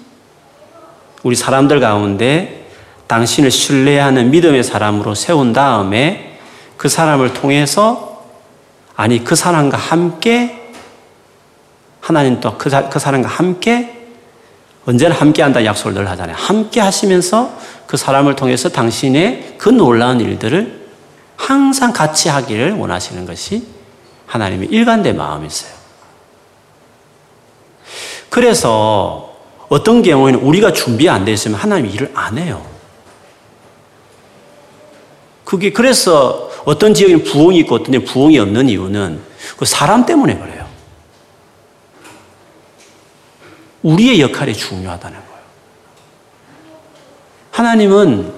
우리 1.23 1.35
사람들 1.35 1.81
가운데 1.81 2.69
당신을 3.07 3.51
신뢰하는 3.51 4.31
믿음의 4.31 4.63
사람으로 4.63 5.15
세운 5.15 5.53
다음에 5.53 6.39
그 6.77 6.89
사람을 6.89 7.33
통해서 7.33 8.27
아니 8.95 9.25
그 9.25 9.35
사람과 9.35 9.77
함께 9.77 10.73
하나님 12.01 12.41
또그 12.41 12.71
그 12.91 12.99
사람과 12.99 13.29
함께 13.29 13.95
언제나 14.87 15.15
함께 15.15 15.43
한다 15.43 15.65
약속을 15.65 15.95
늘 15.95 16.09
하잖아요. 16.11 16.37
함께 16.37 16.81
하시면서 16.81 17.59
그 17.87 17.97
사람을 17.97 18.37
통해서 18.37 18.69
당신의 18.69 19.57
그 19.59 19.69
놀라운 19.69 20.21
일들을 20.21 20.87
항상 21.37 21.93
같이 21.93 22.29
하기를 22.29 22.73
원하시는 22.75 23.27
것이 23.27 23.67
하나님의 24.27 24.69
일관된 24.69 25.17
마음이세요. 25.17 25.78
그래서 28.31 29.37
어떤 29.69 30.03
경우에는 30.03 30.41
우리가 30.41 30.73
준비 30.73 31.09
안 31.09 31.25
돼 31.25 31.33
있으면 31.33 31.59
하나님이 31.59 31.91
일을 31.93 32.11
안 32.15 32.39
해요. 32.39 32.65
그게 35.45 35.73
그래서 35.73 36.51
어떤 36.65 36.93
지역에는 36.93 37.25
부흥이 37.25 37.59
있고 37.61 37.77
어떤 37.77 37.93
지역에 37.93 38.05
부흥이 38.05 38.39
없는 38.39 38.69
이유는 38.69 39.21
그 39.57 39.65
사람 39.65 40.05
때문에 40.05 40.37
그래요. 40.39 40.67
우리의 43.83 44.21
역할이 44.21 44.55
중요하다는 44.55 45.17
거예요. 45.19 45.39
하나님은 47.53 48.33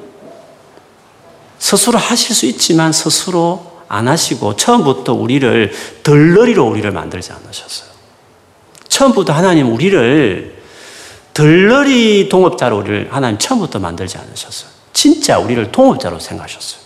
스스로 1.59 1.99
하실 1.99 2.35
수 2.35 2.47
있지만 2.47 2.93
스스로 2.93 3.83
안 3.89 4.07
하시고 4.07 4.57
처음부터 4.57 5.15
우리를 5.15 5.73
덜러리로 6.05 6.65
우리를 6.69 6.89
만들지 6.93 7.33
않으셨어요. 7.33 7.90
처음부터 9.01 9.33
하나님 9.33 9.73
우리를 9.73 10.61
덜러리 11.33 12.29
동업자로 12.29 12.77
우리를 12.77 13.09
하나님 13.11 13.39
처음부터 13.39 13.79
만들지 13.79 14.19
않으셨어요. 14.19 14.71
진짜 14.93 15.39
우리를 15.39 15.73
동업자로 15.73 16.19
생각하셨어요. 16.19 16.83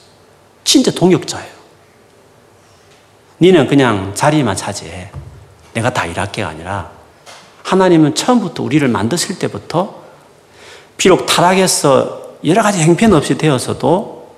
진짜 0.62 0.92
동역자예요. 0.92 1.53
니는 3.40 3.66
그냥 3.66 4.12
자리만 4.14 4.55
차지해. 4.55 5.11
내가 5.72 5.92
다 5.92 6.07
일할게가 6.07 6.48
아니라 6.50 6.92
하나님은 7.64 8.14
처음부터 8.14 8.62
우리를 8.62 8.87
만드실 8.87 9.40
때부터 9.40 10.05
비록 10.96 11.27
타락해서 11.27 12.37
여러 12.44 12.62
가지 12.62 12.79
행편없이 12.79 13.37
되어서도 13.37 14.37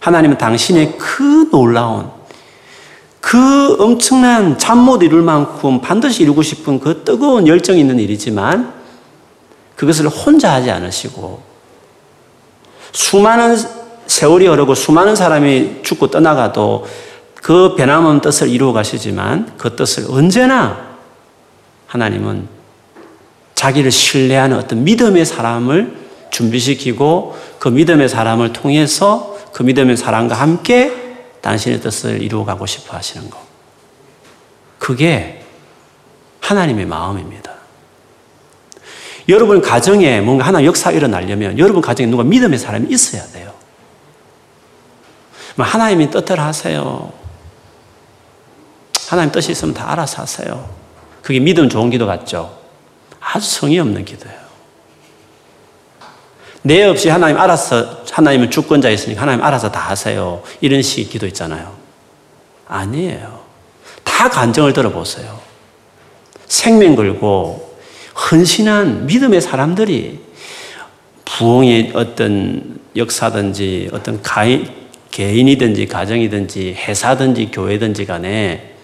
하나님은 0.00 0.38
당신의 0.38 0.96
그 0.96 1.50
놀라운 1.50 2.10
그 3.24 3.76
엄청난 3.82 4.58
잠 4.58 4.80
못 4.84 5.02
이룰 5.02 5.22
만큼 5.22 5.80
반드시 5.80 6.22
이루고 6.22 6.42
싶은 6.42 6.78
그 6.78 7.04
뜨거운 7.04 7.48
열정이 7.48 7.80
있는 7.80 7.98
일이지만 7.98 8.74
그것을 9.76 10.08
혼자 10.08 10.52
하지 10.52 10.70
않으시고 10.70 11.40
수많은 12.92 13.56
세월이 14.06 14.46
흐르고 14.46 14.74
수많은 14.74 15.16
사람이 15.16 15.76
죽고 15.82 16.08
떠나가도 16.08 16.86
그 17.36 17.74
변함없는 17.76 18.20
뜻을 18.20 18.50
이루어 18.50 18.74
가시지만 18.74 19.54
그 19.56 19.74
뜻을 19.74 20.04
언제나 20.10 20.96
하나님은 21.86 22.46
자기를 23.54 23.90
신뢰하는 23.90 24.58
어떤 24.58 24.84
믿음의 24.84 25.24
사람을 25.24 25.96
준비시키고 26.30 27.36
그 27.58 27.68
믿음의 27.68 28.10
사람을 28.10 28.52
통해서 28.52 29.34
그 29.54 29.62
믿음의 29.62 29.96
사람과 29.96 30.34
함께 30.34 31.03
당신의 31.44 31.82
뜻을 31.82 32.22
이루어가고 32.22 32.64
싶어 32.64 32.96
하시는 32.96 33.28
것. 33.28 33.38
그게 34.78 35.44
하나님의 36.40 36.86
마음입니다. 36.86 37.52
여러분 39.28 39.60
가정에 39.60 40.22
뭔가 40.22 40.46
하나 40.46 40.64
역사 40.64 40.90
일어나려면 40.90 41.58
여러분 41.58 41.82
가정에 41.82 42.08
누가 42.08 42.24
믿음의 42.24 42.58
사람이 42.58 42.88
있어야 42.88 43.26
돼요. 43.26 43.52
뭐 45.56 45.66
하나님이 45.66 46.10
뜻대로 46.10 46.40
하세요. 46.40 47.12
하나님 49.08 49.30
뜻이 49.30 49.52
있으면 49.52 49.74
다 49.74 49.92
알아서 49.92 50.22
하세요. 50.22 50.74
그게 51.20 51.40
믿음 51.40 51.68
좋은 51.68 51.90
기도 51.90 52.06
같죠? 52.06 52.58
아주 53.20 53.50
성의 53.50 53.78
없는 53.80 54.06
기도예요. 54.06 54.43
내 56.66 56.82
없이 56.82 57.10
하나님 57.10 57.36
알아서, 57.36 58.04
하나님은 58.10 58.50
주권자였으니까 58.50 59.20
하나님 59.20 59.44
알아서 59.44 59.70
다 59.70 59.80
하세요. 59.80 60.42
이런 60.62 60.80
식의 60.80 61.04
기도 61.04 61.26
있잖아요. 61.26 61.74
아니에요. 62.66 63.40
다 64.02 64.30
간정을 64.30 64.72
들어보세요. 64.72 65.40
생명 66.46 66.96
걸고 66.96 67.76
헌신한 68.30 69.04
믿음의 69.04 69.42
사람들이 69.42 70.20
부흥의 71.26 71.92
어떤 71.94 72.80
역사든지 72.96 73.90
어떤 73.92 74.22
가인, 74.22 74.66
개인이든지 75.10 75.86
가정이든지 75.86 76.76
회사든지 76.78 77.50
교회든지 77.52 78.06
간에 78.06 78.74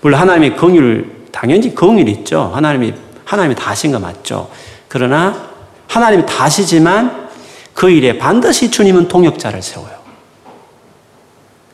물론 0.00 0.18
하나님의 0.20 0.56
긍휼 0.56 1.30
당연히 1.30 1.72
긍휼 1.72 2.08
있죠. 2.08 2.50
하나님이 2.52 2.92
하나님이 3.24 3.54
다 3.54 3.70
하신 3.70 3.92
거 3.92 4.00
맞죠. 4.00 4.50
그러나 4.88 5.47
하나님이 5.88 6.24
다시지만 6.26 7.28
그 7.74 7.90
일에 7.90 8.18
반드시 8.18 8.70
주님은 8.70 9.08
동역자를 9.08 9.62
세워요. 9.62 9.98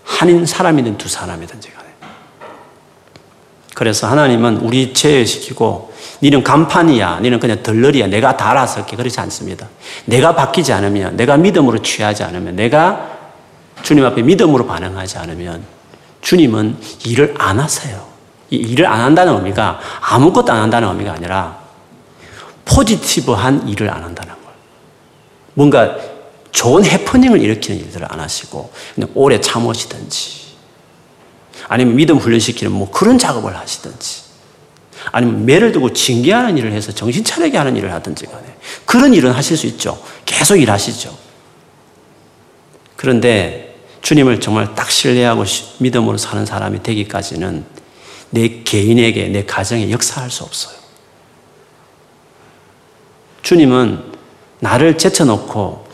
한인 0.05 0.47
사람이든 0.47 0.97
두 0.97 1.09
사람이든지 1.09 1.73
간에. 1.73 1.89
그래서 3.75 4.07
하나님은 4.07 4.59
우리 4.59 4.95
제외시키고 4.95 5.93
니는 6.23 6.43
간판이야. 6.43 7.21
니는 7.21 7.41
그냥 7.41 7.63
덜러리야. 7.63 8.07
내가 8.07 8.37
다 8.37 8.51
알아서 8.51 8.81
할게. 8.81 8.97
그렇지 8.97 9.19
않습니다. 9.21 9.69
내가 10.05 10.35
바뀌지 10.35 10.73
않으면, 10.73 11.17
내가 11.17 11.37
믿음으로 11.37 11.83
취하지 11.83 12.23
않으면, 12.23 12.57
내가 12.57 13.11
주님 13.83 14.05
앞에 14.07 14.23
믿음으로 14.23 14.67
반응하지 14.67 15.19
않으면 15.19 15.63
주님은 16.23 16.79
일을 17.05 17.35
안 17.39 17.61
하세요. 17.61 18.07
이 18.51 18.57
일을 18.57 18.87
안 18.87 19.01
한다는 19.01 19.35
의미가 19.35 19.81
아무것도 20.01 20.53
안 20.53 20.63
한다는 20.63 20.89
의미가 20.89 21.13
아니라 21.13 21.64
포지티브한 22.65 23.69
일을 23.69 23.91
안 23.91 24.03
한다는 24.03 24.35
걸. 24.35 24.53
뭔가 25.55 25.97
좋은 26.53 26.85
해프닝을 26.85 27.41
일으키는 27.41 27.81
일들을 27.81 28.07
안 28.11 28.21
하시고 28.21 28.73
오래 29.15 29.41
참으시든지 29.41 30.45
아니면 31.69 31.97
믿음 31.97 32.19
훈련시키는 32.19 32.73
뭐 32.73 32.91
그런 32.91 33.19
작업을 33.19 33.57
하시든지 33.57 34.23
아니면 35.11 35.45
매를 35.45 35.73
두고 35.73 35.93
징계하는 35.93 36.57
일을 36.57 36.73
해서 36.73 36.93
정신 36.93 37.25
차리게 37.25 37.59
하는 37.59 37.77
일을 37.77 37.93
하든지 37.93 38.27
간에 38.27 38.45
그런 38.85 39.13
일은 39.13 39.33
하실 39.33 39.57
수 39.57 39.67
있죠. 39.67 40.03
계속 40.25 40.57
일하시죠. 40.57 41.17
그런데 42.97 43.77
주님을 44.03 44.41
정말 44.41 44.75
딱 44.75 44.91
신뢰하고 44.91 45.45
믿음으로 45.79 46.19
사는 46.19 46.45
사람이 46.47 46.83
되기까지는 46.83 47.65
내 48.31 48.63
개인에게, 48.63 49.29
내 49.29 49.45
가정에 49.45 49.91
역사할 49.91 50.31
수 50.31 50.45
없어요. 50.45 50.84
주님은 53.45 54.03
나를 54.61 54.97
제쳐놓고 54.97 55.87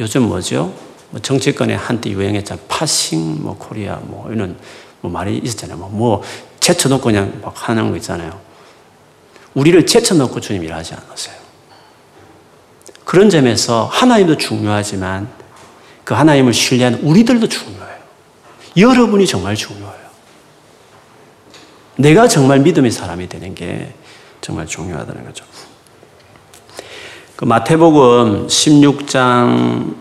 요즘 0.00 0.22
뭐죠? 0.22 0.74
뭐 1.10 1.20
정치권에 1.20 1.74
한때 1.74 2.10
유행했잖아. 2.10 2.62
파싱, 2.66 3.42
뭐 3.42 3.56
코리아, 3.58 3.96
뭐 3.96 4.32
이런 4.32 4.56
뭐 5.02 5.10
말이 5.10 5.36
있었잖아요. 5.36 5.76
뭐, 5.76 5.90
뭐 5.90 6.22
제쳐놓고 6.60 7.04
그냥 7.04 7.40
막 7.42 7.68
하는 7.68 7.90
거 7.90 7.96
있잖아요. 7.98 8.40
우리를 9.52 9.84
제쳐놓고 9.84 10.40
주님 10.40 10.64
일하지 10.64 10.94
않으세요. 10.94 11.36
그런 13.04 13.28
점에서 13.28 13.84
하나님도 13.92 14.38
중요하지만 14.38 15.28
그 16.04 16.14
하나님을 16.14 16.54
신뢰하는 16.54 17.00
우리들도 17.02 17.48
중요해요. 17.48 17.98
여러분이 18.78 19.26
정말 19.26 19.54
중요해요. 19.54 19.92
내가 21.96 22.26
정말 22.28 22.60
믿음의 22.60 22.90
사람이 22.90 23.28
되는 23.28 23.54
게 23.54 23.94
정말 24.40 24.66
중요하다는 24.66 25.26
거죠. 25.26 25.44
그 27.36 27.44
마태복음 27.44 28.46
16장 28.46 29.94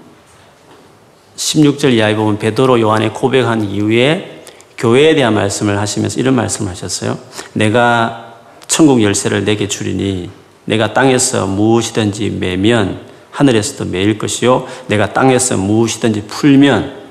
16절 1.35 1.93
이하에 1.93 2.15
보면 2.15 2.37
베드로 2.37 2.79
요한의 2.81 3.13
고백한 3.13 3.63
이후에 3.63 4.43
교회에 4.77 5.15
대한 5.15 5.33
말씀을 5.33 5.79
하시면서 5.79 6.19
이런 6.19 6.35
말씀을 6.35 6.71
하셨어요. 6.71 7.17
내가 7.53 8.35
천국 8.67 9.01
열쇠를 9.01 9.45
내게 9.45 9.67
주리니 9.67 10.29
내가 10.65 10.93
땅에서 10.93 11.47
무엇이든지 11.47 12.29
매면 12.31 13.01
하늘에서도 13.31 13.85
매일 13.85 14.17
것이요 14.17 14.67
내가 14.87 15.13
땅에서 15.13 15.57
무엇이든지 15.57 16.27
풀면 16.27 17.01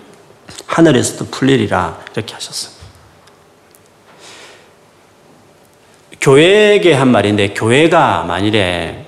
하늘에서도 0.67 1.27
풀리리라 1.27 1.99
이렇게 2.15 2.35
하셨어요. 2.35 2.75
교회에게 6.21 6.93
한 6.93 7.09
말인데 7.09 7.55
교회가 7.55 8.25
만일에 8.25 9.07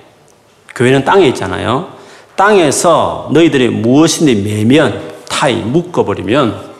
교회는 0.75 1.05
땅에 1.05 1.27
있잖아요. 1.27 1.93
땅에서 2.35 3.29
너희들이 3.31 3.69
무엇인지 3.69 4.35
매면 4.35 5.13
타이 5.29 5.55
묶어버리면 5.55 6.73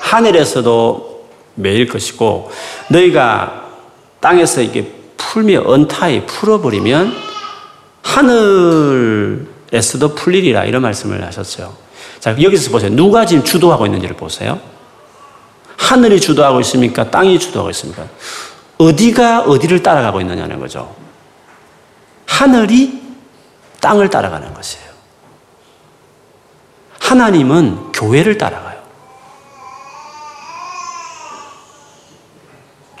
하늘에서도 0.00 1.28
매일 1.56 1.88
것이고 1.88 2.50
너희가 2.88 3.64
땅에서 4.20 4.62
이게 4.62 4.92
풀며 5.16 5.62
언타이 5.66 6.26
풀어버리면 6.26 7.14
하늘에서도 8.02 9.44
풀리리라 10.14 10.64
이런 10.64 10.82
말씀을 10.82 11.24
하셨어요. 11.26 11.74
자 12.20 12.30
여기서 12.40 12.70
보세요. 12.70 12.90
누가 12.90 13.26
지금 13.26 13.42
주도하고 13.42 13.86
있는지를 13.86 14.16
보세요. 14.16 14.60
하늘이 15.76 16.20
주도하고 16.20 16.60
있습니까? 16.60 17.10
땅이 17.10 17.38
주도하고 17.38 17.70
있습니까? 17.70 18.06
어디가 18.78 19.42
어디를 19.42 19.82
따라가고 19.82 20.20
있느냐는 20.20 20.60
거죠. 20.60 20.94
하늘이 22.26 23.03
땅을 23.84 24.08
따라가는 24.08 24.54
것이에요. 24.54 24.86
하나님은 27.00 27.92
교회를 27.92 28.38
따라가요. 28.38 28.82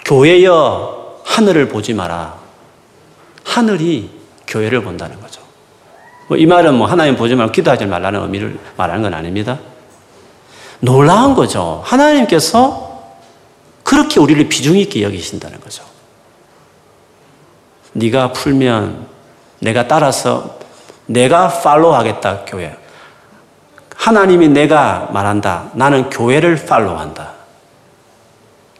교회여 0.04 1.22
하늘을 1.24 1.68
보지 1.68 1.94
마라. 1.94 2.34
하늘이 3.44 4.10
교회를 4.46 4.82
본다는 4.82 5.18
거죠. 5.22 5.40
뭐 6.28 6.38
이 6.38 6.44
말은 6.44 6.74
뭐 6.74 6.86
하나님 6.86 7.16
보지 7.16 7.34
말고 7.34 7.52
기도하지 7.52 7.86
말라는 7.86 8.20
의미를 8.20 8.58
말하는 8.76 9.02
건 9.02 9.14
아닙니다. 9.14 9.58
놀라운 10.80 11.34
거죠. 11.34 11.80
하나님께서 11.86 13.16
그렇게 13.82 14.20
우리를 14.20 14.46
비중 14.50 14.76
있게 14.76 15.02
여기신다는 15.02 15.60
거죠. 15.60 15.82
네가 17.92 18.32
풀면 18.32 19.06
내가 19.60 19.88
따라서 19.88 20.63
내가 21.06 21.48
팔로우 21.48 21.92
하겠다 21.92 22.44
교회. 22.44 22.76
하나님이 23.94 24.48
내가 24.48 25.08
말한다. 25.12 25.70
나는 25.74 26.10
교회를 26.10 26.66
팔로우한다. 26.66 27.32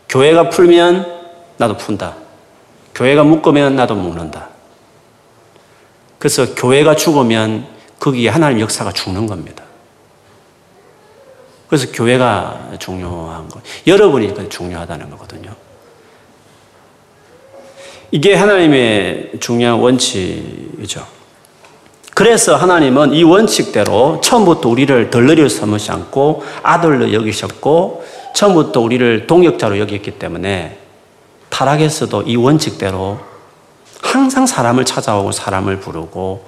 교회가 0.08 0.50
풀면 0.50 1.22
나도 1.56 1.76
푼다. 1.76 2.16
교회가 2.94 3.24
묶으면 3.24 3.76
나도 3.76 3.94
묶는다. 3.94 4.48
그래서 6.18 6.54
교회가 6.54 6.96
죽으면 6.96 7.66
거기에 7.98 8.28
하나님 8.28 8.60
역사가 8.60 8.92
죽는 8.92 9.26
겁니다. 9.26 9.64
그래서 11.68 11.90
교회가 11.92 12.72
중요한 12.78 13.48
거. 13.48 13.60
여러분이 13.86 14.34
중요하다는 14.48 15.10
거거든요. 15.10 15.54
이게 18.10 18.34
하나님의 18.34 19.32
중요한 19.40 19.80
원칙이죠. 19.80 21.13
그래서 22.14 22.54
하나님은 22.54 23.12
이 23.12 23.24
원칙대로 23.24 24.20
처음부터 24.22 24.68
우리를 24.68 25.10
덜러리로 25.10 25.48
삼으시 25.48 25.90
않고 25.90 26.44
아들로 26.62 27.12
여기셨고 27.12 28.04
처음부터 28.34 28.80
우리를 28.80 29.26
동역자로 29.26 29.80
여겼기 29.80 30.12
때문에 30.12 30.78
타락에서도 31.48 32.22
이 32.22 32.36
원칙대로 32.36 33.18
항상 34.00 34.46
사람을 34.46 34.84
찾아오고 34.84 35.32
사람을 35.32 35.80
부르고 35.80 36.44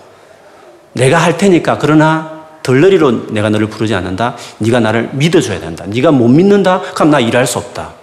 내가 0.92 1.18
할 1.18 1.36
테니까 1.36 1.78
그러나 1.78 2.46
덜러리로 2.62 3.32
내가 3.32 3.50
너를 3.50 3.68
부르지 3.68 3.94
않는다. 3.94 4.36
네가 4.58 4.80
나를 4.80 5.10
믿어줘야 5.12 5.60
된다. 5.60 5.84
네가 5.86 6.10
못 6.10 6.26
믿는다. 6.28 6.80
그럼 6.94 7.10
나 7.10 7.20
일할 7.20 7.46
수 7.46 7.58
없다. 7.58 7.94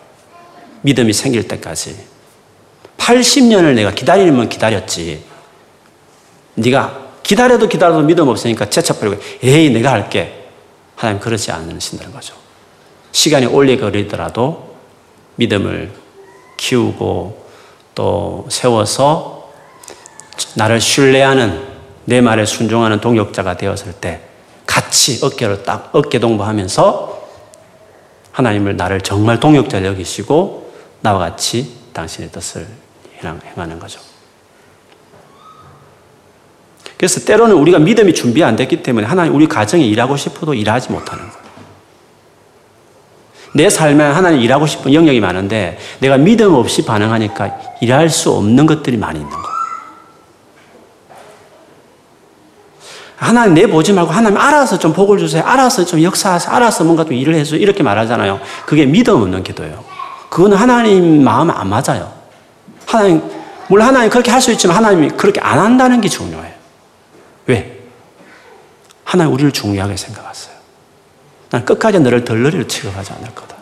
믿음이 0.82 1.12
생길 1.12 1.48
때까지 1.48 1.96
80년을 2.98 3.76
내가 3.76 3.92
기다리면 3.92 4.48
기다렸지. 4.48 5.24
네가 6.56 7.03
기다려도 7.24 7.68
기다려도 7.68 8.02
믿음 8.02 8.28
없으니까 8.28 8.70
제쳐버리고 8.70 9.22
에이 9.44 9.70
내가 9.72 9.92
할게. 9.92 10.50
하나님 10.96 11.20
그렇지 11.20 11.52
않으신다는 11.52 12.14
거죠. 12.14 12.36
시간이 13.12 13.46
오래 13.48 13.78
걸리더라도 13.78 14.76
믿음을 15.36 15.92
키우고 16.58 17.44
또 17.96 18.46
세워서 18.50 19.52
나를 20.56 20.80
신뢰하는 20.80 21.74
내 22.06 22.22
말에 22.22 22.46
순종하는 22.46 23.00
동역자가 23.00 23.58
되었을 23.58 23.94
때 23.94 24.22
같이 24.66 25.20
어깨를 25.24 25.64
딱 25.64 25.90
어깨 25.94 26.20
동무하면서 26.20 27.28
하나님을 28.32 28.76
나를 28.76 29.02
정말 29.02 29.40
동역자 29.40 29.86
여기시고 29.86 30.74
나와 31.02 31.20
같이 31.20 31.76
당신의 31.94 32.32
뜻을 32.32 32.68
행하는 33.24 33.80
거죠. 33.80 34.00
그래서 37.04 37.20
때로는 37.26 37.58
우리가 37.58 37.80
믿음이 37.80 38.14
준비 38.14 38.46
안 38.46 38.56
됐기 38.56 38.82
때문에 38.82 39.06
하나님 39.06 39.36
우리 39.36 39.46
가정에 39.46 39.84
일하고 39.84 40.16
싶어도 40.16 40.54
일하지 40.54 40.90
못하는 40.90 41.26
거예요. 41.26 41.44
내 43.56 43.70
삶에 43.70 44.02
하나님 44.02 44.40
일하고 44.40 44.66
싶은 44.66 44.94
영역이 44.94 45.20
많은데 45.20 45.78
내가 46.00 46.16
믿음 46.16 46.54
없이 46.54 46.86
반응하니까 46.86 47.60
일할 47.82 48.10
수 48.10 48.32
없는 48.32 48.66
것들이 48.66 48.96
많이 48.96 49.20
있는 49.20 49.30
거예요. 49.30 49.44
하나님 53.18 53.56
내 53.56 53.68
보지 53.68 53.92
말고 53.92 54.10
하나님 54.10 54.38
알아서 54.38 54.80
좀 54.80 54.94
복을 54.94 55.18
주세요. 55.18 55.44
알아서 55.44 55.84
좀 55.84 56.02
역사하세요. 56.02 56.56
알아서 56.56 56.86
뭔가 56.86 57.04
좀 57.04 57.16
일을 57.16 57.36
해줘. 57.36 57.58
이렇게 57.58 57.84
말하잖아요. 57.84 58.40
그게 58.66 58.86
믿음 58.86 59.16
없는 59.16 59.44
기도예요. 59.44 59.84
그거는 60.30 60.56
하나님 60.56 61.22
마음 61.22 61.50
안 61.50 61.68
맞아요. 61.68 62.14
하나님, 62.86 63.22
물론 63.68 63.88
하나님 63.88 64.10
그렇게 64.10 64.32
할 64.32 64.40
수 64.40 64.54
있지만 64.54 64.78
하나님이 64.78 65.10
그렇게 65.18 65.42
안 65.42 65.60
한다는 65.60 66.00
게 66.00 66.08
중요해요. 66.08 66.53
왜? 67.48 67.80
하나님 69.04 69.34
우리를 69.34 69.52
중요하게 69.52 69.98
생각하세요. 69.98 70.56
난 71.50 71.66
끝까지 71.66 72.00
너를 72.00 72.26
덜러리를 72.26 72.68
취급하지 72.68 73.14
않을 73.14 73.36
거다. 73.36 73.56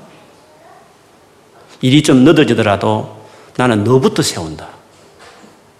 일이 1.81 2.03
좀 2.03 2.23
늦어지더라도 2.23 3.25
나는 3.57 3.83
너부터 3.83 4.21
세운다. 4.21 4.67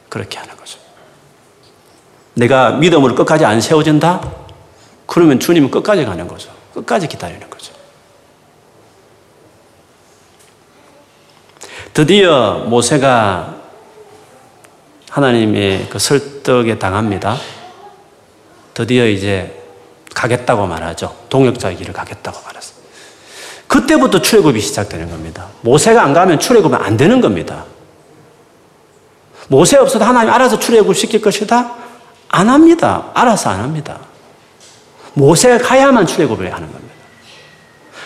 그렇게 0.09 0.37
하는 0.37 0.55
거죠. 0.57 0.77
내가 2.33 2.71
믿음으로 2.71 3.15
끝까지 3.15 3.45
안 3.45 3.61
세워진다? 3.61 4.21
그러면 5.05 5.39
주님은 5.39 5.71
끝까지 5.71 6.03
가는 6.03 6.27
거죠. 6.27 6.51
끝까지 6.73 7.07
기다리는 7.07 7.49
거죠. 7.49 7.73
드디어 11.93 12.65
모세가 12.67 13.55
하나님의 15.09 15.89
그 15.89 15.99
설득에 15.99 16.79
당합니다. 16.79 17.37
드디어 18.81 19.05
이제 19.05 19.61
가겠다고 20.15 20.65
말하죠. 20.65 21.15
동역자의 21.29 21.77
길을 21.77 21.93
가겠다고 21.93 22.39
말했어요. 22.43 22.81
그때부터 23.67 24.23
출애굽이 24.23 24.59
시작되는 24.59 25.07
겁니다. 25.11 25.49
모세가 25.61 26.01
안 26.01 26.13
가면 26.13 26.39
출애굽은 26.39 26.75
안 26.75 26.97
되는 26.97 27.21
겁니다. 27.21 27.65
모세 29.49 29.77
없어도 29.77 30.03
하나님 30.03 30.33
알아서 30.33 30.57
출애굽 30.57 30.95
시킬 30.95 31.21
것이다? 31.21 31.75
안 32.29 32.49
합니다. 32.49 33.11
알아서 33.13 33.51
안 33.51 33.59
합니다. 33.59 33.99
모세가 35.13 35.59
가야만 35.59 36.07
출애굽을 36.07 36.51
하는 36.51 36.71
겁니다. 36.71 36.95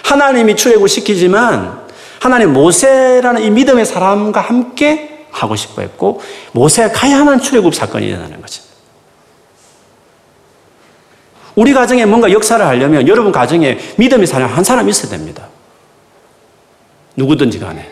하나님이 0.03 0.57
출애굽 0.57 0.89
시키지만 0.89 1.85
하나님 2.19 2.51
모세라는 2.51 3.43
이 3.43 3.49
믿음의 3.49 3.85
사람과 3.85 4.41
함께 4.41 5.27
하고 5.31 5.55
싶어 5.55 5.81
했고 5.81 6.21
모세가 6.51 6.91
가야만 6.91 7.39
출애굽 7.39 7.73
사건이 7.73 8.07
일어나는 8.07 8.41
거죠. 8.41 8.64
우리 11.55 11.73
가정에 11.73 12.05
뭔가 12.05 12.31
역사를 12.31 12.63
하려면 12.65 13.07
여러분 13.07 13.31
가정에 13.31 13.77
믿음의 13.97 14.27
사람 14.27 14.49
한 14.49 14.63
사람 14.63 14.87
있어야 14.89 15.09
됩니다. 15.09 15.47
누구든지 17.15 17.59
간에. 17.59 17.89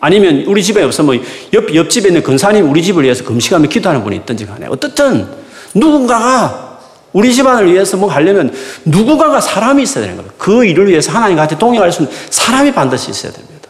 아니면 0.00 0.44
우리 0.46 0.62
집에 0.62 0.82
없으면 0.82 1.22
옆, 1.54 1.74
옆집에 1.74 2.08
있는 2.08 2.22
근사님 2.22 2.68
우리 2.68 2.82
집을 2.82 3.04
위해서 3.04 3.24
금식하며 3.24 3.68
기도하는 3.68 4.02
분이 4.04 4.16
있든지 4.16 4.46
간에. 4.46 4.66
어떻든 4.68 5.26
누군가가 5.74 6.78
우리 7.12 7.32
집안을 7.32 7.72
위해서 7.72 7.96
뭐 7.96 8.10
하려면 8.10 8.52
누군가가 8.84 9.40
사람이 9.40 9.82
있어야 9.84 10.02
되는 10.02 10.16
거예요. 10.16 10.32
그 10.36 10.64
일을 10.64 10.88
위해서 10.88 11.12
하나님 11.12 11.36
같이 11.36 11.56
동행할 11.56 11.92
수 11.92 12.02
있는 12.02 12.14
사람이 12.28 12.72
반드시 12.72 13.10
있어야 13.10 13.32
됩니다. 13.32 13.68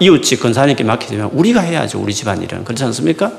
이웃집 0.00 0.40
근사님께 0.40 0.84
맡기지만 0.84 1.30
우리가 1.32 1.60
해야죠. 1.60 1.98
우리 2.00 2.14
집안 2.14 2.40
일은. 2.42 2.62
그렇지 2.64 2.84
않습니까? 2.84 3.32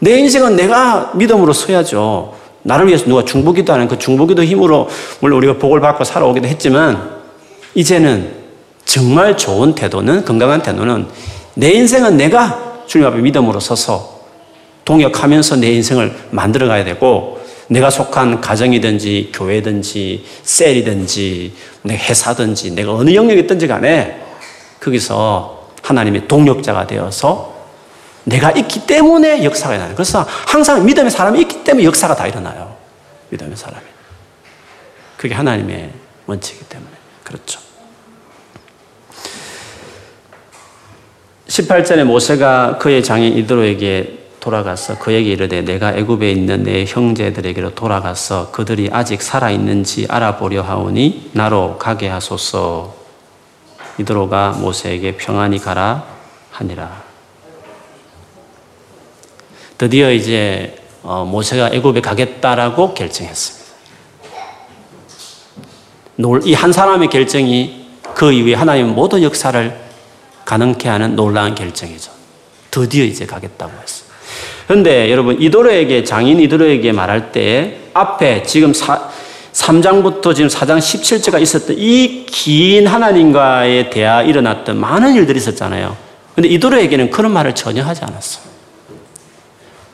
내 0.00 0.18
인생은 0.18 0.56
내가 0.56 1.12
믿음으로 1.14 1.52
서야죠. 1.52 2.34
나를 2.62 2.86
위해서 2.86 3.06
누가 3.06 3.24
중보기도 3.24 3.72
하는 3.72 3.88
그 3.88 3.98
중보기도 3.98 4.44
힘으로 4.44 4.88
물론 5.20 5.38
우리가 5.38 5.58
복을 5.58 5.80
받고 5.80 6.04
살아오기도 6.04 6.46
했지만 6.46 7.18
이제는 7.74 8.32
정말 8.84 9.36
좋은 9.36 9.74
태도는 9.74 10.24
건강한 10.24 10.62
태도는 10.62 11.06
내 11.54 11.72
인생은 11.72 12.16
내가 12.16 12.82
주님 12.86 13.06
앞에 13.06 13.18
믿음으로 13.18 13.60
서서 13.60 14.18
동역하면서 14.84 15.56
내 15.56 15.72
인생을 15.72 16.14
만들어 16.30 16.66
가야 16.66 16.84
되고 16.84 17.38
내가 17.68 17.90
속한 17.90 18.40
가정이든지 18.40 19.32
교회든지 19.34 20.24
셀이든지 20.42 21.52
내 21.82 21.96
회사든지 21.96 22.74
내가 22.74 22.94
어느 22.94 23.14
영역이든지 23.14 23.66
간에 23.66 24.20
거기서 24.80 25.68
하나님의 25.82 26.28
동역자가 26.28 26.86
되어서 26.86 27.57
내가 28.28 28.50
있기 28.52 28.86
때문에 28.86 29.44
역사가 29.44 29.74
일어나요. 29.74 29.94
그래서 29.94 30.26
항상 30.46 30.84
믿음의 30.84 31.10
사람이 31.10 31.40
있기 31.42 31.64
때문에 31.64 31.84
역사가 31.84 32.14
다 32.14 32.26
일어나요. 32.26 32.76
믿음의 33.30 33.56
사람이. 33.56 33.84
그게 35.16 35.34
하나님의 35.34 35.90
원칙이기 36.26 36.66
때문에. 36.66 36.90
그렇죠. 37.24 37.60
18절에 41.48 42.04
모세가 42.04 42.78
그의 42.78 43.02
장인 43.02 43.36
이드로에게 43.38 44.18
돌아가서 44.40 44.98
그에게 44.98 45.32
이르되 45.32 45.62
내가 45.62 45.92
애굽에 45.94 46.30
있는 46.30 46.62
내 46.62 46.84
형제들에게로 46.86 47.74
돌아가서 47.74 48.52
그들이 48.52 48.88
아직 48.92 49.22
살아 49.22 49.50
있는지 49.50 50.06
알아보려 50.08 50.62
하오니 50.62 51.30
나로 51.32 51.78
가게 51.78 52.08
하소서. 52.08 52.94
이드로가 53.98 54.50
모세에게 54.50 55.16
평안히 55.16 55.58
가라 55.58 56.04
하니라. 56.52 57.07
드디어 59.78 60.10
이제 60.12 60.76
어, 61.02 61.24
모세가 61.24 61.70
애굽에 61.72 62.00
가겠다라고 62.00 62.94
결정했습니다. 62.94 63.68
이 66.44 66.52
한 66.54 66.72
사람의 66.72 67.08
결정이 67.10 67.86
그 68.14 68.32
이후에 68.32 68.54
하나님 68.54 68.88
모든 68.88 69.22
역사를 69.22 69.78
가능케 70.44 70.88
하는 70.88 71.14
놀라운 71.14 71.54
결정이죠. 71.54 72.10
드디어 72.72 73.04
이제 73.04 73.24
가겠다고 73.24 73.70
했어요. 73.80 74.08
그런데 74.66 75.10
여러분 75.12 75.40
이도로에게 75.40 76.02
장인 76.04 76.40
이도로에게 76.40 76.90
말할 76.92 77.30
때 77.32 77.78
앞에 77.94 78.42
지금 78.42 78.74
사, 78.74 79.08
3장부터 79.52 80.34
지금 80.34 80.48
4장 80.48 80.78
17절가 80.78 81.40
있었던 81.40 81.76
이 81.78 82.26
긴 82.26 82.86
하나님과의 82.86 83.90
대화 83.90 84.22
일어났던 84.22 84.76
많은 84.76 85.14
일들이 85.14 85.38
있었잖아요. 85.38 85.96
근데 86.34 86.48
이도로에게는 86.48 87.10
그런 87.10 87.32
말을 87.32 87.54
전혀 87.54 87.82
하지 87.84 88.04
않았어요. 88.04 88.47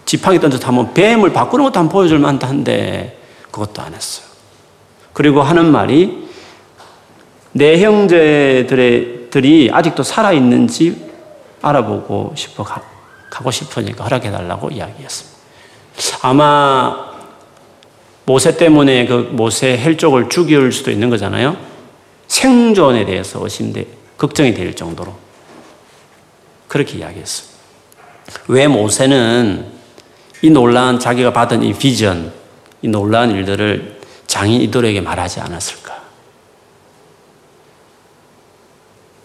지팡이 0.05 0.39
던져서 0.39 0.67
한번 0.67 0.93
뱀을 0.95 1.33
바꾸는 1.33 1.65
것도 1.67 1.81
한번 1.81 1.93
보여줄 1.93 2.19
만한데 2.19 3.19
그것도 3.51 3.83
안 3.83 3.95
했어요. 3.95 4.27
그리고 5.13 5.43
하는 5.43 5.71
말이 5.71 6.29
내 7.53 7.81
형제들이 7.81 9.71
아직도 9.73 10.03
살아있는지 10.03 11.11
알아보고 11.63 12.35
싶어 12.37 12.65
가, 12.65 12.83
가고 13.31 13.51
싶으니까 13.51 14.05
허락해달라고 14.05 14.71
이야기했습니다. 14.71 15.35
아마 16.23 17.15
모세 18.27 18.57
때문에 18.57 19.07
그 19.07 19.31
모세 19.33 19.77
헬족을 19.79 20.29
죽일 20.29 20.73
수도 20.73 20.91
있는 20.91 21.11
거잖아요. 21.11 21.57
생존에 22.27 23.05
대해서 23.05 23.43
의심돼, 23.43 23.87
걱정이 24.17 24.55
될 24.55 24.75
정도로. 24.75 25.15
그렇게 26.69 26.99
이야기했어요. 26.99 27.49
왜 28.49 28.67
모세는 28.67 29.74
이 30.45 30.51
놀라운 30.51 31.01
자기가 31.01 31.33
받은 31.33 31.63
이 31.63 31.73
비전, 31.73 32.31
이 32.83 32.89
놀라운 32.89 33.31
일들을 33.31 33.99
장인 34.27 34.61
이도로에게 34.61 35.01
말하지 35.01 35.41
않았을까? 35.41 36.05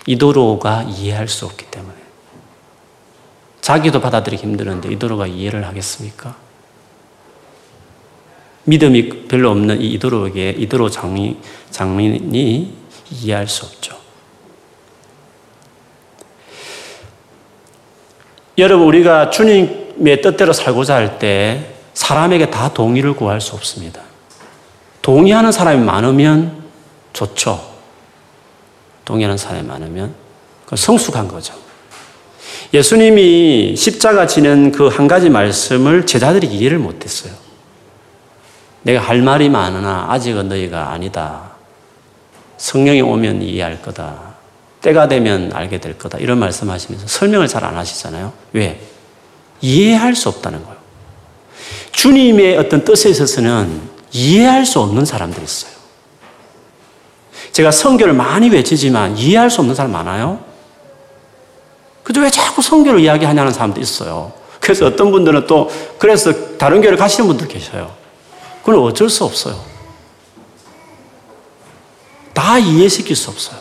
이도로가 0.06 0.84
이해할 0.84 1.28
수 1.28 1.46
없기 1.46 1.66
때문에. 1.66 1.98
자기도 3.60 4.00
받아들이기 4.00 4.44
힘드는데 4.44 4.94
이도로가 4.94 5.28
이해를 5.28 5.68
하겠습니까? 5.68 6.38
믿음이 8.64 9.28
별로 9.28 9.52
없는 9.52 9.82
이 9.82 9.92
이도로에게 9.96 10.52
이도로 10.52 10.90
장인, 10.90 11.38
장인이 11.70 12.74
이해할 13.12 13.46
수 13.46 13.66
없죠. 13.66 14.00
여러분, 18.58 18.88
우리가 18.88 19.32
주님 19.32 19.89
의 20.02 20.22
뜻대로 20.22 20.54
살고자 20.54 20.96
할 20.96 21.20
때 21.20 21.76
사람에게 21.94 22.50
다 22.50 22.74
동의를 22.74 23.14
구할 23.14 23.42
수 23.42 23.56
없습니다. 23.56 24.02
동의하는 25.02 25.52
사람이 25.52 25.84
많으면 25.84 26.64
좋죠. 27.14 27.62
동의하는 29.06 29.38
사람이 29.38 29.68
많으면 29.68 30.14
성숙한 30.74 31.28
거죠. 31.28 31.54
예수님이 32.74 33.76
십자가 33.76 34.28
지는 34.28 34.72
그 34.72 34.88
한 34.90 35.08
가지 35.08 35.30
말씀을 35.30 36.06
제자들이 36.06 36.48
이해를 36.48 36.78
못했어요. 36.78 37.34
내가 38.84 39.02
할 39.02 39.22
말이 39.22 39.50
많으나 39.50 40.08
아직은 40.10 40.48
너희가 40.48 40.92
아니다. 40.92 41.52
성령이 42.58 43.02
오면 43.02 43.42
이해할 43.42 43.82
거다. 43.82 44.36
때가 44.82 45.08
되면 45.08 45.52
알게 45.54 45.80
될 45.80 45.98
거다. 45.98 46.18
이런 46.20 46.38
말씀하시면서 46.40 47.08
설명을 47.08 47.48
잘 47.48 47.66
안 47.66 47.76
하시잖아요. 47.76 48.32
왜? 48.54 48.80
이해할 49.62 50.16
수 50.16 50.30
없다는 50.30 50.64
거예요. 50.64 50.78
주님의 51.92 52.58
어떤 52.58 52.84
뜻에 52.86 53.10
있어서는 53.10 53.82
이해할 54.12 54.66
수 54.66 54.80
없는 54.80 55.06
사람들이 55.06 55.44
있어요. 55.44 55.72
제가 57.52 57.72
성교를 57.72 58.14
많이 58.14 58.50
외치지만 58.50 59.18
이해할 59.18 59.50
수 59.50 59.62
없는 59.62 59.76
사람 59.76 59.92
많아요. 59.92 60.44
그죠? 62.04 62.22
왜 62.22 62.30
자꾸 62.30 62.62
성교를 62.62 63.02
이야기하냐는 63.02 63.52
사람도 63.52 63.82
있어요. 63.82 64.34
그래서 64.60 64.86
어떤 64.86 65.12
분들은 65.12 65.48
또 65.48 65.70
그래서 65.98 66.58
다른 66.58 66.82
교회를 66.82 66.98
가시는 66.98 67.28
분도 67.28 67.48
계셔요. 67.48 67.96
그건 68.64 68.82
어쩔 68.82 69.10
수 69.10 69.24
없어요. 69.24 69.64
다 72.34 72.58
이해시킬 72.58 73.16
수 73.16 73.30
없어요. 73.30 73.60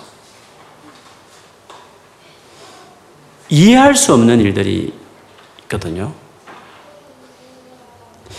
이해할 3.49 3.97
수 3.97 4.13
없는 4.15 4.41
일들이 4.41 4.77
있 4.77 4.98
거든요. 5.69 6.13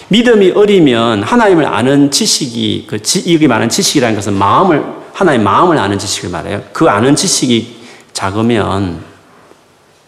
믿음이 0.10 0.52
어리면 0.52 1.24
하나님을 1.24 1.66
아는 1.66 2.10
지식이, 2.10 2.86
그 2.88 3.02
지, 3.02 3.20
이게 3.20 3.48
많은 3.48 3.70
지식이라는 3.70 4.16
것은 4.16 4.34
마음을, 4.34 4.84
하나님 5.14 5.44
마음을 5.44 5.78
아는 5.78 6.00
지식을 6.00 6.30
말해요. 6.30 6.64
그 6.74 6.90
아는 6.90 7.16
지식이 7.16 7.78
작으면 8.14 9.04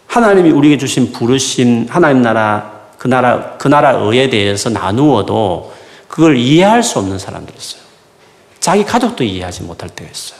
하나님이 0.06 0.50
우리에게 0.50 0.78
주신 0.78 1.12
부르심, 1.12 1.86
하나님 1.88 2.22
나라, 2.22 2.72
그 2.98 3.08
나라, 3.08 3.56
그 3.58 3.68
나라 3.68 3.92
의에 3.92 4.28
대해서 4.28 4.70
나누어도 4.70 5.72
그걸 6.08 6.36
이해할 6.36 6.82
수 6.82 6.98
없는 6.98 7.18
사람들이 7.18 7.56
있어요. 7.56 7.82
자기 8.60 8.84
가족도 8.84 9.24
이해하지 9.24 9.62
못할 9.62 9.88
때가 9.88 10.10
있어요. 10.10 10.38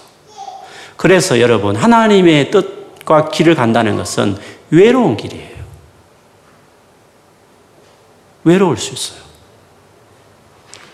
그래서 0.96 1.40
여러분, 1.40 1.76
하나님의 1.76 2.50
뜻과 2.50 3.30
길을 3.30 3.54
간다는 3.54 3.96
것은 3.96 4.36
외로운 4.70 5.16
길이에요. 5.16 5.51
외로울 8.44 8.76
수 8.76 8.92
있어요. 8.92 9.20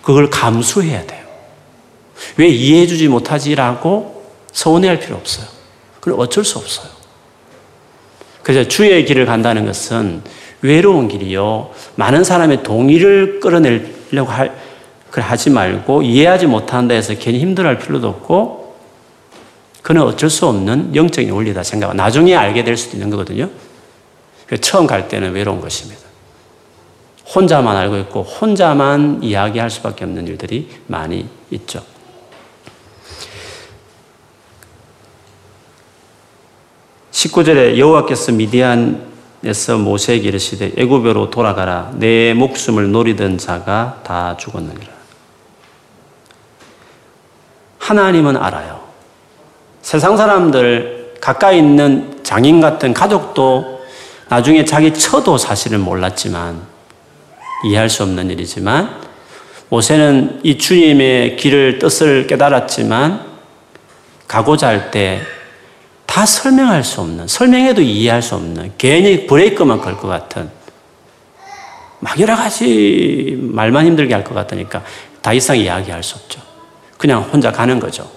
그걸 0.03 0.31
감수해야 0.31 1.07
돼요. 1.07 1.27
왜 2.37 2.49
이해해주지 2.49 3.09
못하지라고 3.09 4.25
서운해할 4.53 4.99
필요 4.99 5.17
없어요. 5.17 5.47
그걸 6.01 6.21
어쩔 6.21 6.45
수 6.45 6.59
없어요. 6.59 6.89
그래서 8.43 8.67
주의 8.67 9.05
길을 9.05 9.27
간다는 9.27 9.67
것은 9.67 10.23
외로운 10.63 11.09
길이요. 11.09 11.71
많은 11.97 12.25
사람의 12.25 12.63
동의를 12.63 13.41
끌어내려고 13.41 14.31
할, 14.31 14.57
그걸 15.09 15.25
하지 15.25 15.51
말고 15.51 16.03
이해하지 16.03 16.47
못한다 16.47 16.95
해서 16.95 17.15
괜히 17.15 17.39
힘들어할 17.41 17.79
필요도 17.79 18.09
없고 18.09 18.77
그는 19.83 20.03
어쩔 20.03 20.29
수 20.29 20.47
없는 20.47 20.95
영적인 20.95 21.31
원리다 21.31 21.63
생각. 21.63 21.95
나중에 21.95 22.35
알게 22.35 22.65
될 22.65 22.77
수도 22.77 22.97
있는 22.97 23.11
거거든요. 23.11 23.49
처음 24.61 24.87
갈 24.87 25.09
때는 25.09 25.33
외로운 25.33 25.61
것입니다. 25.61 25.98
혼자만 27.35 27.77
알고 27.77 27.97
있고 27.99 28.23
혼자만 28.23 29.23
이야기할 29.23 29.71
수밖에 29.71 30.05
없는 30.05 30.27
일들이 30.27 30.69
많이 30.87 31.29
있죠. 31.51 31.83
(19절에) 37.13 37.77
여호와께서 37.77 38.33
미디안에서 38.33 39.79
모세에게 39.79 40.29
이르시되 40.29 40.73
애굽으로 40.77 41.31
돌아가라 41.31 41.91
내 41.95 42.33
목숨을 42.33 42.93
노리던 42.93 43.39
자가 43.39 44.01
다 44.05 44.37
죽었느니라 44.37 44.99
하나님은 47.79 48.37
알아요. 48.37 48.81
세상 49.83 50.17
사람들 50.17 51.17
가까이 51.21 51.59
있는 51.59 52.21
장인 52.23 52.61
같은 52.61 52.95
가족도 52.95 53.81
나중에 54.29 54.65
자기 54.65 54.93
처도 54.95 55.39
사실은 55.39 55.81
몰랐지만 55.81 56.78
이해할 57.65 57.89
수 57.89 58.03
없는 58.03 58.31
일이지만 58.31 59.01
모세는 59.69 60.41
이 60.43 60.57
주님의 60.59 61.37
길을 61.37 61.79
뜻을 61.79 62.27
깨달았지만 62.27 63.27
가고자 64.27 64.69
할 64.69 64.91
때 64.91 65.21
다 66.09 66.25
설명할 66.25 66.83
수 66.83 67.03
없는 67.03 67.29
설명해도 67.29 67.83
이해할 67.83 68.23
수 68.23 68.35
없는 68.35 68.73
괜히 68.79 69.27
브레이크만 69.27 69.81
걸 69.83 69.95
것 69.99 70.09
같은 70.09 70.51
막 72.01 72.19
여러 72.19 72.35
가지 72.35 73.37
말만 73.39 73.85
힘들게 73.87 74.15
할 74.15 74.25
것 74.25 74.35
같으니까 74.35 74.83
다 75.21 75.33
이상 75.35 75.59
이야기할 75.59 76.03
수 76.03 76.17
없죠. 76.17 76.41
그냥 76.97 77.23
혼자 77.23 77.53
가는 77.53 77.79
거죠. 77.79 78.11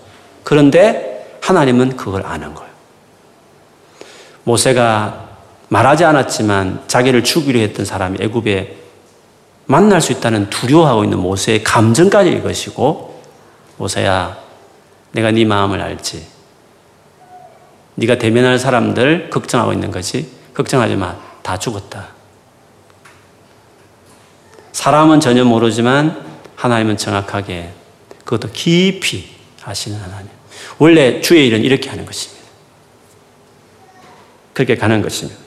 그런데 0.43 1.37
하나님은 1.41 1.97
그걸 1.97 2.25
아는 2.25 2.53
거예요. 2.55 2.71
모세가 4.45 5.27
말하지 5.67 6.05
않았지만 6.05 6.83
자기를 6.87 7.23
죽이려 7.25 7.59
했던 7.59 7.85
사람이 7.85 8.19
애굽에 8.21 8.77
만날 9.71 10.01
수 10.01 10.11
있다는 10.11 10.49
두려워하고 10.49 11.05
있는 11.05 11.17
모세의 11.19 11.63
감정까지 11.63 12.29
읽으시고 12.29 13.21
모세야 13.77 14.37
내가 15.13 15.31
네 15.31 15.45
마음을 15.45 15.81
알지. 15.81 16.27
네가 17.95 18.17
대면할 18.17 18.59
사람들 18.59 19.29
걱정하고 19.29 19.71
있는 19.71 19.89
거지. 19.89 20.29
걱정하지 20.53 20.97
마. 20.97 21.15
다 21.41 21.57
죽었다. 21.57 22.09
사람은 24.73 25.21
전혀 25.21 25.45
모르지만 25.45 26.21
하나님은 26.57 26.97
정확하게 26.97 27.71
그것도 28.25 28.49
깊이 28.51 29.29
아시는 29.63 29.99
하나님. 30.01 30.27
원래 30.79 31.21
주의 31.21 31.47
일은 31.47 31.63
이렇게 31.63 31.89
하는 31.89 32.05
것입니다. 32.05 32.45
그렇게 34.53 34.75
가는 34.75 35.01
것입니다. 35.01 35.39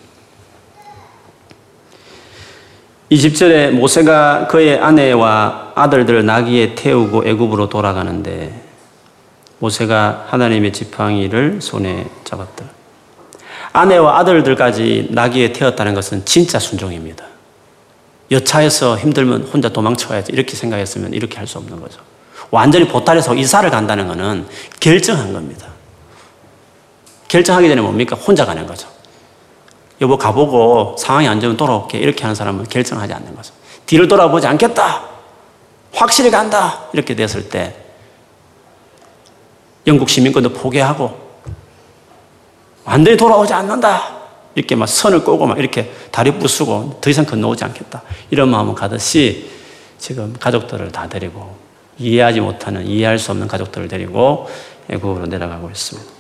20절에 3.15 3.71
모세가 3.71 4.49
그의 4.49 4.79
아내와 4.79 5.73
아들들을 5.77 6.27
나귀에 6.27 6.75
태우고 6.75 7.25
애굽으로 7.27 7.69
돌아가는데 7.69 8.53
모세가 9.59 10.27
하나님의 10.29 10.73
지팡이를 10.73 11.61
손에 11.61 12.07
잡았다. 12.25 12.65
아내와 13.73 14.19
아들들까지 14.19 15.09
나귀에 15.11 15.53
태웠다는 15.53 15.95
것은 15.95 16.25
진짜 16.25 16.59
순종입니다. 16.59 17.25
여차해서 18.31 18.99
힘들면 18.99 19.43
혼자 19.53 19.69
도망쳐야지 19.69 20.33
이렇게 20.33 20.57
생각했으면 20.57 21.13
이렇게 21.13 21.37
할 21.39 21.47
수 21.47 21.59
없는 21.59 21.81
거죠. 21.81 22.01
완전히 22.51 22.89
보탈해서 22.89 23.35
이사를 23.35 23.69
간다는 23.71 24.09
것은 24.09 24.47
결정한 24.81 25.33
겁니다. 25.33 25.69
결정하기 27.29 27.69
전에 27.69 27.81
뭡니까? 27.81 28.17
혼자 28.17 28.45
가는 28.45 28.67
거죠. 28.67 28.89
여보 30.01 30.19
가보고 30.19 30.97
상황이 30.99 31.29
안 31.29 31.41
좋으면 31.41 31.57
돌아올게 31.57 31.99
이렇게 31.99 32.23
하는 32.23 32.35
사람은 32.35 32.65
결정하지 32.65 33.13
않는 33.13 33.35
거죠. 33.35 33.53
뒤를 33.87 34.09
돌아보지 34.09 34.47
않겠다. 34.47 35.05
확실히 35.93 36.31
간다. 36.31 36.85
이렇게 36.93 37.15
됐을 37.15 37.49
때 37.49 37.77
영국 39.87 40.09
시민권도 40.09 40.53
포기하고 40.55 41.23
완전히 42.85 43.17
돌아오지 43.17 43.53
않는다. 43.53 44.15
이렇게 44.55 44.75
막 44.77 44.87
선을 44.87 45.25
꼬고 45.25 45.47
막 45.47 45.59
이렇게 45.59 45.93
다리 46.11 46.33
부수고 46.33 46.99
더 47.01 47.11
이상 47.11 47.25
건너오지 47.25 47.65
않겠다. 47.65 48.03
이런 48.31 48.49
마음을 48.51 48.75
가듯이 48.75 49.51
지금 49.99 50.35
가족들을 50.39 50.93
다 50.93 51.09
데리고 51.09 51.57
이해하지 51.99 52.41
못하는, 52.41 52.87
이해할 52.87 53.19
수 53.19 53.31
없는 53.31 53.49
가족들을 53.49 53.89
데리고 53.89 54.49
애국으로 54.89 55.27
내려가고 55.27 55.71
있습니다. 55.71 56.14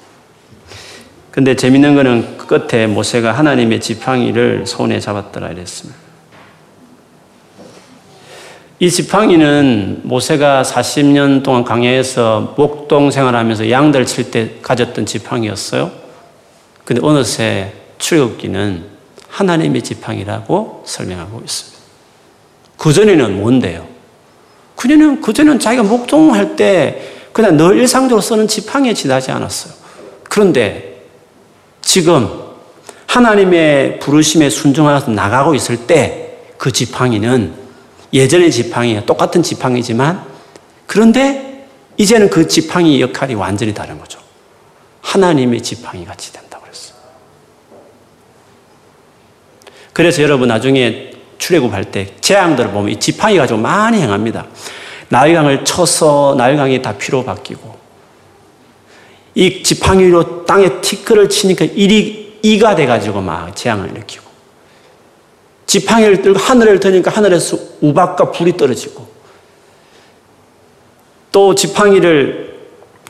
근데 1.35 1.57
재밌는 1.57 1.97
거는 1.97 2.39
그 2.39 2.47
끝에 2.47 2.87
모세가 2.87 3.33
하나님의 3.33 3.81
지팡이를 3.81 4.69
손에 4.69 5.01
잡았더라 5.01 5.49
이랬습니다. 5.49 5.99
이 8.79 8.89
지팡이는 8.89 10.03
모세가 10.05 10.63
40년 10.63 11.43
동안 11.43 11.65
광야에서 11.65 12.55
목동 12.57 13.11
생활하면서 13.11 13.69
양들 13.69 14.07
칠 14.07 14.31
때 14.31 14.53
가졌던 14.63 15.07
지팡이였어요. 15.07 15.91
근데 16.85 17.05
어느새 17.05 17.73
출애굽기는 17.99 18.85
하나님의 19.27 19.83
지팡이라고 19.83 20.85
설명하고 20.87 21.41
있습니다. 21.45 21.83
그전에는 22.77 23.41
뭔데요? 23.41 23.89
그전에는, 24.77 25.21
그전에는 25.21 25.59
자기가 25.59 25.83
목동할 25.83 26.55
때 26.55 27.11
그냥 27.33 27.57
늘 27.57 27.77
일상적으로 27.77 28.21
쓰는 28.21 28.47
지팡이에 28.47 28.95
지나지 28.95 29.33
않았어요. 29.33 29.75
그런데 30.23 30.94
지금 31.85 32.43
하나님의 33.07 34.01
부르심에 34.01 34.51
순종하서 34.51 35.13
나가고 35.13 35.55
있을 35.55 35.87
때 35.87 36.25
그 36.65 36.73
지팡이는 36.73 37.55
예전의 38.15 38.51
지팡이와 38.51 39.03
똑같은 39.03 39.43
지팡이지만 39.43 40.25
그런데 40.87 41.69
이제는 41.99 42.31
그 42.31 42.49
지팡이 42.49 43.03
역할이 43.03 43.35
완전히 43.35 43.75
다른 43.75 43.99
거죠. 43.99 44.19
하나님의 45.03 45.63
지팡이 45.63 46.07
같이 46.07 46.33
된다고 46.33 46.65
그랬어요. 46.65 46.97
그래서 49.93 50.23
여러분 50.23 50.49
나중에 50.49 51.13
출애굽할 51.37 51.91
때 51.91 52.15
재앙들을 52.23 52.71
보면 52.71 52.93
이 52.93 52.99
지팡이 52.99 53.37
가지고 53.37 53.61
많이 53.61 54.01
행합니다. 54.01 54.47
나일강을 55.11 55.67
쳐서 55.67 56.35
나일강이 56.39 56.81
다 56.81 56.97
피로 56.97 57.25
바뀌고 57.25 57.74
이 59.35 59.63
지팡이로 59.63 60.45
땅에 60.45 60.81
티끌을 60.81 61.29
치니까 61.29 61.65
일이 61.65 62.39
이가 62.43 62.75
돼가지고 62.75 63.21
막 63.21 63.55
재앙을 63.55 63.91
일으키고. 63.91 64.25
지팡이를 65.67 66.23
들고 66.23 66.39
하늘을 66.39 66.79
드니까 66.79 67.11
하늘에서 67.11 67.59
우박과 67.81 68.31
불이 68.31 68.57
떨어지고. 68.57 69.07
또 71.33 71.55
지팡이를 71.55 72.55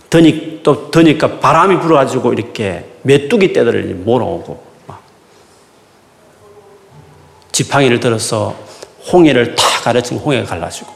드니, 0.08 0.60
또 0.62 0.90
드니까 0.90 1.40
바람이 1.40 1.80
불어가지고 1.80 2.32
이렇게 2.32 2.88
메뚜기 3.02 3.52
떼들을 3.52 3.94
몰아오고 3.96 4.64
지팡이를 7.52 8.00
들어서 8.00 8.56
홍해를 9.12 9.54
다 9.54 9.64
가르친 9.82 10.18
홍해가 10.18 10.46
갈라지고 10.46 10.92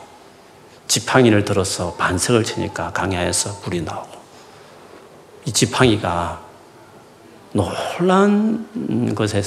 지팡이를 0.89 1.45
들어서 1.45 1.95
반석을 1.95 2.45
치니까 2.45 2.93
강야에서 2.93 3.61
불이 3.61 3.83
나오고 3.83 4.18
이 5.49 5.53
지팡이가 5.53 6.43
놀란 7.55 9.15
것에 9.15 9.43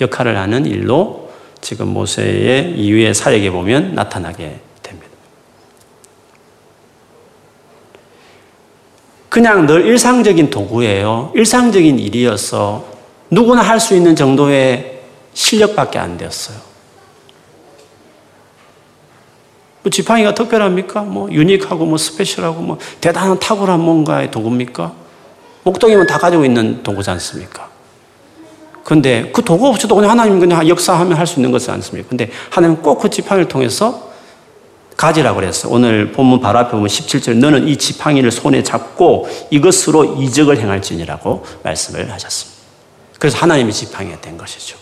역할을 0.00 0.36
하는 0.36 0.66
일로 0.66 1.30
지금 1.60 1.88
모세의 1.90 2.76
이후의 2.76 3.14
사역에 3.14 3.52
보면 3.52 3.94
나타나게 3.94 4.58
됩니다. 4.82 5.12
그냥 9.28 9.64
늘 9.66 9.86
일상적인 9.86 10.50
도구예요. 10.50 11.30
일상적인 11.36 12.00
일이어서 12.00 12.84
누구나 13.30 13.62
할 13.62 13.78
수 13.78 13.94
있는 13.94 14.16
정도의 14.16 15.02
실력밖에 15.34 16.00
안 16.00 16.16
되었어요. 16.16 16.58
뭐 19.84 19.90
지팡이가 19.90 20.34
특별합니까? 20.34 21.02
뭐 21.02 21.30
유니크하고 21.30 21.86
뭐 21.86 21.96
스페셜하고 21.96 22.60
뭐 22.60 22.78
대단한 23.00 23.38
탁월한 23.38 23.78
뭔가의 23.78 24.32
도구입니까? 24.32 25.03
목동이면 25.64 26.06
다 26.06 26.18
가지고 26.18 26.44
있는 26.44 26.82
도구지 26.82 27.10
않습니까? 27.10 27.68
근데 28.84 29.30
그 29.32 29.42
도구 29.42 29.66
없이도 29.68 29.94
그냥 29.94 30.10
하나님 30.10 30.38
그냥 30.38 30.68
역사하면 30.68 31.16
할 31.16 31.26
수 31.26 31.40
있는 31.40 31.50
것이 31.50 31.70
않습니까? 31.70 32.08
근데 32.08 32.30
하나님 32.50 32.80
꼭그 32.82 33.08
지팡이를 33.10 33.48
통해서 33.48 34.12
가지라고 34.96 35.40
그랬어. 35.40 35.68
오늘 35.70 36.12
본문 36.12 36.40
바로 36.40 36.58
앞에 36.60 36.70
보면 36.72 36.86
17절 36.86 37.38
너는 37.38 37.66
이 37.66 37.76
지팡이를 37.76 38.30
손에 38.30 38.62
잡고 38.62 39.26
이것으로 39.50 40.22
이적을 40.22 40.58
행할지니라고 40.58 41.44
말씀을 41.64 42.12
하셨습니다. 42.12 42.62
그래서 43.18 43.38
하나님의 43.38 43.72
지팡이가 43.72 44.20
된 44.20 44.36
것이죠. 44.38 44.76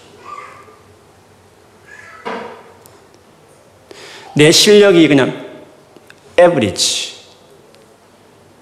내 4.35 4.51
실력이 4.51 5.07
그냥 5.09 5.47
에브리지. 6.37 7.11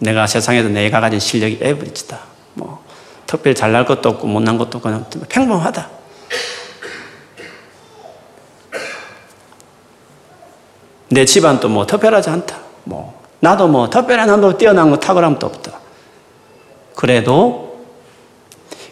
내가 0.00 0.26
세상에서 0.26 0.68
내가 0.68 1.00
가진 1.00 1.20
실력이 1.20 1.58
에브리지다. 1.60 2.18
뭐, 2.54 2.82
특별히 3.26 3.54
잘날 3.54 3.84
것도 3.84 4.08
없고 4.08 4.26
못난 4.26 4.58
것도 4.58 4.78
없고 4.78 5.20
평범하다. 5.28 5.88
내 11.10 11.24
집안도 11.24 11.68
뭐 11.68 11.86
특별하지 11.86 12.30
않다. 12.30 12.58
뭐, 12.84 13.20
나도 13.40 13.68
뭐 13.68 13.88
특별한 13.90 14.28
한도 14.28 14.56
뛰어난 14.56 14.90
거 14.90 14.98
탁월함도 14.98 15.46
없다. 15.46 15.78
그래도 16.94 17.84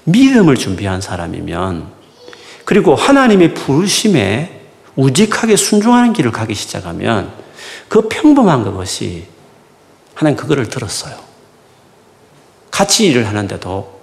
믿음을 0.04 0.56
준비한 0.56 1.00
사람이면 1.00 1.86
그리고 2.64 2.94
하나님의 2.94 3.54
부르심에 3.54 4.62
우직하게 4.96 5.56
순종하는 5.56 6.12
길을 6.12 6.32
가기 6.32 6.54
시작하면 6.54 7.30
그 7.88 8.09
평범한 8.09 8.64
그것이 8.64 9.26
하나님 10.18 10.36
그거를 10.36 10.68
들었어요. 10.68 11.14
같이 12.72 13.06
일을 13.06 13.28
하는데도 13.28 14.00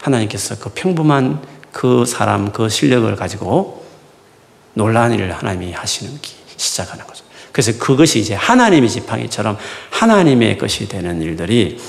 하나님께서 0.00 0.58
그 0.58 0.70
평범한 0.70 1.42
그 1.72 2.06
사람, 2.06 2.52
그 2.52 2.70
실력을 2.70 3.14
가지고 3.16 3.84
놀라운 4.72 5.12
일을 5.12 5.30
하나님이 5.32 5.72
하시는 5.72 6.18
시작하는 6.56 7.06
거죠. 7.06 7.22
그래서 7.52 7.78
그것이 7.78 8.18
이제 8.18 8.32
하나님의 8.32 8.88
지팡이처럼 8.88 9.58
하나님의 9.90 10.56
것이 10.56 10.88
되는 10.88 11.20
일들이 11.20 11.82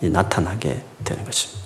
나타나게 0.00 0.82
되는 1.04 1.24
것입니다. 1.24 1.60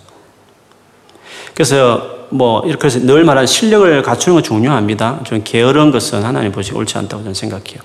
그래서 1.55 2.27
뭐 2.29 2.63
이렇게 2.67 2.89
해서 2.89 2.99
늘 2.99 3.25
말하는 3.25 3.47
실력을 3.47 4.03
갖추는 4.03 4.35
건 4.35 4.43
중요합니다. 4.43 5.23
좀 5.25 5.41
게으른 5.45 5.91
것은 5.91 6.23
하나님 6.25 6.53
보시 6.53 6.75
옳지 6.75 6.99
않다고 6.99 7.23
저는 7.23 7.33
생각해요. 7.33 7.81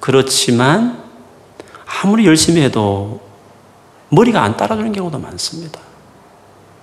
그렇지만 0.00 0.99
아무리 2.02 2.26
열심히 2.26 2.62
해도 2.62 3.20
머리가 4.08 4.42
안 4.42 4.56
따라주는 4.56 4.92
경우도 4.92 5.18
많습니다. 5.18 5.80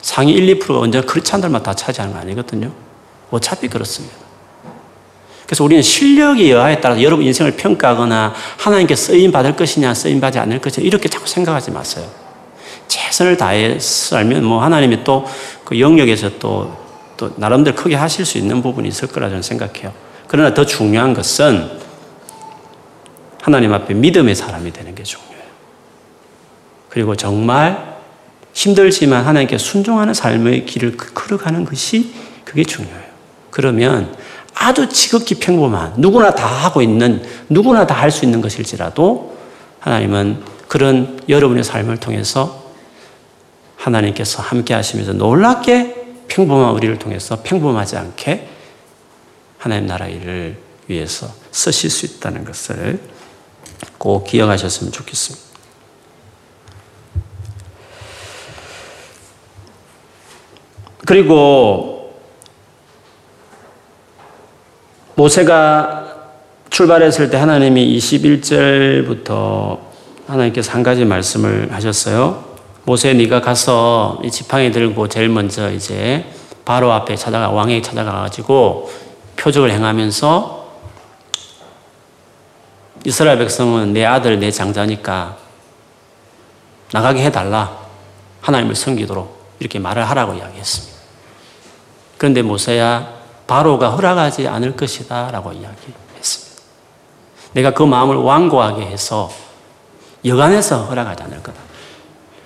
상위 0.01 0.33
1, 0.33 0.59
2%가 0.59 0.79
언제 0.79 1.01
그렇지 1.01 1.31
않은 1.33 1.41
들만 1.41 1.63
다 1.63 1.73
차지하는 1.73 2.13
거 2.13 2.19
아니거든요. 2.19 2.71
어차피 3.31 3.67
그렇습니다. 3.67 4.15
그래서 5.45 5.63
우리는 5.63 5.81
실력의 5.81 6.51
여하에 6.51 6.81
따라서 6.81 7.01
여러분 7.01 7.25
인생을 7.25 7.55
평가하거나 7.55 8.33
하나님께 8.57 8.95
쓰임 8.95 9.31
받을 9.31 9.55
것이냐, 9.55 9.93
쓰임 9.93 10.19
받지 10.19 10.39
않을 10.39 10.59
것이냐, 10.59 10.85
이렇게 10.85 11.07
자꾸 11.09 11.27
생각하지 11.27 11.71
마세요. 11.71 12.05
최선을 12.87 13.37
다해 13.37 13.79
살면 13.79 14.43
뭐 14.43 14.61
하나님이 14.61 15.03
또 15.03 15.25
그 15.67 15.81
영역에서 15.81 16.29
또, 16.39 16.77
또 17.17 17.33
나름대로 17.35 17.75
크게 17.75 17.93
하실 17.93 18.25
수 18.25 18.37
있는 18.37 18.61
부분이 18.61 18.87
있을 18.87 19.09
거라 19.09 19.27
저는 19.27 19.41
생각해요. 19.41 19.91
그러나 20.27 20.53
더 20.53 20.65
중요한 20.65 21.13
것은 21.13 21.69
하나님 23.41 23.73
앞에 23.73 23.93
믿음의 23.93 24.35
사람이 24.35 24.73
되는 24.73 24.93
게 24.95 25.03
중요해요. 25.03 25.37
그리고 26.89 27.15
정말 27.15 27.97
힘들지만 28.53 29.25
하나님께 29.25 29.57
순종하는 29.57 30.13
삶의 30.13 30.65
길을 30.65 30.97
걸어가는 30.97 31.65
것이 31.65 32.13
그게 32.43 32.63
중요해요. 32.63 33.07
그러면 33.51 34.15
아주 34.53 34.89
지극히 34.89 35.35
평범한 35.35 35.93
누구나 35.97 36.33
다 36.33 36.47
하고 36.47 36.81
있는 36.81 37.23
누구나 37.49 37.85
다 37.85 37.95
할 37.95 38.11
수 38.11 38.25
있는 38.25 38.41
것일지라도 38.41 39.37
하나님은 39.79 40.43
그런 40.67 41.19
여러분의 41.29 41.63
삶을 41.63 41.97
통해서 41.97 42.65
하나님께서 43.77 44.41
함께 44.41 44.73
하시면서 44.73 45.13
놀랍게 45.13 46.25
평범한 46.27 46.73
우리를 46.73 46.97
통해서 46.99 47.37
평범하지 47.43 47.97
않게 47.97 48.47
하나님 49.59 49.85
나라 49.85 50.07
일을 50.07 50.57
위해서 50.87 51.29
쓰실 51.51 51.89
수 51.89 52.05
있다는 52.05 52.43
것을 52.43 52.99
꼭 53.97 54.25
기억하셨으면 54.25 54.91
좋겠습니다. 54.91 55.47
그리고 61.05 62.13
모세가 65.15 66.05
출발했을 66.69 67.29
때 67.29 67.37
하나님이 67.37 67.97
21절부터 67.97 69.79
하나님께서 70.27 70.73
한 70.73 70.83
가지 70.83 71.05
말씀을 71.05 71.71
하셨어요. 71.71 72.45
모세 72.83 73.13
네가 73.13 73.41
가서 73.41 74.19
이 74.23 74.29
지팡이 74.29 74.71
들고 74.71 75.07
제일 75.07 75.29
먼저 75.29 75.71
이제 75.71 76.25
바로 76.65 76.91
앞에 76.91 77.15
찾아가 77.15 77.49
왕에게 77.49 77.81
찾아가 77.81 78.11
가지고 78.21 78.91
표적을 79.37 79.71
행하면서 79.71 80.56
이스라엘 83.07 83.37
백성은 83.37 83.93
내 83.93 84.03
아들 84.03 84.37
내 84.37 84.51
장자니까 84.51 85.37
나가게 86.91 87.23
해달라 87.23 87.71
하나님을 88.41 88.75
섬기도록 88.75 89.55
이렇게 89.61 89.79
말을 89.79 90.09
하라고 90.09 90.33
이야기했습니다. 90.33 90.97
그런데 92.17 92.41
모세야 92.41 93.07
바로가 93.47 93.91
허락하지 93.91 94.49
않을 94.49 94.75
것이다 94.75 95.31
라고 95.31 95.53
이야기했습니다. 95.53 96.63
내가 97.53 97.71
그 97.71 97.83
마음을 97.83 98.17
완고하게 98.17 98.81
해서 98.81 99.31
여간해서 100.25 100.83
허락하지 100.83 101.23
않을 101.23 101.41
거다. 101.41 101.61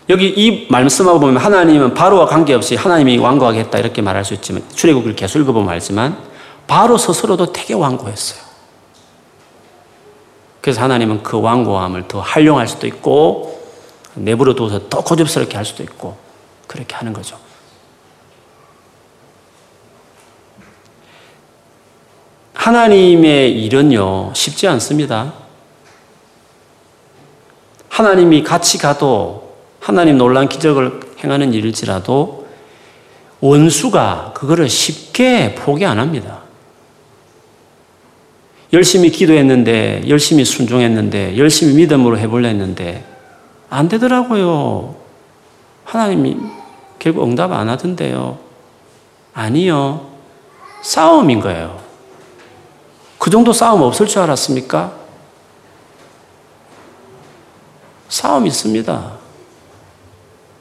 여기 0.09 0.27
이 0.27 0.67
말씀하고 0.69 1.19
보면 1.19 1.37
하나님은 1.37 1.95
바로와 1.95 2.27
관계없이 2.27 2.75
하나님이 2.75 3.17
완고하게 3.17 3.61
했다 3.61 3.79
이렇게 3.79 4.03
말할 4.03 4.23
수 4.23 4.35
있지만 4.35 4.61
출애굽을 4.75 5.15
계속 5.15 5.39
읽어보면 5.39 5.69
알지만 5.71 6.19
바로 6.67 6.99
스스로도 6.99 7.51
되게 7.51 7.73
완고했어요. 7.73 8.50
그래서 10.61 10.81
하나님은 10.81 11.23
그 11.23 11.39
완고함을 11.39 12.07
더 12.07 12.19
활용할 12.19 12.67
수도 12.67 12.87
있고 12.87 13.59
내부로 14.13 14.55
둬서 14.55 14.89
더 14.89 15.03
고집스럽게 15.03 15.55
할 15.55 15.65
수도 15.65 15.83
있고 15.83 16.17
그렇게 16.67 16.95
하는 16.95 17.13
거죠. 17.13 17.37
하나님의 22.53 23.63
일은요, 23.63 24.33
쉽지 24.35 24.67
않습니다. 24.67 25.33
하나님이 27.89 28.43
같이 28.43 28.77
가도 28.77 29.55
하나님 29.79 30.17
놀란 30.17 30.47
기적을 30.47 30.99
행하는 31.23 31.53
일일지라도 31.53 32.47
원수가 33.39 34.33
그거를 34.35 34.69
쉽게 34.69 35.55
포기 35.55 35.85
안 35.85 35.97
합니다. 35.97 36.41
열심히 38.73 39.09
기도했는데, 39.09 40.03
열심히 40.07 40.45
순종했는데, 40.45 41.37
열심히 41.37 41.73
믿음으로 41.73 42.17
해보려 42.17 42.47
했는데, 42.47 43.05
안 43.69 43.89
되더라고요. 43.89 44.95
하나님이 45.85 46.37
결국 46.99 47.23
응답 47.23 47.51
안 47.51 47.69
하던데요. 47.69 48.37
아니요. 49.33 50.09
싸움인 50.83 51.39
거예요. 51.39 51.79
그 53.17 53.29
정도 53.29 53.53
싸움 53.53 53.81
없을 53.81 54.07
줄 54.07 54.21
알았습니까? 54.21 54.93
싸움 58.09 58.45
있습니다. 58.45 59.11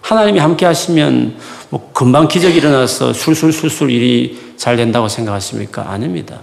하나님이 0.02 0.38
함께 0.38 0.66
하시면 0.66 1.36
뭐 1.68 1.90
금방 1.92 2.28
기적이 2.28 2.58
일어나서 2.58 3.12
술술술술 3.12 3.90
일이 3.90 4.54
잘 4.56 4.76
된다고 4.76 5.08
생각하십니까? 5.08 5.90
아닙니다. 5.90 6.40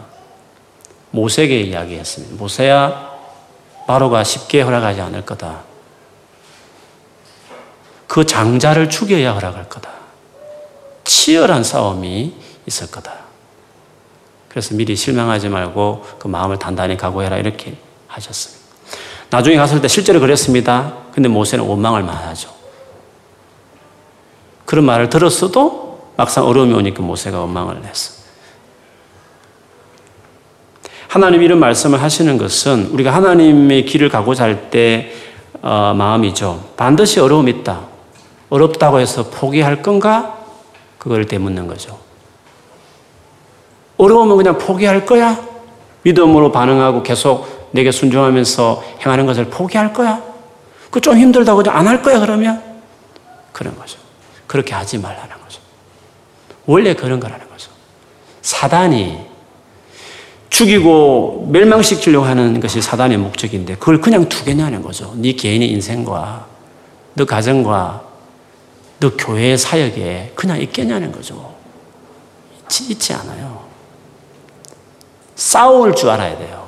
모세에게 1.18 1.62
이야기했습니다. 1.62 2.36
모세야, 2.36 3.12
바로가 3.88 4.24
쉽게 4.24 4.62
허락하지 4.62 5.02
않을 5.02 5.26
거다. 5.26 5.64
그 8.08 8.26
장자를 8.26 8.90
죽여야 8.90 9.34
허락할 9.34 9.68
거다. 9.68 9.90
치열한 11.04 11.64
싸움이 11.64 12.34
있을 12.68 12.92
거다. 12.92 13.14
그래서 14.50 14.76
미리 14.76 14.96
실망하지 14.96 15.50
말고 15.50 16.06
그 16.20 16.28
마음을 16.28 16.60
단단히 16.60 16.98
각오해라 16.98 17.38
이렇게 17.38 17.78
하셨습니다. 18.08 18.66
나중에 19.30 19.58
갔을 19.58 19.82
때 19.82 19.88
실제로 19.88 20.20
그랬습니다. 20.20 20.94
근데 21.12 21.28
모세는 21.30 21.66
원망을 21.66 22.04
많하죠. 22.04 22.50
그런 24.66 24.86
말을 24.86 25.10
들었어도 25.10 26.14
막상 26.16 26.46
어려움이 26.46 26.74
오니까 26.74 27.02
모세가 27.02 27.40
원망을 27.40 27.84
했어. 27.86 28.17
하나님 31.08 31.42
이런 31.42 31.60
말씀을 31.60 32.02
하시는 32.02 32.38
것은 32.38 32.88
우리가 32.92 33.14
하나님의 33.14 33.86
길을 33.86 34.10
가고자 34.10 34.44
할때 34.44 35.12
어, 35.62 35.94
마음이죠. 35.98 36.72
반드시 36.78 37.20
어려움이 37.20 37.52
있다. 37.52 37.82
어렵다고 38.50 39.00
해서 39.00 39.30
포기할 39.30 39.82
건가? 39.82 40.38
그걸 40.98 41.26
되묻는 41.26 41.68
거죠. 41.68 41.98
어려우면 43.98 44.38
그냥 44.38 44.58
포기할 44.58 45.06
거야? 45.06 45.40
믿음으로 46.04 46.52
반응하고 46.52 47.04
계속 47.04 47.70
내게 47.72 47.92
순종하면서 47.92 48.84
행하는 49.06 49.26
것을 49.26 49.46
포기할 49.46 49.94
거야? 49.94 50.22
그 50.92 51.02
좀 51.02 51.18
힘들다고 51.18 51.58
그냥 51.64 51.78
안 51.78 51.88
할 51.88 52.02
거야, 52.02 52.20
그러면? 52.20 52.62
그런 53.52 53.76
거죠. 53.78 53.98
그렇게 54.46 54.74
하지 54.74 54.98
말라는 54.98 55.30
거죠. 55.44 55.60
원래 56.66 56.94
그런 56.94 57.20
거라는 57.20 57.48
거죠. 57.50 57.72
사단이 58.42 59.20
죽이고 60.50 61.48
멸망시키려고 61.52 62.26
하는 62.26 62.60
것이 62.60 62.82
사단의 62.82 63.18
목적인데 63.18 63.76
그걸 63.76 64.02
그냥 64.02 64.28
두겠냐는 64.30 64.82
거죠. 64.82 65.14
네 65.16 65.34
개인의 65.34 65.70
인생과 65.72 66.48
너 67.14 67.26
가정과 67.26 68.04
너 69.00 69.12
교회의 69.16 69.58
사역에 69.58 70.32
그냥 70.36 70.60
있겠냐는 70.62 71.12
거죠. 71.12 71.56
있지, 72.90 73.14
않아요. 73.14 73.62
싸울 75.36 75.96
줄 75.96 76.10
알아야 76.10 76.38
돼요. 76.38 76.68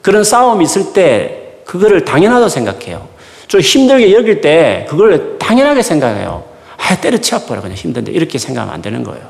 그런 0.00 0.24
싸움이 0.24 0.64
있을 0.64 0.92
때 0.92 1.60
그거를 1.64 2.04
당연하다고 2.04 2.48
생각해요. 2.48 3.08
좀 3.46 3.60
힘들게 3.60 4.12
여길 4.14 4.40
때 4.40 4.86
그걸 4.88 5.38
당연하게 5.38 5.82
생각해요. 5.82 6.44
아, 6.78 7.00
때려치워버려. 7.00 7.62
그냥 7.62 7.76
힘든데. 7.76 8.12
이렇게 8.12 8.38
생각하면 8.38 8.74
안 8.74 8.82
되는 8.82 9.02
거예요. 9.02 9.28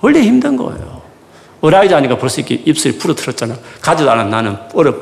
원래 0.00 0.20
힘든 0.20 0.56
거예요. 0.56 0.93
어라이자 1.64 1.96
하니까 1.96 2.18
벌써 2.18 2.42
이렇게 2.42 2.56
입술이 2.56 2.98
부러뜨렸잖아. 2.98 3.56
가지도 3.80 4.10
않아. 4.10 4.24
나는 4.24 4.58
얼어, 4.74 4.94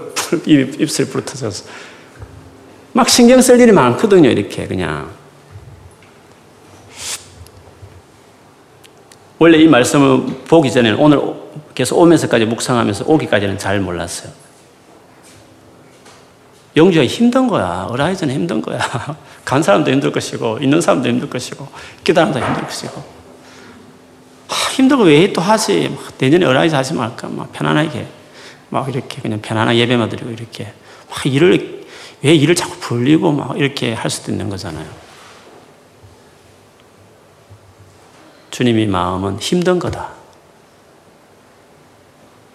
입술이 0.46 1.08
부러뜨려서. 1.08 1.64
막 2.92 3.08
신경 3.08 3.40
쓸 3.40 3.58
일이 3.58 3.72
많거든요. 3.72 4.30
이렇게 4.30 4.68
그냥. 4.68 5.10
원래 9.40 9.58
이 9.58 9.66
말씀을 9.66 10.44
보기 10.46 10.70
전에 10.70 10.92
오늘 10.92 11.20
계속 11.74 11.98
오면서까지 11.98 12.44
묵상하면서 12.44 13.06
오기까지는 13.08 13.58
잘 13.58 13.80
몰랐어요. 13.80 14.30
영주가 16.76 17.04
힘든 17.06 17.48
거야. 17.48 17.88
arise는 17.90 18.32
힘든 18.32 18.62
거야. 18.62 18.78
간 19.44 19.64
사람도 19.64 19.90
힘들 19.90 20.12
것이고, 20.12 20.58
있는 20.62 20.80
사람도 20.80 21.08
힘들 21.08 21.28
것이고, 21.28 21.66
기다림도 22.04 22.38
힘들 22.38 22.62
것이고. 22.62 23.21
아, 24.72 24.74
힘들고 24.74 25.04
왜 25.04 25.32
또 25.32 25.40
하지? 25.42 25.88
막 25.94 26.12
내년에 26.18 26.46
arise 26.46 26.74
하지 26.74 26.94
말까? 26.94 27.28
막 27.28 27.52
편안하게. 27.52 28.06
막 28.70 28.88
이렇게 28.88 29.20
그냥 29.20 29.40
편안하게 29.42 29.78
예배만 29.80 30.08
드리고 30.08 30.30
이렇게. 30.30 30.72
막 31.10 31.26
일을, 31.26 31.84
왜 32.22 32.34
일을 32.34 32.54
자꾸 32.54 32.76
벌리고 32.78 33.32
막 33.32 33.58
이렇게 33.58 33.92
할 33.92 34.10
수도 34.10 34.32
있는 34.32 34.48
거잖아요. 34.48 34.86
주님의 38.50 38.86
마음은 38.86 39.38
힘든 39.38 39.78
거다. 39.78 40.10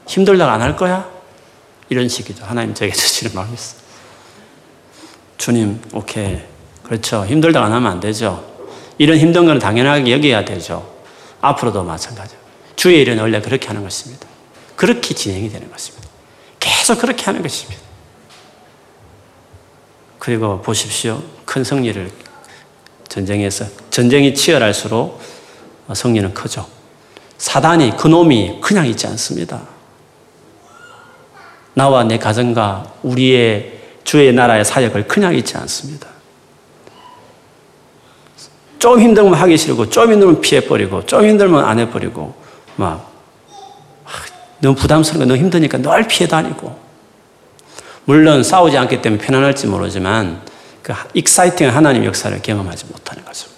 힘들다가 0.07 0.53
안 0.53 0.61
할 0.61 0.75
거야? 0.75 1.07
이런 1.89 2.07
식이죠. 2.07 2.45
하나님 2.45 2.73
저에게 2.73 2.93
주시는 2.95 3.33
마음이 3.35 3.53
있어. 3.53 3.77
주님, 5.37 5.81
오케이. 5.93 6.39
그렇죠. 6.83 7.25
힘들다가 7.25 7.65
안 7.67 7.73
하면 7.73 7.91
안 7.91 7.99
되죠. 7.99 8.43
이런 8.97 9.17
힘든 9.17 9.45
건 9.45 9.59
당연하게 9.59 10.11
여겨야 10.13 10.45
되죠. 10.45 10.96
앞으로도 11.41 11.83
마찬가지. 11.83 12.35
주의 12.75 13.01
일은 13.01 13.19
원래 13.19 13.41
그렇게 13.41 13.67
하는 13.67 13.83
것입니다. 13.83 14.27
그렇게 14.75 15.13
진행이 15.13 15.49
되는 15.49 15.71
것입니다. 15.71 16.07
계속 16.59 16.99
그렇게 16.99 17.23
하는 17.25 17.41
것입니다. 17.41 17.81
그리고 20.19 20.61
보십시오. 20.61 21.21
큰 21.45 21.63
승리를 21.63 22.11
전쟁에서, 23.07 23.65
전쟁이 23.89 24.33
치열할수록 24.35 25.21
승리는 25.93 26.33
크죠. 26.33 26.67
사단이, 27.37 27.95
그놈이 27.97 28.59
그냥 28.61 28.85
있지 28.87 29.07
않습니다. 29.07 29.61
나와 31.73 32.03
내 32.03 32.17
가정과 32.17 32.93
우리의 33.03 33.79
주의 34.03 34.33
나라의 34.33 34.65
사역을 34.65 35.07
그냥 35.07 35.35
잊지 35.35 35.57
않습니다. 35.57 36.07
좀 38.79 38.99
힘들면 38.99 39.33
하기 39.33 39.57
싫고, 39.57 39.89
좀 39.89 40.11
힘들면 40.11 40.41
피해버리고, 40.41 41.05
좀 41.05 41.25
힘들면 41.25 41.63
안 41.63 41.79
해버리고, 41.79 42.35
막, 42.75 43.11
너무 44.59 44.75
부담스러운 44.75 45.19
거 45.19 45.25
너무 45.25 45.39
힘드니까 45.39 45.77
늘 45.77 46.07
피해 46.07 46.27
다니고. 46.27 46.87
물론 48.05 48.41
싸우지 48.41 48.77
않기 48.77 49.01
때문에 49.01 49.21
편안할지 49.21 49.67
모르지만 49.67 50.41
그 50.81 50.93
익사이팅한 51.13 51.75
하나님 51.75 52.05
역사를 52.05 52.41
경험하지 52.41 52.85
못하는 52.85 53.25
거죠. 53.25 53.49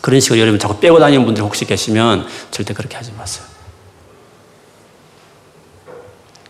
그런 0.00 0.18
식으로 0.18 0.40
여러분 0.40 0.58
자꾸 0.58 0.80
빼고 0.80 0.98
다니는 0.98 1.24
분들 1.24 1.42
혹시 1.42 1.64
계시면 1.64 2.26
절대 2.50 2.74
그렇게 2.74 2.96
하지 2.96 3.12
마세요. 3.12 3.46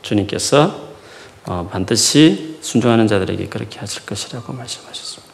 주님께서 0.01 0.91
어, 1.45 1.69
반드시 1.71 2.59
순종하는 2.63 3.07
자들에게 3.07 3.49
그렇게 3.49 3.79
하실 3.79 4.07
것이라고 4.07 4.53
말씀하셨습니다. 4.53 5.30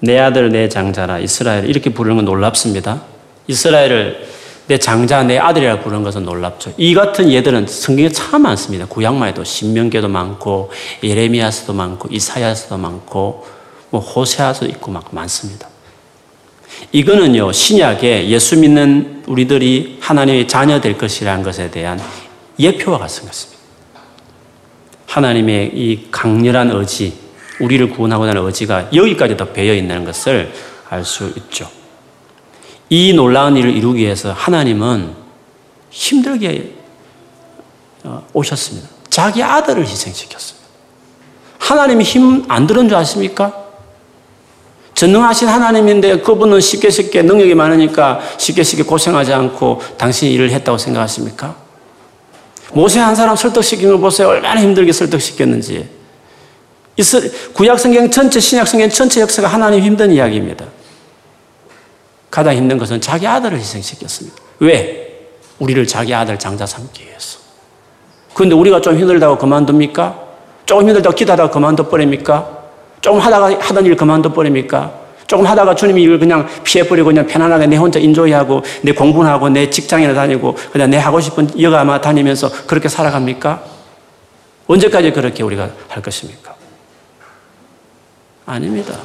내 0.00 0.18
아들 0.18 0.50
내 0.50 0.68
장자라 0.68 1.18
이스라엘 1.18 1.68
이렇게 1.68 1.90
부르는 1.90 2.16
건 2.16 2.24
놀랍습니다. 2.24 3.02
이스라엘을 3.46 4.26
내 4.66 4.78
장자 4.78 5.24
내 5.24 5.38
아들이라 5.38 5.80
부르는 5.80 6.02
것은 6.02 6.24
놀랍죠. 6.24 6.72
이 6.78 6.94
같은 6.94 7.30
예들은 7.30 7.66
성경에 7.66 8.08
참 8.08 8.42
많습니다. 8.42 8.86
구약만 8.86 9.28
해도 9.28 9.44
신명계도 9.44 10.08
많고 10.08 10.70
예레미야서도 11.02 11.74
많고 11.74 12.08
이사야서도 12.10 12.78
많고 12.78 13.46
뭐 13.90 14.00
호세아서도 14.00 14.66
있고 14.72 14.90
막 14.90 15.08
많습니다. 15.10 15.68
이거는요 16.92 17.52
신약에 17.52 18.28
예수 18.28 18.58
믿는 18.58 19.22
우리들이 19.26 19.98
하나님의 20.00 20.48
자녀 20.48 20.80
될 20.80 20.96
것이라는 20.96 21.42
것에 21.42 21.70
대한 21.70 22.00
예표와 22.58 22.98
같은 22.98 23.26
것입니다. 23.26 23.60
하나님의 25.06 25.72
이 25.74 26.08
강렬한 26.10 26.70
의지, 26.70 27.12
우리를 27.60 27.90
구원하고자 27.90 28.30
하는 28.30 28.44
의지가 28.44 28.88
여기까지도 28.94 29.52
배어 29.52 29.74
있는 29.74 30.04
것을 30.04 30.52
알 30.90 31.04
수 31.04 31.32
있죠. 31.36 31.68
이 32.90 33.12
놀라운 33.12 33.56
일을 33.56 33.70
이루기 33.74 34.02
위해서 34.02 34.32
하나님은 34.32 35.12
힘들게 35.90 36.74
어, 38.04 38.26
오셨습니다. 38.32 38.88
자기 39.08 39.42
아들을 39.42 39.86
희생시켰습니다. 39.86 40.64
하나님이 41.58 42.04
힘 42.04 42.44
안 42.48 42.66
들은 42.66 42.88
줄 42.88 42.98
아십니까? 42.98 43.52
전능하신 44.94 45.48
하나님인데 45.48 46.20
그분은 46.20 46.60
쉽게 46.60 46.90
쉽게 46.90 47.22
능력이 47.22 47.54
많으니까 47.54 48.20
쉽게 48.38 48.62
쉽게 48.62 48.82
고생하지 48.84 49.32
않고 49.32 49.80
당신이 49.96 50.32
일을 50.34 50.50
했다고 50.50 50.78
생각하십니까? 50.78 51.56
모세 52.72 53.00
한 53.00 53.14
사람 53.14 53.34
설득시킨 53.34 53.88
걸 53.88 53.98
보세요. 53.98 54.28
얼마나 54.28 54.60
힘들게 54.60 54.92
설득시켰는지. 54.92 55.88
구약 57.54 57.78
성경 57.78 58.10
전체, 58.10 58.38
신약 58.38 58.68
성경 58.68 58.88
전체 58.88 59.20
역사가 59.20 59.48
하나님 59.48 59.82
힘든 59.82 60.12
이야기입니다. 60.12 60.64
가장 62.30 62.54
힘든 62.54 62.78
것은 62.78 63.00
자기 63.00 63.26
아들을 63.26 63.58
희생시켰습니다. 63.58 64.36
왜? 64.60 65.28
우리를 65.58 65.86
자기 65.86 66.14
아들 66.14 66.38
장자 66.38 66.66
삼기 66.66 67.04
위해서. 67.04 67.38
그런데 68.34 68.54
우리가 68.54 68.80
좀 68.80 68.98
힘들다고 68.98 69.38
그만둡니까? 69.38 70.20
조금 70.66 70.88
힘들다고 70.88 71.14
기도하다가 71.14 71.50
그만둬 71.50 71.88
버립니까? 71.88 72.64
조금 73.00 73.20
하다가 73.20 73.58
하던 73.60 73.86
일 73.86 73.96
그만둬 73.96 74.32
버립니까? 74.32 75.04
조금 75.26 75.46
하다가 75.46 75.74
주님이 75.74 76.02
이걸 76.02 76.18
그냥 76.18 76.48
피해버리고 76.64 77.06
그냥 77.06 77.26
편안하게 77.26 77.66
내 77.66 77.76
혼자 77.76 77.98
인조이하고 77.98 78.62
내 78.82 78.92
공부하고 78.92 79.48
내 79.48 79.70
직장이나 79.70 80.14
다니고 80.14 80.56
그냥 80.72 80.90
내 80.90 80.98
하고 80.98 81.20
싶은 81.20 81.60
여가마 81.60 82.00
다니면서 82.00 82.50
그렇게 82.66 82.88
살아갑니까? 82.88 83.62
언제까지 84.66 85.12
그렇게 85.12 85.42
우리가 85.42 85.70
할 85.88 86.02
것입니까? 86.02 86.53
아닙니다. 88.46 88.98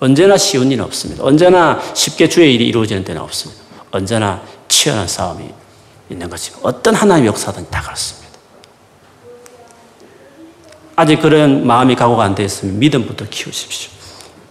언제나 0.00 0.36
쉬운 0.36 0.70
일은 0.70 0.84
없습니다. 0.84 1.24
언제나 1.24 1.80
쉽게 1.94 2.28
주의 2.28 2.54
일이 2.54 2.66
이루어지는 2.66 3.04
때는 3.04 3.22
없습니다. 3.22 3.62
언제나 3.90 4.42
치열한 4.68 5.06
싸움이 5.06 5.48
있는 6.10 6.28
것입니다. 6.28 6.68
어떤 6.68 6.94
하나님의 6.94 7.28
역사든 7.28 7.70
다 7.70 7.80
그렇습니다. 7.82 8.24
아직 10.96 11.20
그런 11.20 11.66
마음이 11.66 11.96
각오가 11.96 12.24
안 12.24 12.34
되어 12.34 12.46
있으면 12.46 12.78
믿음부터 12.78 13.26
키우십시오. 13.28 13.90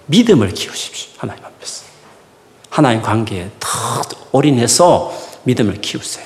믿음을 0.07 0.49
키우십시오. 0.53 1.11
하나님 1.17 1.43
앞에서. 1.45 1.85
하나님 2.69 3.01
관계에 3.01 3.49
더 3.59 3.69
올인해서 4.31 5.13
믿음을 5.43 5.79
키우세요. 5.79 6.25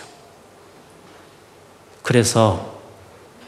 그래서 2.02 2.77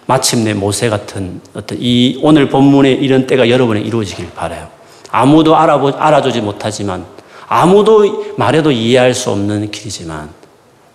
마침내 0.10 0.55
모세 0.55 0.89
같은 0.89 1.39
어떤 1.53 1.78
이 1.80 2.20
오늘 2.24 2.49
본문의 2.49 2.95
이런 2.95 3.28
때가 3.28 3.47
여러분에 3.47 3.82
이루어지길 3.82 4.32
바라요. 4.32 4.68
아무도 5.12 5.55
알아보, 5.55 5.89
알아주지 5.89 6.41
못하지만 6.41 7.05
아무도 7.47 8.34
말해도 8.36 8.72
이해할 8.72 9.14
수 9.14 9.30
없는 9.30 9.70
길이지만 9.70 10.32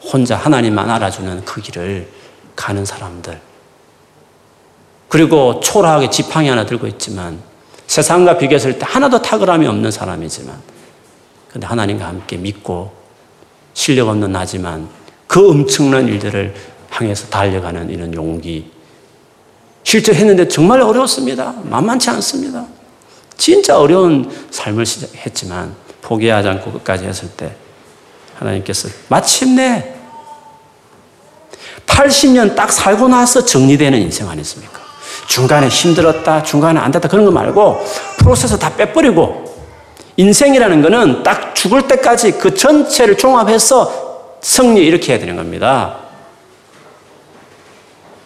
혼자 0.03 0.35
하나님만 0.35 0.91
알아주는 0.91 1.45
그 1.45 1.61
길을 1.61 2.09
가는 2.57 2.85
사람들. 2.85 3.41
그리고 5.09 5.61
초라하게 5.61 6.11
지팡이 6.11 6.49
하나 6.49 6.67
들고 6.67 6.89
있지만 6.89 7.39
세상과 7.87 8.37
비교했을 8.39 8.81
때 8.81 8.85
하나도 8.89 9.23
탁월함이 9.23 9.65
없는 9.69 9.93
사람이지만 9.93 10.61
근데 11.53 11.69
하나님과 11.69 12.05
함께 12.05 12.37
믿고 12.37 12.93
실력 13.75 14.09
없는 14.09 14.33
나지만 14.33 14.89
그 15.29 15.51
엄청난 15.51 16.09
일들을 16.09 16.53
향해서 16.91 17.29
달려가는 17.29 17.91
이런 17.91 18.13
용기. 18.13 18.74
실제 19.85 20.13
했는데 20.13 20.49
정말 20.49 20.81
어려웠습니다. 20.81 21.55
만만치 21.63 22.11
않습니다. 22.11 22.65
진짜 23.37 23.79
어려운 23.79 24.31
삶을 24.51 24.85
했지만 25.27 25.75
포기하지 26.01 26.49
않고 26.49 26.73
끝까지 26.73 27.05
했을 27.05 27.29
때 27.29 27.55
하나님께서 28.39 28.89
마침내 29.09 29.95
80년 31.87 32.57
딱 32.57 32.73
살고 32.73 33.09
나서 33.09 33.45
정리되는 33.45 34.01
인생 34.01 34.29
아니습니까? 34.29 34.81
중간에 35.29 35.69
힘들었다, 35.69 36.43
중간에 36.43 36.81
안 36.81 36.91
됐다 36.91 37.09
그런 37.09 37.25
거 37.25 37.31
말고 37.31 37.85
프로세스 38.19 38.59
다 38.59 38.75
빼버리고 38.75 39.45
인생이라는 40.17 40.83
거는 40.83 41.23
딱 41.23 41.55
죽을 41.55 41.87
때까지 41.89 42.33
그 42.33 42.55
전체를 42.55 43.17
종합해서 43.17 44.39
승리 44.41 44.85
이렇게 44.85 45.13
해야 45.13 45.19
되는 45.19 45.37
겁니다. 45.37 46.04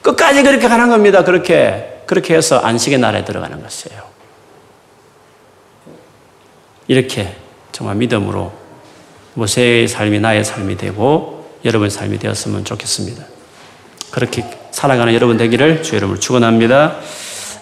끝까지 0.09 0.43
그렇게 0.43 0.69
가는 0.69 0.89
겁니다. 0.89 1.25
그렇게. 1.25 2.03
그렇게 2.07 2.35
해서 2.35 2.59
안식의 2.59 2.99
날에 2.99 3.25
들어가는 3.25 3.63
것이에요. 3.63 4.03
이렇게 6.87 7.37
정말 7.71 7.97
믿음으로 7.97 8.51
모세의 9.35 9.89
삶이 9.89 10.21
나의 10.21 10.43
삶이 10.43 10.79
되고 10.79 11.59
여러분의 11.67 11.91
삶이 11.91 12.19
되었으면 12.19 12.65
좋겠습니다. 12.65 13.27
그렇게 14.11 14.43
살아가는 14.71 15.13
여러분 15.13 15.37
되기를 15.37 15.83
주 15.83 15.97
여러분을 15.97 16.19
축원합니다. 16.19 16.99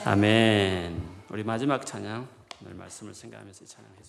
아멘. 0.05 1.03
우리 1.30 1.42
마지막 1.42 1.84
찬양 1.84 2.28
오늘 2.64 2.76
말씀을 2.76 3.12
생각하면서 3.12 3.59
좋겠습니다. 3.59 4.05